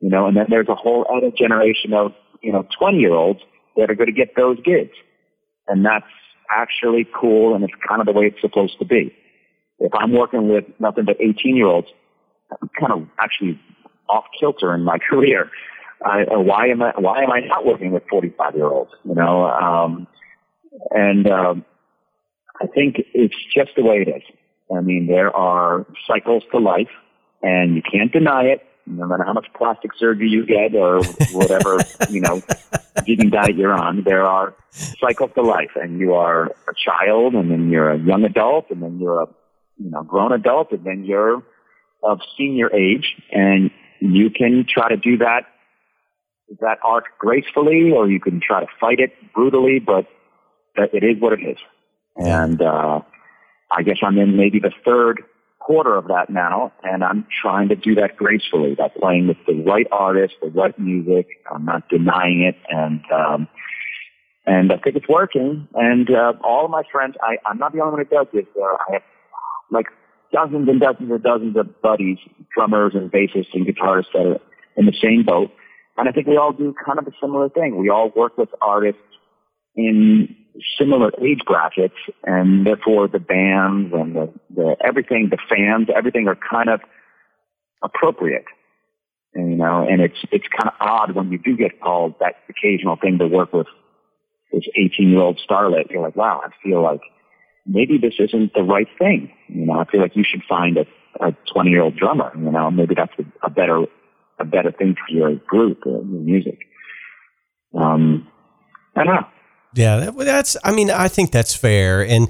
you 0.00 0.10
know, 0.10 0.26
and 0.26 0.36
then 0.36 0.46
there's 0.48 0.68
a 0.68 0.74
whole 0.74 1.06
other 1.08 1.30
generation 1.30 1.94
of, 1.94 2.12
you 2.42 2.52
know, 2.52 2.66
20 2.78 2.98
year 2.98 3.14
olds 3.14 3.40
that 3.76 3.90
are 3.90 3.94
going 3.94 4.08
to 4.08 4.12
get 4.12 4.34
those 4.36 4.58
gigs. 4.62 4.94
And 5.68 5.84
that's 5.84 6.06
actually 6.50 7.06
cool 7.14 7.54
and 7.54 7.64
it's 7.64 7.72
kind 7.88 8.00
of 8.00 8.06
the 8.06 8.12
way 8.12 8.26
it's 8.26 8.40
supposed 8.40 8.78
to 8.78 8.84
be. 8.84 9.14
If 9.78 9.92
I'm 9.94 10.12
working 10.12 10.48
with 10.48 10.64
nothing 10.78 11.04
but 11.04 11.16
18 11.20 11.56
year 11.56 11.66
olds, 11.66 11.88
I'm 12.50 12.70
kind 12.78 12.92
of 12.92 13.08
actually 13.18 13.58
off 14.08 14.24
kilter 14.38 14.74
in 14.74 14.82
my 14.82 14.98
career 15.10 15.50
I, 16.04 16.22
uh, 16.24 16.40
why 16.40 16.66
am 16.68 16.82
I 16.82 16.92
why 16.96 17.22
am 17.22 17.30
I 17.30 17.40
not 17.40 17.64
working 17.64 17.92
with 17.92 18.02
45 18.10 18.54
year 18.54 18.66
olds? 18.66 18.90
You 19.04 19.14
know, 19.14 19.46
um, 19.46 20.06
and 20.90 21.30
um, 21.30 21.64
I 22.60 22.66
think 22.66 22.96
it's 23.14 23.34
just 23.54 23.72
the 23.76 23.82
way 23.82 24.04
it 24.06 24.08
is. 24.08 24.22
I 24.74 24.80
mean, 24.80 25.06
there 25.06 25.34
are 25.34 25.86
cycles 26.06 26.42
to 26.52 26.58
life, 26.58 26.90
and 27.42 27.76
you 27.76 27.82
can't 27.82 28.12
deny 28.12 28.44
it. 28.44 28.62
No 28.96 29.06
matter 29.06 29.24
how 29.24 29.32
much 29.32 29.46
plastic 29.56 29.92
surgery 29.98 30.28
you 30.28 30.46
get 30.46 30.74
or 30.74 31.02
whatever, 31.32 31.78
you 32.10 32.20
know, 32.20 32.42
vegan 33.06 33.30
diet 33.30 33.56
you're 33.56 33.72
on, 33.72 34.04
there 34.04 34.24
are 34.24 34.54
cycles 35.00 35.30
to 35.34 35.42
life, 35.42 35.72
and 35.76 35.98
you 35.98 36.14
are 36.14 36.46
a 36.46 36.74
child, 36.76 37.34
and 37.34 37.50
then 37.50 37.70
you're 37.70 37.90
a 37.90 37.98
young 37.98 38.24
adult, 38.24 38.70
and 38.70 38.82
then 38.82 38.98
you're 38.98 39.22
a 39.22 39.26
you 39.78 39.90
know 39.90 40.02
grown 40.02 40.32
adult, 40.32 40.72
and 40.72 40.84
then 40.84 41.04
you're 41.04 41.42
of 42.02 42.20
senior 42.36 42.74
age, 42.74 43.14
and 43.30 43.70
you 44.00 44.30
can 44.30 44.66
try 44.68 44.88
to 44.88 44.96
do 44.96 45.18
that 45.18 45.42
that 46.60 46.78
arc 46.84 47.04
gracefully, 47.18 47.90
or 47.94 48.10
you 48.10 48.20
can 48.20 48.40
try 48.40 48.60
to 48.60 48.66
fight 48.80 49.00
it 49.00 49.12
brutally, 49.34 49.78
but 49.78 50.06
it 50.76 51.04
is 51.04 51.20
what 51.20 51.32
it 51.32 51.42
is. 51.42 51.58
And 52.16 52.60
uh, 52.60 53.00
I 53.70 53.82
guess 53.82 53.98
I'm 54.02 54.18
in 54.18 54.36
maybe 54.36 54.58
the 54.58 54.72
third 54.84 55.22
quarter 55.64 55.96
of 55.96 56.08
that 56.08 56.28
now, 56.28 56.72
and 56.82 57.04
I'm 57.04 57.26
trying 57.42 57.68
to 57.68 57.76
do 57.76 57.94
that 57.96 58.16
gracefully 58.16 58.74
by 58.74 58.88
playing 58.88 59.28
with 59.28 59.36
the 59.46 59.62
right 59.62 59.86
artist, 59.92 60.34
the 60.42 60.48
right 60.50 60.76
music. 60.78 61.26
I'm 61.52 61.64
not 61.64 61.88
denying 61.88 62.42
it, 62.42 62.56
and 62.68 63.00
um, 63.12 63.48
and 64.46 64.72
I 64.72 64.78
think 64.78 64.96
it's 64.96 65.08
working. 65.08 65.68
And 65.74 66.10
uh, 66.10 66.32
all 66.42 66.64
of 66.64 66.70
my 66.70 66.82
friends, 66.90 67.14
I, 67.22 67.36
I'm 67.46 67.58
not 67.58 67.72
the 67.72 67.80
only 67.80 67.92
one 67.92 68.06
who 68.06 68.16
does 68.16 68.26
this. 68.32 68.46
Uh, 68.56 68.64
I 68.64 68.92
have 68.94 69.02
like 69.70 69.86
dozens 70.32 70.68
and 70.68 70.80
dozens 70.80 71.10
and 71.10 71.22
dozens 71.22 71.56
of 71.56 71.80
buddies, 71.80 72.18
drummers 72.54 72.92
and 72.94 73.10
bassists 73.10 73.54
and 73.54 73.66
guitarists 73.66 74.12
that 74.14 74.26
are 74.26 74.40
in 74.76 74.86
the 74.86 74.96
same 75.00 75.24
boat. 75.24 75.50
And 75.96 76.08
I 76.08 76.12
think 76.12 76.26
we 76.26 76.36
all 76.36 76.52
do 76.52 76.74
kind 76.84 76.98
of 76.98 77.06
a 77.06 77.12
similar 77.20 77.48
thing. 77.50 77.76
We 77.76 77.90
all 77.90 78.10
work 78.16 78.36
with 78.38 78.48
artists 78.60 79.00
in 79.76 80.34
similar 80.78 81.10
age 81.22 81.40
brackets, 81.46 81.96
and 82.24 82.66
therefore 82.66 83.08
the 83.08 83.18
bands 83.18 83.92
and 83.92 84.14
the, 84.14 84.32
the 84.54 84.76
everything, 84.84 85.30
the 85.30 85.38
fans, 85.48 85.88
everything 85.94 86.28
are 86.28 86.38
kind 86.50 86.68
of 86.68 86.80
appropriate. 87.82 88.44
And, 89.34 89.50
you 89.50 89.56
know, 89.56 89.86
and 89.88 90.02
it's 90.02 90.18
it's 90.30 90.44
kind 90.48 90.68
of 90.68 90.74
odd 90.80 91.14
when 91.14 91.32
you 91.32 91.38
do 91.38 91.56
get 91.56 91.80
called 91.80 92.14
that 92.20 92.34
occasional 92.48 92.96
thing 92.96 93.18
to 93.18 93.26
work 93.26 93.52
with 93.52 93.66
this 94.52 94.64
18 94.76 95.10
year 95.10 95.20
old 95.20 95.40
starlet. 95.48 95.90
You're 95.90 96.02
like, 96.02 96.16
wow, 96.16 96.42
I 96.44 96.50
feel 96.62 96.82
like 96.82 97.00
maybe 97.66 97.98
this 97.98 98.14
isn't 98.18 98.52
the 98.54 98.62
right 98.62 98.88
thing. 98.98 99.32
You 99.48 99.66
know, 99.66 99.80
I 99.80 99.86
feel 99.86 100.00
like 100.00 100.16
you 100.16 100.24
should 100.24 100.42
find 100.46 100.76
a, 100.76 100.84
a 101.24 101.34
20 101.52 101.70
year 101.70 101.82
old 101.82 101.96
drummer. 101.96 102.30
You 102.36 102.50
know, 102.50 102.70
maybe 102.70 102.94
that's 102.94 103.12
a, 103.18 103.46
a 103.46 103.50
better 103.50 103.86
a 104.38 104.44
better 104.44 104.72
thing 104.72 104.94
for 104.94 105.14
your 105.14 105.34
group, 105.36 105.82
uh, 105.86 105.90
your 105.90 106.02
music. 106.02 106.58
Um, 107.74 108.28
I 108.94 109.04
don't 109.04 109.14
know. 109.14 109.26
Yeah, 109.74 109.96
that, 109.96 110.16
that's. 110.16 110.56
I 110.62 110.72
mean, 110.72 110.90
I 110.90 111.08
think 111.08 111.30
that's 111.32 111.54
fair, 111.54 112.04
and 112.04 112.28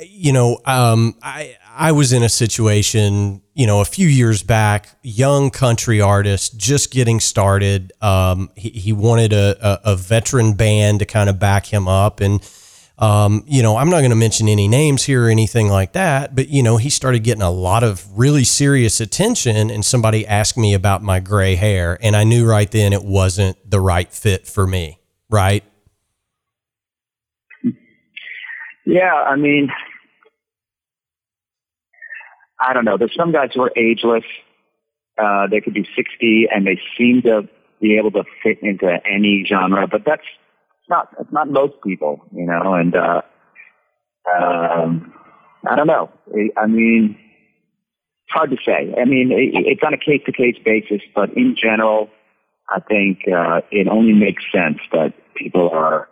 you 0.00 0.32
know, 0.32 0.60
um, 0.64 1.16
I 1.22 1.56
I 1.76 1.92
was 1.92 2.12
in 2.12 2.22
a 2.22 2.28
situation, 2.28 3.42
you 3.54 3.66
know, 3.66 3.80
a 3.80 3.84
few 3.84 4.08
years 4.08 4.42
back, 4.42 4.88
young 5.02 5.50
country 5.50 6.00
artist 6.00 6.56
just 6.58 6.90
getting 6.90 7.20
started. 7.20 7.92
Um, 8.00 8.50
he, 8.56 8.70
he 8.70 8.92
wanted 8.92 9.32
a, 9.32 9.56
a, 9.60 9.92
a 9.92 9.96
veteran 9.96 10.54
band 10.54 11.00
to 11.00 11.06
kind 11.06 11.28
of 11.28 11.38
back 11.38 11.66
him 11.66 11.86
up, 11.86 12.20
and 12.20 12.40
um, 12.98 13.44
you 13.46 13.62
know, 13.62 13.76
I'm 13.76 13.88
not 13.88 14.00
going 14.00 14.10
to 14.10 14.16
mention 14.16 14.46
any 14.48 14.68
names 14.68 15.04
here 15.04 15.26
or 15.26 15.28
anything 15.30 15.68
like 15.68 15.92
that, 15.92 16.34
but 16.34 16.48
you 16.48 16.62
know, 16.62 16.76
he 16.76 16.90
started 16.90 17.24
getting 17.24 17.42
a 17.42 17.50
lot 17.50 17.82
of 17.82 18.06
really 18.18 18.44
serious 18.44 19.00
attention, 19.00 19.70
and 19.70 19.84
somebody 19.84 20.26
asked 20.26 20.58
me 20.58 20.74
about 20.74 21.02
my 21.02 21.18
gray 21.18 21.56
hair, 21.56 21.98
and 22.02 22.14
I 22.14 22.24
knew 22.24 22.46
right 22.46 22.70
then 22.70 22.92
it 22.92 23.04
wasn't 23.04 23.58
the 23.68 23.80
right 23.80 24.12
fit 24.12 24.46
for 24.46 24.66
me, 24.66 24.98
right? 25.30 25.64
Yeah, 28.86 29.12
I 29.12 29.36
mean, 29.36 29.68
I 32.60 32.72
don't 32.72 32.84
know. 32.84 32.96
There's 32.98 33.14
some 33.16 33.32
guys 33.32 33.50
who 33.54 33.62
are 33.62 33.72
ageless. 33.76 34.24
Uh, 35.18 35.46
they 35.50 35.60
could 35.60 35.74
be 35.74 35.86
60 35.96 36.48
and 36.52 36.66
they 36.66 36.80
seem 36.96 37.22
to 37.22 37.48
be 37.80 37.96
able 37.96 38.10
to 38.12 38.24
fit 38.42 38.58
into 38.62 38.88
any 39.10 39.44
genre, 39.48 39.86
but 39.86 40.02
that's 40.04 40.22
not, 40.88 41.08
it's 41.18 41.32
not 41.32 41.50
most 41.50 41.74
people, 41.84 42.20
you 42.32 42.46
know, 42.46 42.74
and, 42.74 42.94
uh, 42.94 43.22
um, 44.30 45.12
I 45.68 45.76
don't 45.76 45.86
know. 45.86 46.10
I 46.56 46.66
mean, 46.66 47.16
it's 47.18 48.32
hard 48.32 48.50
to 48.50 48.56
say. 48.64 48.94
I 49.00 49.04
mean, 49.04 49.30
it's 49.32 49.82
on 49.84 49.94
a 49.94 49.98
case 49.98 50.22
to 50.26 50.32
case 50.32 50.56
basis, 50.64 51.00
but 51.14 51.30
in 51.36 51.56
general, 51.60 52.10
I 52.68 52.80
think, 52.80 53.20
uh, 53.28 53.60
it 53.70 53.88
only 53.88 54.12
makes 54.12 54.42
sense 54.52 54.78
that 54.92 55.14
people 55.34 55.70
are, 55.70 56.08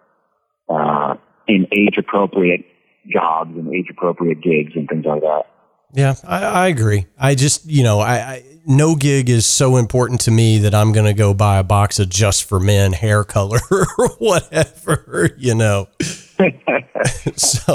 uh, 0.69 1.17
in 1.49 1.67
age 1.73 1.97
appropriate 1.99 2.65
jobs 3.11 3.57
and 3.57 3.75
age 3.75 3.87
appropriate 3.91 4.41
gigs 4.43 4.73
and 4.75 4.89
things 4.89 5.05
like 5.05 5.23
that. 5.23 5.45
Yeah, 5.95 6.15
I, 6.23 6.45
I, 6.45 6.67
agree. 6.69 7.07
I 7.19 7.35
just, 7.35 7.65
you 7.65 7.83
know, 7.83 8.01
I, 8.01 8.15
I, 8.15 8.45
no 8.67 8.95
gig 8.95 9.31
is 9.31 9.47
so 9.47 9.79
important 9.79 10.21
to 10.23 10.31
me 10.31 10.59
that 10.59 10.75
I'm 10.75 10.93
going 10.93 11.07
to 11.07 11.15
go 11.15 11.33
buy 11.33 11.57
a 11.57 11.65
box 11.65 11.99
of 11.99 12.11
just 12.11 12.45
for 12.45 12.61
men 12.61 12.93
hair 12.93 13.25
color 13.25 13.59
or 13.71 14.09
whatever, 14.19 15.31
you 15.39 15.55
know. 15.55 15.89
so, 17.37 17.75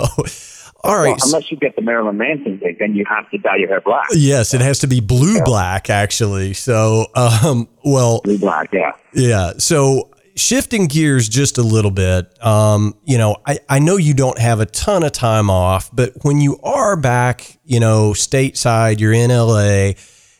all 0.83 0.95
right. 0.95 1.07
Well, 1.07 1.17
unless 1.23 1.49
you 1.49 1.57
get 1.57 1.75
the 1.75 1.81
Marilyn 1.81 2.17
Manson 2.17 2.59
gig, 2.59 2.77
then 2.77 2.93
you 2.93 3.03
have 3.09 3.27
to 3.31 3.39
dye 3.39 3.55
your 3.55 3.69
hair 3.69 3.81
black. 3.81 4.05
Yes, 4.11 4.53
it 4.53 4.61
has 4.61 4.79
to 4.79 4.87
be 4.87 4.99
blue 4.99 5.37
yeah. 5.37 5.43
black 5.43 5.89
actually. 5.89 6.53
So, 6.53 7.07
um, 7.15 7.67
well, 7.83 8.21
blue 8.23 8.37
black, 8.37 8.69
yeah, 8.71 8.91
yeah. 9.13 9.53
So 9.57 10.12
shifting 10.35 10.87
gears 10.87 11.29
just 11.29 11.57
a 11.57 11.63
little 11.63 11.91
bit, 11.91 12.43
um, 12.43 12.95
you 13.05 13.17
know, 13.17 13.37
I, 13.45 13.59
I 13.69 13.79
know 13.79 13.97
you 13.97 14.13
don't 14.13 14.39
have 14.39 14.59
a 14.59 14.65
ton 14.65 15.03
of 15.03 15.11
time 15.11 15.49
off, 15.49 15.89
but 15.93 16.13
when 16.23 16.39
you 16.39 16.59
are 16.63 16.95
back, 16.95 17.57
you 17.63 17.79
know, 17.79 18.11
stateside, 18.11 18.99
you're 18.99 19.13
in 19.13 19.29
LA, 19.29 19.93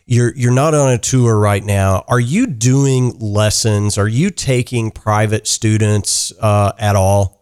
you're 0.05 0.35
you're 0.35 0.53
not 0.53 0.73
on 0.73 0.91
a 0.91 0.97
tour 0.97 1.37
right 1.37 1.63
now. 1.63 2.03
Are 2.07 2.19
you 2.19 2.45
doing 2.47 3.17
lessons? 3.19 3.97
Are 3.97 4.07
you 4.07 4.29
taking 4.29 4.91
private 4.91 5.47
students 5.47 6.33
uh, 6.41 6.73
at 6.77 6.95
all? 6.95 7.41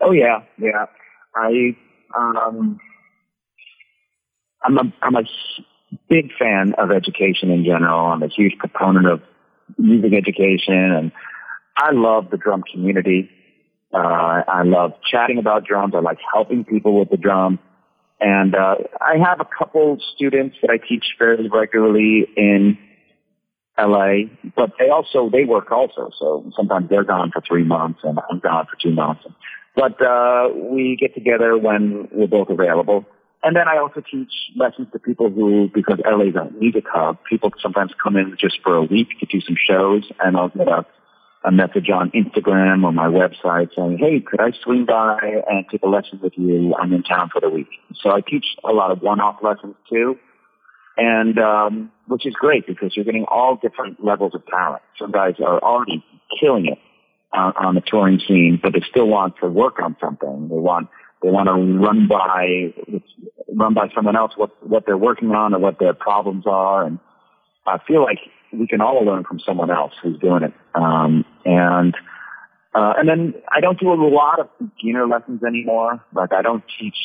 Oh 0.00 0.10
yeah, 0.10 0.42
yeah. 0.58 0.86
I 1.36 1.76
um, 2.16 2.80
I'm 4.64 4.78
a 4.78 4.92
I'm 5.02 5.14
a 5.14 5.22
big 6.08 6.30
fan 6.36 6.74
of 6.78 6.90
education 6.90 7.50
in 7.50 7.64
general. 7.64 8.06
I'm 8.06 8.22
a 8.22 8.28
huge 8.28 8.58
proponent 8.58 9.06
of 9.06 9.22
music 9.78 10.12
education, 10.14 10.74
and 10.74 11.12
I 11.76 11.90
love 11.92 12.30
the 12.30 12.36
drum 12.36 12.62
community. 12.70 13.30
Uh, 13.92 14.42
I 14.48 14.62
love 14.64 14.92
chatting 15.10 15.38
about 15.38 15.64
drums. 15.64 15.94
I 15.94 16.00
like 16.00 16.18
helping 16.32 16.64
people 16.64 16.98
with 16.98 17.10
the 17.10 17.16
drum. 17.16 17.58
And 18.20 18.54
uh, 18.54 18.76
I 19.00 19.16
have 19.18 19.40
a 19.40 19.46
couple 19.58 19.98
students 20.14 20.56
that 20.62 20.70
I 20.70 20.78
teach 20.78 21.04
fairly 21.18 21.48
regularly 21.52 22.26
in 22.36 22.78
LA, 23.78 24.28
but 24.54 24.70
they 24.78 24.90
also 24.90 25.28
they 25.30 25.44
work 25.44 25.72
also. 25.72 26.10
So 26.18 26.50
sometimes 26.56 26.88
they're 26.88 27.04
gone 27.04 27.32
for 27.32 27.42
three 27.46 27.64
months 27.64 28.00
and 28.04 28.18
I'm 28.30 28.38
gone 28.38 28.66
for 28.66 28.76
two 28.80 28.92
months. 28.92 29.24
But 29.74 30.00
uh, 30.00 30.50
we 30.54 30.96
get 31.00 31.14
together 31.14 31.56
when 31.58 32.08
we're 32.12 32.28
both 32.28 32.48
available. 32.50 33.06
And 33.44 33.56
then 33.56 33.66
I 33.66 33.78
also 33.78 34.00
teach 34.00 34.32
lessons 34.56 34.88
to 34.92 34.98
people 35.00 35.28
who, 35.28 35.68
because 35.74 35.98
LA 36.04 36.26
is 36.26 36.36
a 36.36 36.48
music 36.58 36.84
hub, 36.88 37.18
people 37.28 37.50
sometimes 37.60 37.92
come 38.02 38.16
in 38.16 38.36
just 38.38 38.60
for 38.62 38.76
a 38.76 38.82
week 38.82 39.08
to 39.18 39.26
do 39.26 39.40
some 39.40 39.56
shows, 39.56 40.08
and 40.20 40.36
I'll 40.36 40.50
get 40.50 40.68
a, 40.68 40.86
a 41.44 41.50
message 41.50 41.90
on 41.90 42.12
Instagram 42.12 42.84
or 42.84 42.92
my 42.92 43.08
website 43.08 43.70
saying, 43.74 43.98
hey, 43.98 44.20
could 44.20 44.40
I 44.40 44.52
swing 44.62 44.86
by 44.86 45.18
and 45.50 45.64
take 45.70 45.82
a 45.82 45.88
lesson 45.88 46.20
with 46.22 46.34
you? 46.36 46.74
I'm 46.80 46.92
in 46.92 47.02
town 47.02 47.30
for 47.32 47.40
the 47.40 47.50
week. 47.50 47.66
So 48.00 48.10
I 48.10 48.20
teach 48.20 48.46
a 48.62 48.72
lot 48.72 48.92
of 48.92 49.02
one-off 49.02 49.38
lessons 49.42 49.74
too, 49.90 50.16
and 50.96 51.36
um, 51.40 51.90
which 52.06 52.24
is 52.26 52.34
great 52.34 52.64
because 52.68 52.94
you're 52.94 53.04
getting 53.04 53.24
all 53.26 53.58
different 53.60 54.04
levels 54.04 54.36
of 54.36 54.46
talent. 54.46 54.82
Some 55.00 55.10
guys 55.10 55.34
are 55.44 55.58
already 55.60 56.04
killing 56.40 56.66
it 56.66 56.78
uh, 57.32 57.50
on 57.58 57.74
the 57.74 57.80
touring 57.80 58.20
scene, 58.28 58.60
but 58.62 58.72
they 58.72 58.82
still 58.88 59.08
want 59.08 59.34
to 59.40 59.48
work 59.48 59.80
on 59.82 59.96
something. 60.00 60.48
They 60.48 60.54
want 60.54 60.88
they 61.22 61.30
want 61.30 61.48
to 61.48 61.54
run 61.54 62.08
by 62.08 62.72
run 63.54 63.74
by 63.74 63.88
someone 63.94 64.16
else 64.16 64.32
what 64.36 64.50
what 64.66 64.84
they're 64.86 64.98
working 64.98 65.30
on 65.30 65.54
or 65.54 65.58
what 65.58 65.78
their 65.78 65.94
problems 65.94 66.44
are, 66.46 66.84
and 66.84 66.98
I 67.66 67.78
feel 67.86 68.02
like 68.02 68.18
we 68.52 68.66
can 68.66 68.80
all 68.80 69.04
learn 69.04 69.24
from 69.24 69.40
someone 69.40 69.70
else 69.70 69.92
who's 70.02 70.18
doing 70.18 70.42
it. 70.42 70.52
Um, 70.74 71.24
and 71.44 71.94
uh, 72.74 72.94
and 72.98 73.08
then 73.08 73.34
I 73.50 73.60
don't 73.60 73.78
do 73.78 73.92
a 73.92 73.94
lot 73.94 74.40
of 74.40 74.48
beginner 74.58 75.06
lessons 75.06 75.42
anymore. 75.42 76.04
Like 76.14 76.32
I 76.32 76.42
don't 76.42 76.64
teach 76.78 76.96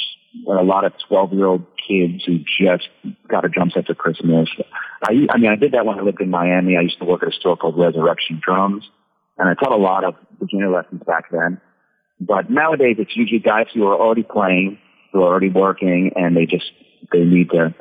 a 0.48 0.64
lot 0.64 0.86
of 0.86 0.94
12 1.08 1.34
year 1.34 1.46
old 1.46 1.66
kids 1.88 2.24
who 2.26 2.40
just 2.40 2.88
got 3.28 3.46
a 3.46 3.50
drum 3.50 3.72
set 3.74 3.88
for 3.88 3.96
Christmas. 3.96 4.50
I, 5.04 5.28
I 5.30 5.38
mean, 5.38 5.52
I 5.52 5.56
did 5.56 5.74
that 5.74 5.86
when 5.86 6.00
I 6.00 6.02
lived 6.02 6.22
in 6.22 6.30
Miami. 6.30 6.78
I 6.78 6.82
used 6.82 7.00
to 7.00 7.06
work 7.06 7.24
at 7.24 7.30
a 7.30 7.32
store 7.32 7.58
called 7.58 7.78
Resurrection 7.78 8.42
Drums 8.44 8.84
and 9.38 9.48
I 9.48 9.54
taught 9.54 9.72
a 9.72 9.82
lot 9.82 10.04
of 10.04 10.16
beginner 10.40 10.70
lessons 10.70 11.02
back 11.06 11.26
then. 11.32 11.62
But 12.20 12.50
nowadays, 12.50 12.96
it's 13.00 13.16
usually 13.16 13.40
guys 13.40 13.68
who 13.74 13.86
are 13.88 13.96
already 13.96 14.24
playing, 14.24 14.80
who 15.14 15.22
are 15.22 15.28
already 15.28 15.50
working, 15.50 16.12
and 16.16 16.36
they 16.36 16.46
just 16.46 16.72
they 17.12 17.24
need 17.24 17.50
to 17.52 17.76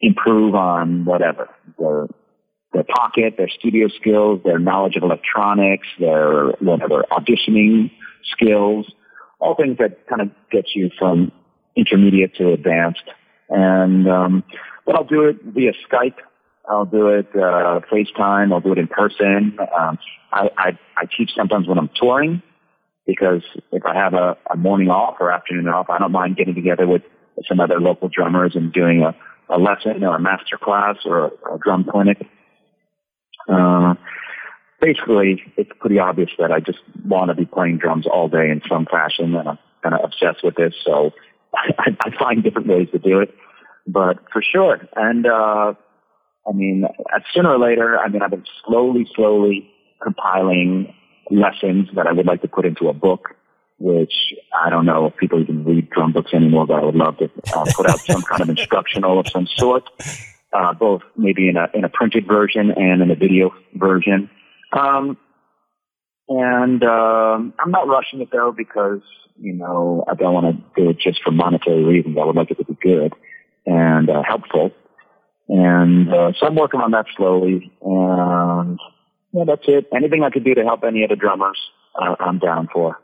improve 0.00 0.54
on 0.54 1.04
whatever 1.04 1.48
their 1.78 2.06
their 2.72 2.84
pocket, 2.84 3.34
their 3.36 3.48
studio 3.48 3.88
skills, 3.88 4.40
their 4.44 4.58
knowledge 4.58 4.96
of 4.96 5.02
electronics, 5.02 5.86
their 5.98 6.48
whatever 6.60 7.04
auditioning 7.10 7.90
skills, 8.32 8.92
all 9.40 9.54
things 9.54 9.78
that 9.78 10.06
kind 10.08 10.20
of 10.20 10.30
get 10.50 10.66
you 10.74 10.90
from 10.98 11.32
intermediate 11.74 12.34
to 12.36 12.52
advanced. 12.52 13.04
And 13.48 14.08
um, 14.08 14.44
but 14.84 14.94
I'll 14.94 15.04
do 15.04 15.24
it 15.24 15.42
via 15.42 15.72
Skype. 15.90 16.16
I'll 16.68 16.84
do 16.84 17.08
it 17.08 17.28
uh, 17.34 17.80
FaceTime. 17.92 18.52
I'll 18.52 18.60
do 18.60 18.72
it 18.72 18.78
in 18.78 18.88
person. 18.88 19.56
Um, 19.76 19.98
I, 20.32 20.50
I 20.56 20.78
I 20.96 21.04
teach 21.16 21.30
sometimes 21.36 21.66
when 21.66 21.78
I'm 21.78 21.90
touring 22.00 22.42
because 23.06 23.42
if 23.72 23.84
I 23.86 23.94
have 23.94 24.14
a, 24.14 24.36
a 24.50 24.56
morning 24.56 24.88
off 24.88 25.16
or 25.20 25.30
afternoon 25.30 25.68
off, 25.68 25.88
I 25.88 25.98
don't 25.98 26.12
mind 26.12 26.36
getting 26.36 26.54
together 26.54 26.86
with 26.86 27.02
some 27.48 27.60
other 27.60 27.80
local 27.80 28.08
drummers 28.08 28.56
and 28.56 28.72
doing 28.72 29.02
a, 29.02 29.14
a 29.54 29.58
lesson 29.58 30.02
or 30.02 30.16
a 30.16 30.20
master 30.20 30.58
class 30.60 30.96
or 31.04 31.26
a, 31.26 31.54
a 31.54 31.58
drum 31.62 31.84
clinic. 31.90 32.18
Uh, 33.48 33.94
basically, 34.80 35.42
it's 35.56 35.70
pretty 35.78 35.98
obvious 35.98 36.30
that 36.38 36.50
I 36.50 36.60
just 36.60 36.78
want 37.04 37.28
to 37.28 37.34
be 37.34 37.44
playing 37.44 37.78
drums 37.78 38.06
all 38.06 38.28
day 38.28 38.50
in 38.50 38.60
some 38.68 38.86
fashion, 38.86 39.36
and 39.36 39.48
I'm 39.48 39.58
kind 39.82 39.94
of 39.94 40.00
obsessed 40.04 40.42
with 40.42 40.56
this. 40.56 40.74
So 40.84 41.12
I, 41.54 41.96
I 42.00 42.10
find 42.18 42.42
different 42.42 42.66
ways 42.66 42.88
to 42.92 42.98
do 42.98 43.20
it, 43.20 43.34
but 43.86 44.18
for 44.32 44.42
sure. 44.42 44.80
And, 44.96 45.26
uh, 45.26 45.74
I 46.48 46.52
mean, 46.52 46.86
sooner 47.34 47.50
or 47.50 47.58
later, 47.58 47.98
I 47.98 48.08
mean, 48.08 48.22
I've 48.22 48.30
been 48.30 48.44
slowly, 48.64 49.06
slowly 49.14 49.70
compiling 50.02 50.94
lessons 51.30 51.88
that 51.94 52.06
I 52.06 52.12
would 52.12 52.26
like 52.26 52.42
to 52.42 52.48
put 52.48 52.64
into 52.64 52.88
a 52.88 52.92
book, 52.92 53.36
which 53.78 54.12
I 54.54 54.70
don't 54.70 54.86
know 54.86 55.06
if 55.06 55.16
people 55.16 55.40
even 55.40 55.64
read 55.64 55.90
drum 55.90 56.12
books 56.12 56.32
anymore, 56.32 56.66
but 56.66 56.80
I 56.80 56.84
would 56.84 56.94
love 56.94 57.18
to 57.18 57.30
uh, 57.54 57.64
put 57.74 57.88
out 57.88 58.00
some 58.00 58.22
kind 58.22 58.42
of 58.42 58.48
instructional 58.48 59.18
of 59.18 59.28
some 59.28 59.46
sort, 59.46 59.84
uh, 60.52 60.72
both 60.74 61.02
maybe 61.16 61.48
in 61.48 61.56
a, 61.56 61.68
in 61.74 61.84
a 61.84 61.88
printed 61.88 62.26
version 62.26 62.70
and 62.70 63.02
in 63.02 63.10
a 63.10 63.16
video 63.16 63.50
version. 63.74 64.30
Um, 64.72 65.16
and 66.28 66.82
um, 66.82 67.54
I'm 67.58 67.70
not 67.70 67.86
rushing 67.86 68.20
it 68.20 68.30
though 68.32 68.52
because 68.56 69.00
you 69.38 69.52
know 69.52 70.04
I 70.10 70.14
don't 70.14 70.34
want 70.34 70.56
to 70.56 70.82
do 70.82 70.90
it 70.90 70.98
just 70.98 71.22
for 71.22 71.30
monetary 71.30 71.84
reasons. 71.84 72.16
I 72.20 72.24
would 72.24 72.34
like 72.34 72.50
it 72.50 72.58
to 72.58 72.64
be 72.64 72.76
good 72.82 73.12
and 73.64 74.10
uh, 74.10 74.22
helpful. 74.26 74.70
And 75.48 76.12
uh, 76.12 76.32
so 76.38 76.46
I'm 76.46 76.56
working 76.56 76.80
on 76.80 76.90
that 76.92 77.06
slowly. 77.16 77.70
And 77.82 78.80
yeah, 79.36 79.44
that's 79.44 79.64
it. 79.68 79.86
Anything 79.94 80.22
I 80.22 80.30
could 80.30 80.44
do 80.44 80.54
to 80.54 80.64
help 80.64 80.82
any 80.82 81.02
of 81.02 81.10
the 81.10 81.16
drummers, 81.16 81.58
uh, 81.94 82.16
I'm 82.18 82.38
down 82.38 82.68
for. 82.72 82.98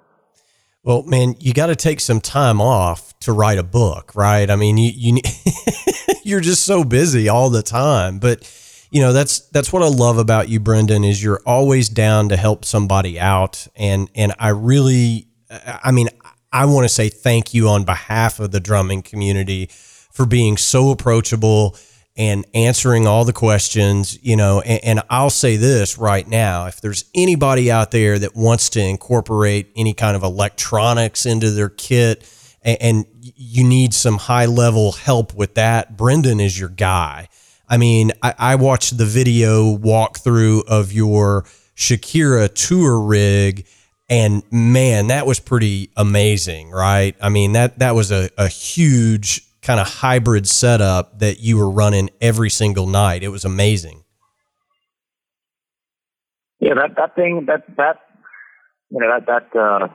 Well, 0.83 1.03
man, 1.03 1.37
you 1.39 1.53
got 1.53 1.67
to 1.67 1.77
take 1.77 2.01
some 2.01 2.21
time 2.21 2.61
off 2.61 3.17
to 3.21 3.33
write 3.33 3.59
a 3.59 3.63
book, 3.63 4.15
right? 4.15 4.49
I 4.51 4.57
mean, 4.57 4.79
you 4.79 4.93
you 4.95 5.21
you're 6.25 6.41
just 6.41 6.65
so 6.65 6.85
busy 6.85 7.29
all 7.29 7.51
the 7.51 7.63
time, 7.63 8.19
but 8.19 8.51
you 8.91 9.03
know 9.03 9.13
that's 9.13 9.41
that's 9.51 9.73
what 9.73 9.83
I 9.83 9.89
love 9.89 10.17
about 10.17 10.49
you, 10.49 10.59
Brendan, 10.59 11.05
is 11.05 11.23
you're 11.23 11.43
always 11.45 11.91
down 11.91 12.31
to 12.31 12.37
help 12.39 12.65
somebody 12.65 13.21
out, 13.21 13.67
and 13.77 14.11
and 14.15 14.33
I 14.39 14.49
really, 14.49 15.29
I 15.51 15.93
mean, 15.93 16.09
I 16.51 16.65
want 16.65 16.87
to 16.87 16.89
say 16.89 17.11
thank 17.11 17.53
you 17.53 17.69
on 17.69 17.85
behalf 17.85 18.41
of 18.41 18.53
the 18.53 18.61
drumming 18.61 19.03
community 19.03 19.69
for 19.71 20.25
being 20.25 20.57
so 20.57 20.91
approachable 20.91 21.77
and 22.17 22.47
answering 22.53 23.07
all 23.07 23.25
the 23.25 23.33
questions, 23.33 24.19
you 24.23 24.37
know, 24.37 24.61
and, 24.61 24.85
and, 24.85 25.03
I'll 25.09 25.31
say 25.31 25.57
this 25.57 25.97
right 25.97 26.29
now, 26.29 26.67
if 26.67 26.81
there's 26.81 27.07
anybody 27.15 27.71
out 27.71 27.91
there 27.91 28.19
that 28.19 28.37
wants 28.37 28.69
to 28.71 28.81
incorporate 28.81 29.73
any 29.77 29.95
kind 29.95 30.15
of 30.15 30.23
electronics 30.23 31.25
into 31.25 31.51
their 31.51 31.71
kit 31.71 32.31
and, 32.61 32.79
and 32.81 33.07
you 33.21 33.65
need 33.65 33.95
some 33.95 34.19
high 34.19 34.45
level 34.45 34.93
help 34.93 35.35
with 35.35 35.55
that, 35.55 35.97
Brendan 35.97 36.39
is 36.39 36.59
your 36.59 36.69
guy. 36.69 37.29
I 37.67 37.79
mean, 37.79 38.13
I, 38.23 38.35
I 38.39 38.55
watched 38.57 38.99
the 38.99 39.07
video 39.07 39.75
walkthrough 39.75 40.67
of 40.67 40.93
your 40.93 41.45
Shakira 41.75 42.53
tour 42.53 43.01
rig 43.01 43.67
and 44.13 44.43
man, 44.53 45.07
that 45.07 45.27
was 45.27 45.41
pretty 45.41 45.91
amazing, 45.97 46.71
right? 46.71 47.17
I 47.23 47.31
mean, 47.31 47.53
that, 47.53 47.79
that 47.79 47.95
was 47.95 48.13
a, 48.13 48.29
a 48.37 48.47
huge 48.47 49.47
kind 49.63 49.81
of 49.81 49.87
hybrid 49.87 50.47
setup 50.49 51.19
that 51.21 51.41
you 51.41 51.57
were 51.57 51.71
running 51.71 52.11
every 52.21 52.51
single 52.51 52.87
night. 52.87 53.23
It 53.23 53.29
was 53.29 53.45
amazing. 53.45 54.05
Yeah, 56.61 56.75
that 56.75 56.97
that 56.97 57.15
thing 57.17 57.47
that 57.47 57.65
that 57.77 58.01
you 58.91 59.01
know 59.01 59.09
that 59.09 59.27
that 59.27 59.59
uh, 59.59 59.89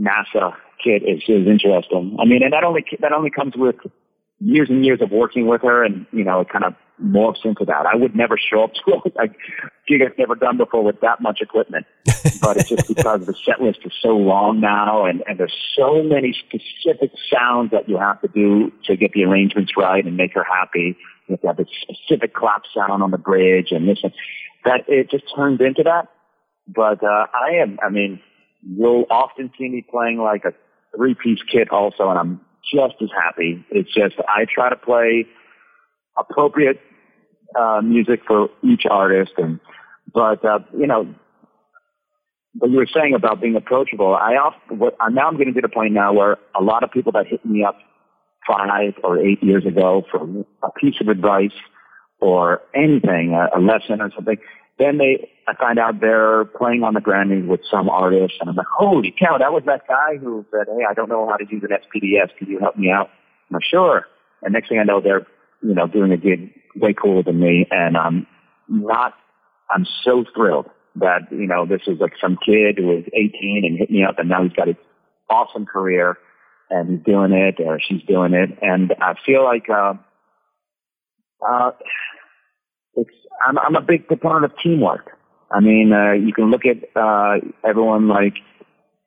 NASA 0.00 0.54
kit 0.82 1.02
is 1.02 1.22
is 1.28 1.46
interesting. 1.46 2.16
I 2.20 2.24
mean, 2.24 2.42
and 2.42 2.52
that 2.52 2.64
only 2.64 2.84
that 3.00 3.12
only 3.12 3.30
comes 3.30 3.54
with 3.56 3.76
years 4.40 4.68
and 4.68 4.84
years 4.84 5.00
of 5.00 5.10
working 5.10 5.46
with 5.46 5.62
her, 5.62 5.84
and 5.84 6.06
you 6.12 6.24
know, 6.24 6.44
kind 6.44 6.64
of 6.64 6.74
morphs 7.02 7.44
into 7.44 7.64
that. 7.64 7.86
I 7.86 7.96
would 7.96 8.14
never 8.14 8.36
show 8.38 8.64
up 8.64 8.72
to 8.74 9.02
it 9.04 9.14
like 9.16 9.36
Giga's 9.88 10.16
never 10.18 10.34
done 10.34 10.56
before 10.56 10.84
with 10.84 11.00
that 11.00 11.20
much 11.20 11.40
equipment. 11.40 11.86
but 12.40 12.56
it's 12.56 12.68
just 12.68 12.88
because 12.96 13.26
the 13.26 13.34
set 13.44 13.60
list 13.60 13.80
is 13.84 13.92
so 14.00 14.10
long 14.10 14.60
now 14.60 15.06
and, 15.06 15.22
and 15.26 15.38
there's 15.38 15.56
so 15.76 16.02
many 16.02 16.32
specific 16.32 17.10
sounds 17.30 17.70
that 17.72 17.88
you 17.88 17.98
have 17.98 18.20
to 18.22 18.28
do 18.28 18.72
to 18.84 18.96
get 18.96 19.12
the 19.12 19.24
arrangements 19.24 19.72
right 19.76 20.04
and 20.04 20.16
make 20.16 20.34
her 20.34 20.44
happy. 20.44 20.96
You 21.28 21.36
have 21.36 21.40
to 21.40 21.46
have 21.48 21.58
a 21.58 21.66
specific 21.82 22.34
clap 22.34 22.62
sound 22.74 23.02
on 23.02 23.10
the 23.10 23.18
bridge 23.18 23.68
and 23.70 23.88
this 23.88 23.98
and 24.02 24.12
that 24.64 24.84
it 24.88 25.10
just 25.10 25.24
turns 25.34 25.60
into 25.60 25.82
that. 25.84 26.08
But 26.68 27.02
uh 27.02 27.26
I 27.34 27.62
am 27.62 27.78
I 27.84 27.90
mean, 27.90 28.20
you'll 28.62 29.06
often 29.10 29.50
see 29.58 29.68
me 29.68 29.84
playing 29.88 30.18
like 30.18 30.44
a 30.44 30.52
three 30.96 31.14
piece 31.14 31.40
kit 31.50 31.70
also 31.70 32.08
and 32.10 32.18
I'm 32.18 32.40
just 32.72 32.94
as 33.02 33.10
happy. 33.14 33.64
It's 33.70 33.92
just 33.92 34.14
I 34.28 34.46
try 34.52 34.70
to 34.70 34.76
play 34.76 35.26
appropriate 36.16 36.80
uh, 37.58 37.80
music 37.82 38.20
for 38.26 38.48
each 38.62 38.82
artist. 38.90 39.32
And 39.38 39.60
but 40.12 40.44
uh, 40.44 40.60
you 40.76 40.86
know, 40.86 41.14
what 42.54 42.70
you 42.70 42.76
were 42.76 42.88
saying 42.92 43.14
about 43.14 43.40
being 43.40 43.56
approachable, 43.56 44.14
I 44.14 44.34
often 44.34 44.78
what, 44.78 44.96
now 45.10 45.28
I'm 45.28 45.36
getting 45.36 45.54
to 45.54 45.60
the 45.60 45.68
point 45.68 45.92
now 45.92 46.12
where 46.12 46.38
a 46.58 46.62
lot 46.62 46.84
of 46.84 46.90
people 46.90 47.12
that 47.12 47.26
hit 47.26 47.44
me 47.44 47.64
up 47.64 47.78
five 48.46 48.94
or 49.04 49.18
eight 49.18 49.42
years 49.42 49.64
ago 49.64 50.04
for 50.10 50.24
a 50.62 50.70
piece 50.72 50.96
of 51.00 51.08
advice 51.08 51.54
or 52.20 52.60
anything, 52.74 53.34
a, 53.34 53.58
a 53.58 53.60
lesson 53.60 54.00
or 54.00 54.10
something, 54.14 54.38
then 54.78 54.98
they 54.98 55.28
I 55.46 55.54
find 55.54 55.78
out 55.78 56.00
they're 56.00 56.44
playing 56.44 56.84
on 56.84 56.94
the 56.94 57.00
Grammy 57.00 57.44
with 57.46 57.60
some 57.68 57.88
artist, 57.88 58.34
and 58.40 58.48
I'm 58.48 58.56
like, 58.56 58.66
holy 58.78 59.12
cow, 59.18 59.38
that 59.38 59.52
was 59.52 59.64
that 59.66 59.88
guy 59.88 60.16
who 60.16 60.46
said, 60.52 60.66
hey, 60.68 60.84
I 60.88 60.94
don't 60.94 61.08
know 61.08 61.28
how 61.28 61.36
to 61.36 61.44
use 61.50 61.62
an 61.64 61.70
SPDS. 61.70 62.36
Can 62.38 62.48
you 62.48 62.58
help 62.60 62.76
me 62.76 62.90
out? 62.90 63.10
I'm 63.50 63.54
like, 63.54 63.64
sure. 63.64 64.06
And 64.42 64.52
next 64.52 64.68
thing 64.68 64.78
I 64.78 64.84
know, 64.84 65.00
they're 65.00 65.26
you 65.62 65.74
know 65.74 65.86
doing 65.86 66.12
a 66.12 66.16
gig 66.16 66.52
way 66.76 66.94
cooler 66.94 67.22
than 67.22 67.40
me, 67.40 67.66
and 67.70 67.96
I'm 67.96 68.26
not. 68.68 69.14
I'm 69.70 69.86
so 70.04 70.24
thrilled 70.34 70.66
that 70.96 71.30
you 71.30 71.46
know 71.46 71.66
this 71.66 71.82
is 71.86 71.98
like 72.00 72.12
some 72.20 72.36
kid 72.44 72.78
who 72.78 72.88
was 72.88 73.04
18 73.12 73.64
and 73.64 73.78
hit 73.78 73.90
me 73.90 74.04
up, 74.04 74.18
and 74.18 74.28
now 74.28 74.42
he's 74.42 74.52
got 74.52 74.68
an 74.68 74.76
awesome 75.30 75.66
career, 75.66 76.18
and 76.70 76.90
he's 76.90 77.04
doing 77.04 77.32
it, 77.32 77.56
or 77.60 77.80
she's 77.80 78.02
doing 78.02 78.34
it, 78.34 78.50
and 78.62 78.94
I 79.00 79.14
feel 79.24 79.44
like 79.44 79.68
uh, 79.68 79.94
uh, 81.46 81.72
it's. 82.94 83.10
I'm, 83.46 83.58
I'm 83.58 83.76
a 83.76 83.80
big 83.80 84.06
proponent 84.06 84.44
of 84.44 84.58
teamwork. 84.62 85.18
I 85.50 85.60
mean, 85.60 85.92
uh, 85.92 86.12
you 86.12 86.32
can 86.32 86.50
look 86.50 86.62
at 86.64 86.96
uh, 86.96 87.38
everyone 87.64 88.08
like 88.08 88.34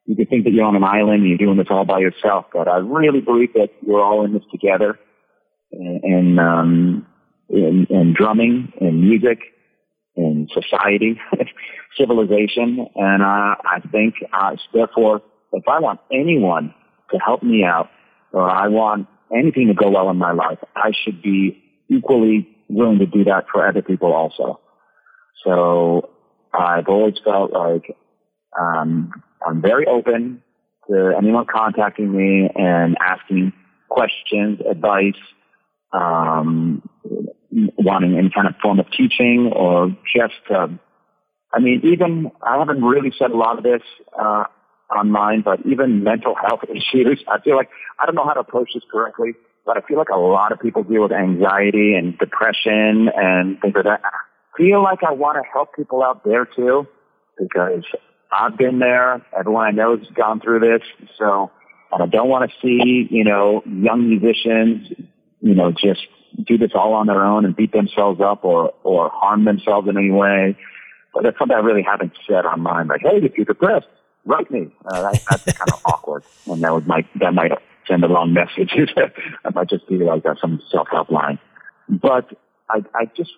you 0.06 0.14
can 0.14 0.26
think 0.26 0.44
that 0.44 0.52
you're 0.52 0.64
on 0.64 0.76
an 0.76 0.84
island 0.84 1.22
and 1.22 1.28
you're 1.28 1.38
doing 1.38 1.56
this 1.58 1.66
all 1.68 1.84
by 1.84 1.98
yourself, 1.98 2.46
but 2.52 2.68
I 2.68 2.76
really 2.78 3.20
believe 3.20 3.52
that 3.54 3.70
we're 3.82 4.02
all 4.02 4.24
in 4.24 4.32
this 4.32 4.44
together. 4.52 4.98
And, 5.72 6.04
and 6.04 6.40
um, 6.40 7.06
in, 7.48 7.86
in 7.90 8.14
drumming, 8.16 8.72
in 8.80 9.00
music, 9.00 9.38
in 10.16 10.48
society, 10.52 11.20
civilization. 11.98 12.86
And 12.94 13.22
uh, 13.22 13.56
I 13.64 13.80
think, 13.90 14.14
uh, 14.32 14.56
therefore, 14.72 15.22
if 15.52 15.64
I 15.68 15.80
want 15.80 16.00
anyone 16.12 16.74
to 17.12 17.18
help 17.18 17.42
me 17.42 17.64
out, 17.64 17.88
or 18.32 18.50
I 18.50 18.68
want 18.68 19.08
anything 19.32 19.68
to 19.68 19.74
go 19.74 19.90
well 19.90 20.10
in 20.10 20.16
my 20.16 20.32
life, 20.32 20.58
I 20.74 20.92
should 21.04 21.22
be 21.22 21.62
equally 21.88 22.48
willing 22.68 22.98
to 22.98 23.06
do 23.06 23.24
that 23.24 23.46
for 23.50 23.66
other 23.66 23.82
people 23.82 24.12
also. 24.12 24.60
So 25.44 26.10
I've 26.52 26.88
always 26.88 27.14
felt 27.24 27.52
like 27.52 27.96
um, 28.58 29.12
I'm 29.46 29.62
very 29.62 29.86
open 29.86 30.42
to 30.88 31.12
anyone 31.16 31.46
contacting 31.52 32.14
me 32.14 32.48
and 32.54 32.96
asking 33.00 33.52
questions, 33.88 34.60
advice, 34.68 35.14
um, 35.92 36.82
wanting 37.78 38.16
any 38.16 38.30
kind 38.30 38.46
of 38.46 38.54
form 38.62 38.78
of 38.78 38.86
teaching 38.90 39.52
or 39.54 39.88
just, 40.14 40.34
uh, 40.50 40.68
I 41.52 41.60
mean, 41.60 41.80
even, 41.84 42.30
I 42.42 42.58
haven't 42.58 42.82
really 42.82 43.12
said 43.18 43.30
a 43.30 43.36
lot 43.36 43.58
of 43.58 43.64
this, 43.64 43.82
uh, 44.18 44.44
online, 44.94 45.42
but 45.42 45.60
even 45.66 46.04
mental 46.04 46.34
health 46.34 46.60
issues, 46.68 47.24
I 47.28 47.40
feel 47.40 47.56
like, 47.56 47.70
I 47.98 48.06
don't 48.06 48.14
know 48.14 48.24
how 48.24 48.34
to 48.34 48.40
approach 48.40 48.70
this 48.74 48.84
correctly, 48.90 49.32
but 49.64 49.76
I 49.76 49.80
feel 49.80 49.98
like 49.98 50.10
a 50.10 50.18
lot 50.18 50.52
of 50.52 50.60
people 50.60 50.82
deal 50.82 51.02
with 51.02 51.12
anxiety 51.12 51.94
and 51.94 52.16
depression 52.18 53.08
and 53.14 53.60
things 53.60 53.74
like 53.74 53.84
that. 53.84 54.00
I 54.04 54.56
feel 54.56 54.82
like 54.82 55.02
I 55.02 55.12
want 55.12 55.42
to 55.42 55.48
help 55.50 55.74
people 55.74 56.02
out 56.02 56.24
there 56.24 56.44
too, 56.44 56.86
because 57.38 57.84
I've 58.32 58.56
been 58.56 58.78
there. 58.78 59.24
Everyone 59.38 59.66
I 59.66 59.70
know 59.70 59.96
has 59.96 60.06
gone 60.14 60.40
through 60.40 60.60
this. 60.60 60.82
So, 61.18 61.50
and 61.92 62.02
I 62.02 62.06
don't 62.06 62.28
want 62.28 62.50
to 62.50 62.56
see, 62.60 63.08
you 63.10 63.24
know, 63.24 63.62
young 63.66 64.08
musicians, 64.08 64.88
you 65.46 65.54
know, 65.54 65.70
just 65.70 66.00
do 66.44 66.58
this 66.58 66.72
all 66.74 66.92
on 66.92 67.06
their 67.06 67.24
own 67.24 67.44
and 67.44 67.54
beat 67.54 67.70
themselves 67.72 68.20
up 68.20 68.44
or, 68.44 68.74
or 68.82 69.10
harm 69.10 69.44
themselves 69.44 69.88
in 69.88 69.96
any 69.96 70.10
way. 70.10 70.58
But 71.14 71.22
that's 71.22 71.38
something 71.38 71.56
I 71.56 71.60
really 71.60 71.82
haven't 71.82 72.12
said 72.26 72.44
online. 72.44 72.88
Like, 72.88 73.02
hey, 73.02 73.18
if 73.22 73.36
you're 73.36 73.46
depressed, 73.46 73.86
write 74.24 74.50
me. 74.50 74.74
Uh, 74.84 75.02
that, 75.02 75.22
that's 75.30 75.44
kind 75.58 75.70
of 75.72 75.80
awkward. 75.84 76.24
And 76.46 76.62
that 76.64 76.74
would 76.74 76.88
might, 76.88 77.06
that 77.20 77.32
might 77.32 77.52
send 77.86 78.02
the 78.02 78.08
wrong 78.08 78.32
message. 78.32 78.74
I 79.44 79.50
might 79.54 79.68
just 79.68 79.88
be 79.88 79.98
like 79.98 80.26
uh, 80.26 80.34
some 80.40 80.60
self-help 80.68 81.10
line. 81.10 81.38
But 81.88 82.28
I, 82.68 82.78
I 82.92 83.04
just, 83.16 83.30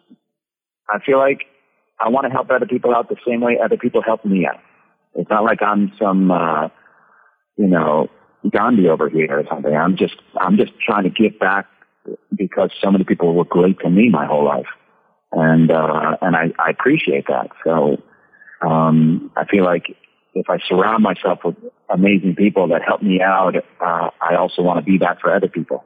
I 0.88 0.98
feel 1.04 1.18
like 1.18 1.42
I 2.00 2.08
want 2.08 2.24
to 2.24 2.30
help 2.30 2.50
other 2.50 2.66
people 2.66 2.94
out 2.94 3.10
the 3.10 3.16
same 3.26 3.42
way 3.42 3.58
other 3.62 3.76
people 3.76 4.00
help 4.00 4.24
me 4.24 4.46
out. 4.46 4.60
It's 5.14 5.28
not 5.28 5.44
like 5.44 5.60
I'm 5.60 5.92
some, 5.98 6.30
uh, 6.30 6.68
you 7.58 7.66
know, 7.66 8.08
Gandhi 8.50 8.88
over 8.88 9.10
here 9.10 9.40
or 9.40 9.44
something. 9.50 9.76
I'm 9.76 9.96
just, 9.96 10.16
I'm 10.40 10.56
just 10.56 10.72
trying 10.80 11.04
to 11.04 11.10
give 11.10 11.38
back 11.38 11.66
because 12.34 12.70
so 12.82 12.90
many 12.90 13.04
people 13.04 13.34
were 13.34 13.44
great 13.44 13.78
to 13.80 13.90
me 13.90 14.08
my 14.08 14.26
whole 14.26 14.44
life, 14.44 14.66
and 15.32 15.70
uh, 15.70 16.16
and 16.20 16.36
I, 16.36 16.52
I 16.58 16.70
appreciate 16.70 17.26
that. 17.28 17.50
So 17.64 17.98
um, 18.66 19.30
I 19.36 19.44
feel 19.44 19.64
like 19.64 19.96
if 20.34 20.48
I 20.48 20.58
surround 20.68 21.02
myself 21.02 21.40
with 21.44 21.56
amazing 21.88 22.36
people 22.36 22.68
that 22.68 22.82
help 22.82 23.02
me 23.02 23.20
out, 23.20 23.56
uh, 23.56 24.10
I 24.20 24.36
also 24.36 24.62
want 24.62 24.78
to 24.78 24.84
be 24.84 24.98
that 24.98 25.20
for 25.20 25.34
other 25.34 25.48
people. 25.48 25.84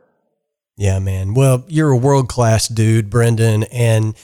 Yeah, 0.77 0.99
man. 0.99 1.35
Well, 1.35 1.65
you're 1.69 1.91
a 1.91 1.97
world 1.97 2.29
class 2.29 2.67
dude, 2.69 3.11
Brendan, 3.11 3.65
and 3.65 4.17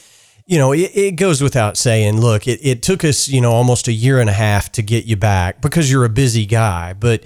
you 0.45 0.57
know, 0.57 0.71
it, 0.71 0.91
it, 0.95 1.15
goes 1.15 1.43
without 1.43 1.77
saying, 1.77 2.19
look, 2.19 2.47
it, 2.47 2.59
it 2.63 2.81
took 2.81 3.03
us, 3.03 3.27
you 3.27 3.39
know, 3.39 3.51
almost 3.51 3.87
a 3.87 3.91
year 3.91 4.19
and 4.19 4.27
a 4.27 4.33
half 4.33 4.71
to 4.71 4.81
get 4.81 5.05
you 5.05 5.15
back 5.15 5.61
because 5.61 5.91
you're 5.91 6.05
a 6.05 6.09
busy 6.09 6.47
guy. 6.47 6.93
But 6.93 7.23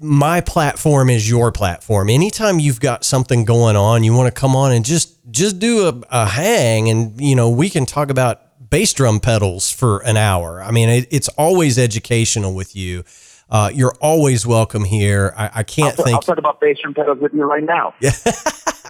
my 0.00 0.40
platform 0.40 1.10
is 1.10 1.28
your 1.28 1.52
platform. 1.52 2.08
Anytime 2.10 2.58
you've 2.58 2.80
got 2.80 3.04
something 3.04 3.44
going 3.44 3.76
on, 3.76 4.04
you 4.04 4.12
want 4.14 4.32
to 4.32 4.40
come 4.40 4.56
on 4.56 4.72
and 4.72 4.84
just 4.84 5.18
just 5.30 5.58
do 5.58 5.88
a, 5.88 6.02
a 6.10 6.26
hang 6.26 6.88
and, 6.88 7.20
you 7.20 7.36
know, 7.36 7.50
we 7.50 7.68
can 7.68 7.84
talk 7.84 8.10
about 8.10 8.70
bass 8.70 8.92
drum 8.92 9.20
pedals 9.20 9.70
for 9.70 9.98
an 10.00 10.16
hour. 10.16 10.62
I 10.62 10.70
mean, 10.70 10.88
it, 10.88 11.08
it's 11.10 11.28
always 11.28 11.78
educational 11.78 12.54
with 12.54 12.74
you. 12.74 13.04
Uh, 13.50 13.70
you're 13.72 13.94
always 14.00 14.46
welcome 14.46 14.84
here. 14.84 15.34
I, 15.36 15.50
I 15.56 15.62
can't 15.62 15.98
I'll, 15.98 16.04
think. 16.04 16.14
I'll 16.14 16.22
talk 16.22 16.38
about 16.38 16.60
bass 16.60 16.78
drum 16.82 16.94
pedals 16.94 17.18
with 17.20 17.32
you 17.32 17.44
right 17.44 17.64
now. 17.64 17.94
Yeah, 18.00 18.12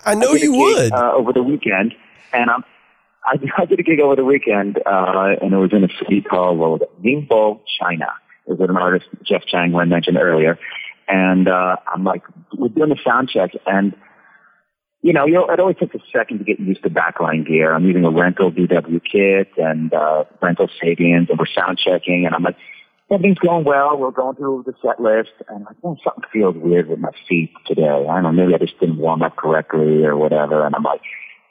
I 0.04 0.14
know 0.14 0.32
I 0.32 0.36
you 0.36 0.52
would. 0.52 0.92
Uh, 0.92 1.12
over 1.12 1.32
the 1.32 1.42
weekend, 1.42 1.94
and 2.32 2.50
I'm 2.50 2.64
I, 3.24 3.36
I 3.58 3.64
did 3.66 3.78
a 3.80 3.82
gig 3.82 4.00
over 4.00 4.16
the 4.16 4.24
weekend, 4.24 4.78
uh, 4.86 5.34
and 5.40 5.52
it 5.52 5.56
was 5.56 5.72
in 5.72 5.84
a 5.84 5.88
city 5.98 6.22
called 6.22 6.58
well, 6.58 6.78
Ningbo, 7.02 7.60
China. 7.80 8.08
It 8.48 8.60
an 8.60 8.76
artist, 8.76 9.06
Jeff 9.22 9.44
Chang, 9.46 9.72
who 9.72 9.78
I 9.78 9.84
mentioned 9.84 10.16
earlier. 10.16 10.58
And 11.06 11.48
uh, 11.48 11.76
I'm 11.92 12.04
like, 12.04 12.22
we're 12.56 12.68
doing 12.68 12.90
the 12.90 12.98
sound 13.04 13.30
check, 13.30 13.52
and 13.66 13.94
you 15.00 15.12
know, 15.12 15.26
you 15.26 15.34
know, 15.34 15.48
it 15.48 15.60
always 15.60 15.76
takes 15.76 15.94
a 15.94 16.00
second 16.12 16.38
to 16.38 16.44
get 16.44 16.58
used 16.58 16.82
to 16.82 16.90
backline 16.90 17.46
gear. 17.46 17.72
I'm 17.72 17.84
using 17.84 18.04
a 18.04 18.10
rental 18.10 18.50
DW 18.50 19.00
kit 19.10 19.48
and 19.56 19.94
uh, 19.94 20.24
rental 20.42 20.68
Sabians, 20.82 21.30
and 21.30 21.38
we're 21.38 21.46
sound 21.46 21.78
checking, 21.78 22.26
and 22.26 22.34
I'm 22.34 22.42
like, 22.42 22.56
everything's 23.10 23.38
going 23.38 23.64
well. 23.64 23.96
We're 23.96 24.10
going 24.10 24.36
through 24.36 24.64
the 24.66 24.74
set 24.82 25.00
list, 25.00 25.30
and 25.48 25.66
I'm 25.68 25.76
like, 25.82 25.98
something 26.04 26.24
feels 26.32 26.56
weird 26.56 26.88
with 26.88 26.98
my 26.98 27.12
feet 27.28 27.52
today. 27.66 27.84
I 27.84 28.20
don't 28.20 28.22
know, 28.22 28.32
maybe 28.32 28.54
I 28.54 28.58
just 28.58 28.78
didn't 28.80 28.98
warm 28.98 29.22
up 29.22 29.36
correctly 29.36 30.04
or 30.04 30.16
whatever. 30.16 30.66
And 30.66 30.74
I'm 30.74 30.82
like, 30.82 31.00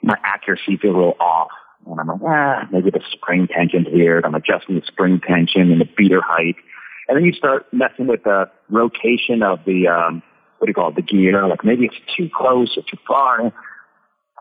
my 0.02 0.16
accuracy 0.22 0.76
feels 0.76 0.94
a 0.94 0.98
little 0.98 1.16
off. 1.18 1.50
And 1.86 1.98
I'm 1.98 2.06
like, 2.06 2.20
ah, 2.26 2.68
maybe 2.70 2.90
the 2.90 3.00
spring 3.10 3.48
tension's 3.48 3.86
weird. 3.90 4.24
I'm 4.24 4.34
adjusting 4.34 4.76
the 4.76 4.86
spring 4.86 5.20
tension 5.26 5.72
and 5.72 5.80
the 5.80 5.88
beater 5.96 6.20
height. 6.20 6.56
And 7.08 7.16
then 7.16 7.24
you 7.24 7.32
start 7.32 7.66
messing 7.72 8.06
with 8.06 8.22
the 8.24 8.50
rotation 8.68 9.42
of 9.42 9.60
the, 9.64 9.88
um, 9.88 10.22
what 10.58 10.66
do 10.66 10.70
you 10.70 10.74
call 10.74 10.90
it, 10.90 10.96
the 10.96 11.02
gear. 11.02 11.46
Like 11.48 11.64
maybe 11.64 11.86
it's 11.86 12.16
too 12.16 12.28
close 12.34 12.76
or 12.76 12.82
too 12.82 12.98
far. 13.06 13.40
And 13.40 13.52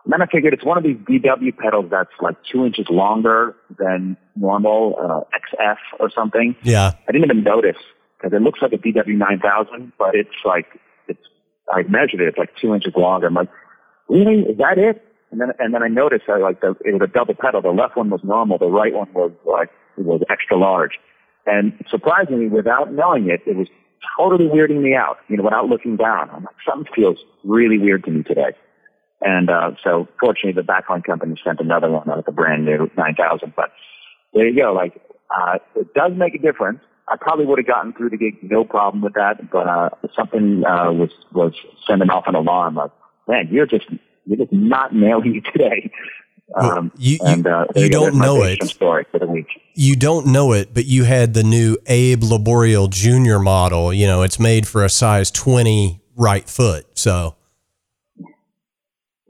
then 0.06 0.22
I 0.22 0.26
figured 0.28 0.54
it's 0.54 0.66
one 0.66 0.78
of 0.78 0.84
these 0.84 0.98
DW 0.98 1.58
pedals 1.58 1.86
that's 1.90 2.10
like 2.22 2.36
two 2.52 2.66
inches 2.66 2.88
longer 2.90 3.56
than 3.78 4.18
normal, 4.36 4.96
uh, 5.00 5.38
XF 5.58 5.78
or 6.00 6.10
something. 6.14 6.56
Yeah. 6.64 6.94
I 7.08 7.12
didn't 7.12 7.26
even 7.26 7.44
notice 7.44 7.78
because 8.18 8.36
it 8.36 8.42
looks 8.42 8.62
like 8.62 8.74
a 8.74 8.78
DW 8.78 9.18
9000, 9.18 9.94
but 9.98 10.16
it's 10.16 10.30
like, 10.44 10.68
it's, 11.08 11.20
I 11.70 11.84
measured 11.84 12.22
it, 12.22 12.28
it's 12.28 12.38
like 12.38 12.52
two 12.62 12.74
inches 12.74 12.94
longer. 12.96 13.28
I'm 13.28 13.34
like, 13.34 13.50
really? 14.10 14.42
Is 14.42 14.58
that 14.58 14.78
it? 14.78 15.04
And 15.32 15.42
then, 15.42 15.50
and 15.60 15.74
then 15.74 15.84
I 15.84 15.88
noticed 15.88 16.24
that 16.28 16.40
like 16.40 16.62
the, 16.62 16.76
it 16.86 16.94
was 16.94 17.02
a 17.04 17.08
double 17.08 17.36
pedal. 17.36 17.62
The 17.62 17.70
left 17.70 17.98
one 17.98 18.10
was 18.10 18.22
normal. 18.24 18.58
The 18.58 18.68
right 18.68 18.94
one 18.94 19.12
was 19.14 19.32
like, 19.46 19.70
it 19.98 20.06
was 20.06 20.22
extra 20.30 20.58
large. 20.58 21.00
And 21.48 21.74
surprisingly, 21.90 22.48
without 22.48 22.94
knowing 22.94 23.30
it, 23.30 23.42
it 23.48 23.56
was 23.56 23.68
totally 24.18 24.50
weirding 24.50 24.82
me 24.82 24.94
out, 24.94 25.18
you 25.30 25.38
know, 25.38 25.44
without 25.44 25.68
looking 25.68 25.96
down. 25.96 26.30
I'm 26.30 26.44
like, 26.44 26.56
something 26.68 26.92
feels 26.94 27.18
really 27.44 27.78
weird 27.80 28.04
to 28.04 28.12
me 28.12 28.24
today. 28.24 28.52
And, 29.22 29.50
uh, 29.50 29.72
so 29.84 30.08
fortunately 30.20 30.62
the 30.62 30.68
backline 30.68 31.04
company 31.04 31.36
sent 31.44 31.60
another 31.60 31.90
one 31.90 32.10
out, 32.10 32.24
a 32.28 32.32
brand 32.32 32.66
new 32.66 32.92
9000. 32.96 33.54
But 33.56 33.72
there 34.34 34.48
you 34.48 34.62
go. 34.62 34.74
Like, 34.74 35.02
uh, 35.36 35.58
it 35.76 35.94
does 35.96 36.12
make 36.16 36.36
a 36.36 36.38
difference. 36.38 36.82
I 37.08 37.16
probably 37.20 37.46
would 37.46 37.58
have 37.58 37.66
gotten 37.66 37.94
through 37.94 38.10
the 38.10 38.18
gig, 38.18 38.36
no 38.44 38.66
problem 38.66 39.02
with 39.02 39.14
that. 39.14 39.50
But, 39.50 39.68
uh, 39.68 39.90
something, 40.16 40.64
uh, 40.66 40.92
was, 40.92 41.12
was 41.34 41.54
sending 41.88 42.10
off 42.10 42.26
an 42.28 42.36
alarm 42.36 42.76
like, 42.76 42.92
man, 43.28 43.48
you're 43.52 43.66
just 43.66 43.86
you're 44.26 44.38
just 44.38 44.52
not 44.52 44.94
nailing 44.94 45.36
it 45.38 45.50
today. 45.52 45.90
Um, 46.56 46.92
you, 46.98 47.14
you, 47.14 47.20
and, 47.26 47.46
uh, 47.46 47.66
you 47.76 47.90
don't 47.90 48.16
know 48.16 48.44
it. 48.44 48.64
Story 48.64 49.06
for 49.12 49.20
the 49.20 49.28
week. 49.28 49.48
You 49.74 49.96
don't 49.96 50.28
know 50.28 50.54
it, 50.54 50.74
but 50.74 50.86
you 50.86 51.04
had 51.04 51.34
the 51.34 51.44
new 51.44 51.78
Abe 51.86 52.24
Laboriel 52.24 52.90
Junior 52.90 53.40
model. 53.40 53.94
You 53.94 54.08
know, 54.08 54.24
it's 54.24 54.40
made 54.40 54.68
for 54.68 54.84
a 54.86 54.90
size 54.90 55.30
20 55.32 56.02
right 56.16 56.50
foot. 56.50 56.86
So. 56.98 57.36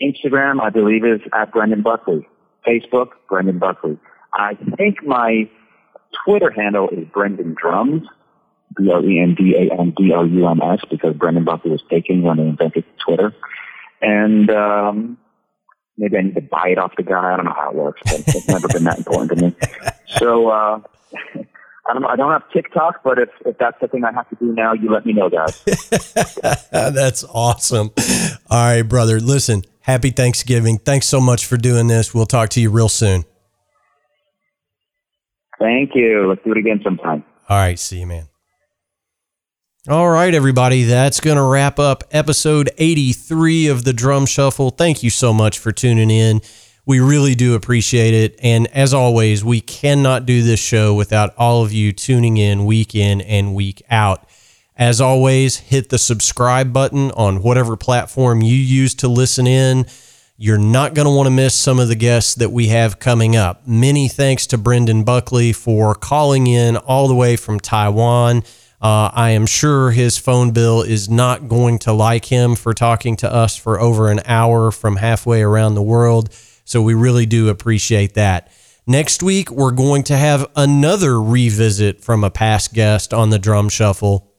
Instagram, 0.00 0.62
I 0.62 0.70
believe, 0.70 1.04
is 1.04 1.20
at 1.34 1.52
Brendan 1.52 1.82
Buckley. 1.82 2.26
Facebook, 2.66 3.08
Brendan 3.28 3.58
Buckley. 3.58 3.98
I 4.38 4.54
think 4.76 5.04
my 5.04 5.48
Twitter 6.24 6.50
handle 6.50 6.88
is 6.88 7.06
Brendan 7.12 7.54
Drums, 7.60 8.04
B-R-E-N-D-A-N-D-O-U-M-S, 8.76 10.80
because 10.90 11.14
Brendan 11.14 11.44
Buckley 11.44 11.72
was 11.72 11.82
taken 11.90 12.22
when 12.22 12.36
they 12.36 12.44
invented 12.44 12.84
Twitter. 13.04 13.34
And 14.00 14.48
um, 14.50 15.18
maybe 15.96 16.16
I 16.16 16.22
need 16.22 16.36
to 16.36 16.40
buy 16.40 16.68
it 16.68 16.78
off 16.78 16.92
the 16.96 17.02
guy. 17.02 17.32
I 17.32 17.36
don't 17.36 17.46
know 17.46 17.54
how 17.54 17.70
it 17.70 17.76
works, 17.76 18.00
but 18.04 18.22
it's 18.26 18.48
never 18.48 18.68
been 18.68 18.84
that 18.84 18.98
important 18.98 19.38
to 19.38 19.46
me. 19.46 19.56
So 20.16 20.48
uh, 20.48 20.80
I 21.88 21.92
don't 21.92 22.02
know. 22.02 22.08
I 22.08 22.16
don't 22.16 22.30
have 22.30 22.48
TikTok, 22.52 23.02
but 23.02 23.18
if, 23.18 23.30
if 23.44 23.58
that's 23.58 23.80
the 23.80 23.88
thing 23.88 24.04
I 24.04 24.12
have 24.12 24.28
to 24.28 24.36
do 24.36 24.52
now, 24.52 24.74
you 24.74 24.90
let 24.90 25.06
me 25.06 25.14
know, 25.14 25.30
guys. 25.30 25.64
that's 26.70 27.24
awesome. 27.24 27.90
All 28.50 28.70
right, 28.70 28.82
brother. 28.82 29.20
Listen, 29.20 29.62
happy 29.80 30.10
Thanksgiving. 30.10 30.78
Thanks 30.78 31.06
so 31.06 31.20
much 31.20 31.46
for 31.46 31.56
doing 31.56 31.88
this. 31.88 32.14
We'll 32.14 32.26
talk 32.26 32.50
to 32.50 32.60
you 32.60 32.70
real 32.70 32.90
soon. 32.90 33.24
Thank 35.58 35.94
you. 35.94 36.28
Let's 36.28 36.42
do 36.44 36.52
it 36.52 36.58
again 36.58 36.80
sometime. 36.84 37.24
All 37.48 37.56
right. 37.56 37.78
See 37.78 38.00
you, 38.00 38.06
man. 38.06 38.28
All 39.88 40.10
right, 40.10 40.34
everybody. 40.34 40.82
That's 40.84 41.18
going 41.18 41.38
to 41.38 41.42
wrap 41.42 41.78
up 41.78 42.04
episode 42.10 42.68
83 42.76 43.68
of 43.68 43.84
the 43.84 43.94
Drum 43.94 44.26
Shuffle. 44.26 44.70
Thank 44.70 45.02
you 45.02 45.08
so 45.08 45.32
much 45.32 45.58
for 45.58 45.72
tuning 45.72 46.10
in. 46.10 46.42
We 46.84 47.00
really 47.00 47.34
do 47.34 47.54
appreciate 47.54 48.12
it. 48.12 48.38
And 48.42 48.66
as 48.68 48.92
always, 48.92 49.44
we 49.44 49.60
cannot 49.62 50.26
do 50.26 50.42
this 50.42 50.60
show 50.60 50.94
without 50.94 51.34
all 51.38 51.64
of 51.64 51.72
you 51.72 51.92
tuning 51.92 52.36
in 52.36 52.66
week 52.66 52.94
in 52.94 53.22
and 53.22 53.54
week 53.54 53.82
out. 53.90 54.28
As 54.76 55.00
always, 55.00 55.56
hit 55.56 55.88
the 55.88 55.98
subscribe 55.98 56.72
button 56.72 57.10
on 57.12 57.42
whatever 57.42 57.76
platform 57.76 58.42
you 58.42 58.56
use 58.56 58.94
to 58.96 59.08
listen 59.08 59.46
in. 59.46 59.86
You're 60.40 60.56
not 60.56 60.94
going 60.94 61.06
to 61.06 61.10
want 61.10 61.26
to 61.26 61.32
miss 61.32 61.52
some 61.52 61.80
of 61.80 61.88
the 61.88 61.96
guests 61.96 62.36
that 62.36 62.52
we 62.52 62.68
have 62.68 63.00
coming 63.00 63.34
up. 63.34 63.66
Many 63.66 64.06
thanks 64.06 64.46
to 64.46 64.56
Brendan 64.56 65.02
Buckley 65.02 65.52
for 65.52 65.96
calling 65.96 66.46
in 66.46 66.76
all 66.76 67.08
the 67.08 67.14
way 67.16 67.34
from 67.34 67.58
Taiwan. 67.58 68.44
Uh, 68.80 69.10
I 69.12 69.30
am 69.30 69.46
sure 69.46 69.90
his 69.90 70.16
phone 70.16 70.52
bill 70.52 70.82
is 70.82 71.08
not 71.08 71.48
going 71.48 71.80
to 71.80 71.92
like 71.92 72.26
him 72.26 72.54
for 72.54 72.72
talking 72.72 73.16
to 73.16 73.34
us 73.34 73.56
for 73.56 73.80
over 73.80 74.12
an 74.12 74.20
hour 74.26 74.70
from 74.70 74.94
halfway 74.94 75.42
around 75.42 75.74
the 75.74 75.82
world. 75.82 76.32
So 76.64 76.82
we 76.82 76.94
really 76.94 77.26
do 77.26 77.48
appreciate 77.48 78.14
that. 78.14 78.52
Next 78.86 79.24
week, 79.24 79.50
we're 79.50 79.72
going 79.72 80.04
to 80.04 80.16
have 80.16 80.46
another 80.54 81.20
revisit 81.20 82.00
from 82.00 82.22
a 82.22 82.30
past 82.30 82.72
guest 82.72 83.12
on 83.12 83.30
the 83.30 83.40
drum 83.40 83.68
shuffle. 83.68 84.32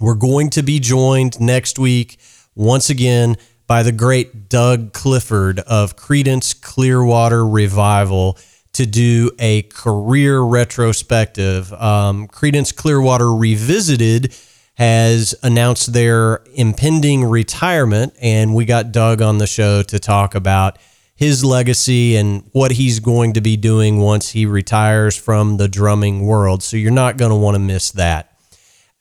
We're 0.00 0.14
going 0.14 0.48
to 0.50 0.62
be 0.62 0.80
joined 0.80 1.38
next 1.38 1.78
week 1.78 2.18
once 2.54 2.88
again 2.88 3.36
by 3.66 3.82
the 3.82 3.92
great 3.92 4.48
Doug 4.48 4.92
Clifford 4.92 5.60
of 5.60 5.96
Creedence 5.96 6.60
Clearwater 6.60 7.46
Revival 7.46 8.38
to 8.74 8.86
do 8.86 9.30
a 9.38 9.62
career 9.62 10.40
retrospective. 10.40 11.72
Um, 11.72 12.28
Creedence 12.28 12.74
Clearwater 12.74 13.32
Revisited 13.32 14.36
has 14.74 15.34
announced 15.42 15.92
their 15.92 16.42
impending 16.54 17.24
retirement, 17.24 18.12
and 18.20 18.54
we 18.54 18.64
got 18.64 18.90
Doug 18.92 19.22
on 19.22 19.38
the 19.38 19.46
show 19.46 19.82
to 19.84 19.98
talk 19.98 20.34
about 20.34 20.78
his 21.14 21.44
legacy 21.44 22.16
and 22.16 22.48
what 22.52 22.72
he's 22.72 22.98
going 22.98 23.32
to 23.34 23.40
be 23.40 23.56
doing 23.56 23.98
once 23.98 24.30
he 24.30 24.46
retires 24.46 25.16
from 25.16 25.56
the 25.58 25.68
drumming 25.68 26.26
world. 26.26 26.62
So 26.62 26.76
you're 26.76 26.90
not 26.90 27.16
going 27.16 27.30
to 27.30 27.36
want 27.36 27.54
to 27.54 27.60
miss 27.60 27.92
that. 27.92 28.33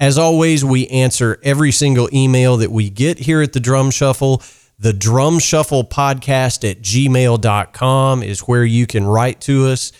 As 0.04 0.18
always, 0.18 0.66
we 0.66 0.86
answer 0.88 1.40
every 1.44 1.72
single 1.72 2.10
email 2.12 2.58
that 2.58 2.70
we 2.70 2.90
get 2.90 3.20
here 3.20 3.42
at 3.42 3.54
the 3.54 3.62
Drum 3.62 3.90
Shuffle. 3.90 4.44
The 4.78 4.92
Drum 4.92 5.40
Shuffle 5.40 5.86
podcast 5.86 6.70
at 6.70 6.82
gmail.com 6.82 8.22
is 8.22 8.42
where 8.42 8.66
you 8.66 8.86
can 8.86 9.06
write 9.06 9.40
to 9.40 9.68
us. 9.68 9.94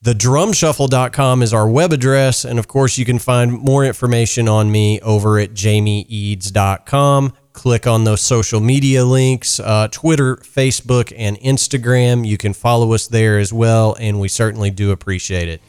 The 0.00 0.14
drumshuffle.com 0.14 1.42
is 1.42 1.52
our 1.52 1.68
web 1.68 1.92
address. 1.92 2.44
And 2.44 2.60
of 2.60 2.68
course, 2.68 2.98
you 2.98 3.04
can 3.04 3.18
find 3.18 3.50
more 3.50 3.84
information 3.84 4.46
on 4.46 4.70
me 4.70 5.00
over 5.00 5.40
at 5.40 5.54
jamieeads.com. 5.54 7.32
Click 7.52 7.86
on 7.88 8.04
those 8.04 8.20
social 8.20 8.60
media 8.60 9.04
links 9.04 9.58
uh, 9.58 9.88
Twitter, 9.90 10.36
Facebook, 10.36 11.12
and 11.16 11.36
Instagram. 11.40 12.24
You 12.24 12.38
can 12.38 12.52
follow 12.52 12.92
us 12.92 13.08
there 13.08 13.40
as 13.40 13.52
well. 13.52 13.96
And 13.98 14.20
we 14.20 14.28
certainly 14.28 14.70
do 14.70 14.92
appreciate 14.92 15.48
it. 15.48 15.60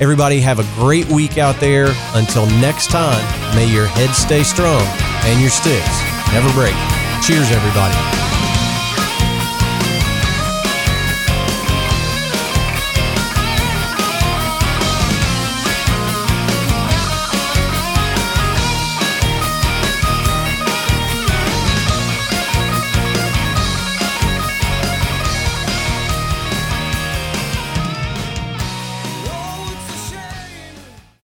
Everybody, 0.00 0.40
have 0.40 0.60
a 0.60 0.80
great 0.80 1.08
week 1.08 1.38
out 1.38 1.58
there. 1.58 1.92
Until 2.14 2.46
next 2.46 2.88
time, 2.90 3.24
may 3.56 3.66
your 3.66 3.86
head 3.86 4.14
stay 4.14 4.44
strong 4.44 4.82
and 5.24 5.40
your 5.40 5.50
sticks 5.50 6.02
never 6.32 6.52
break. 6.52 6.74
Cheers, 7.20 7.50
everybody. 7.50 8.27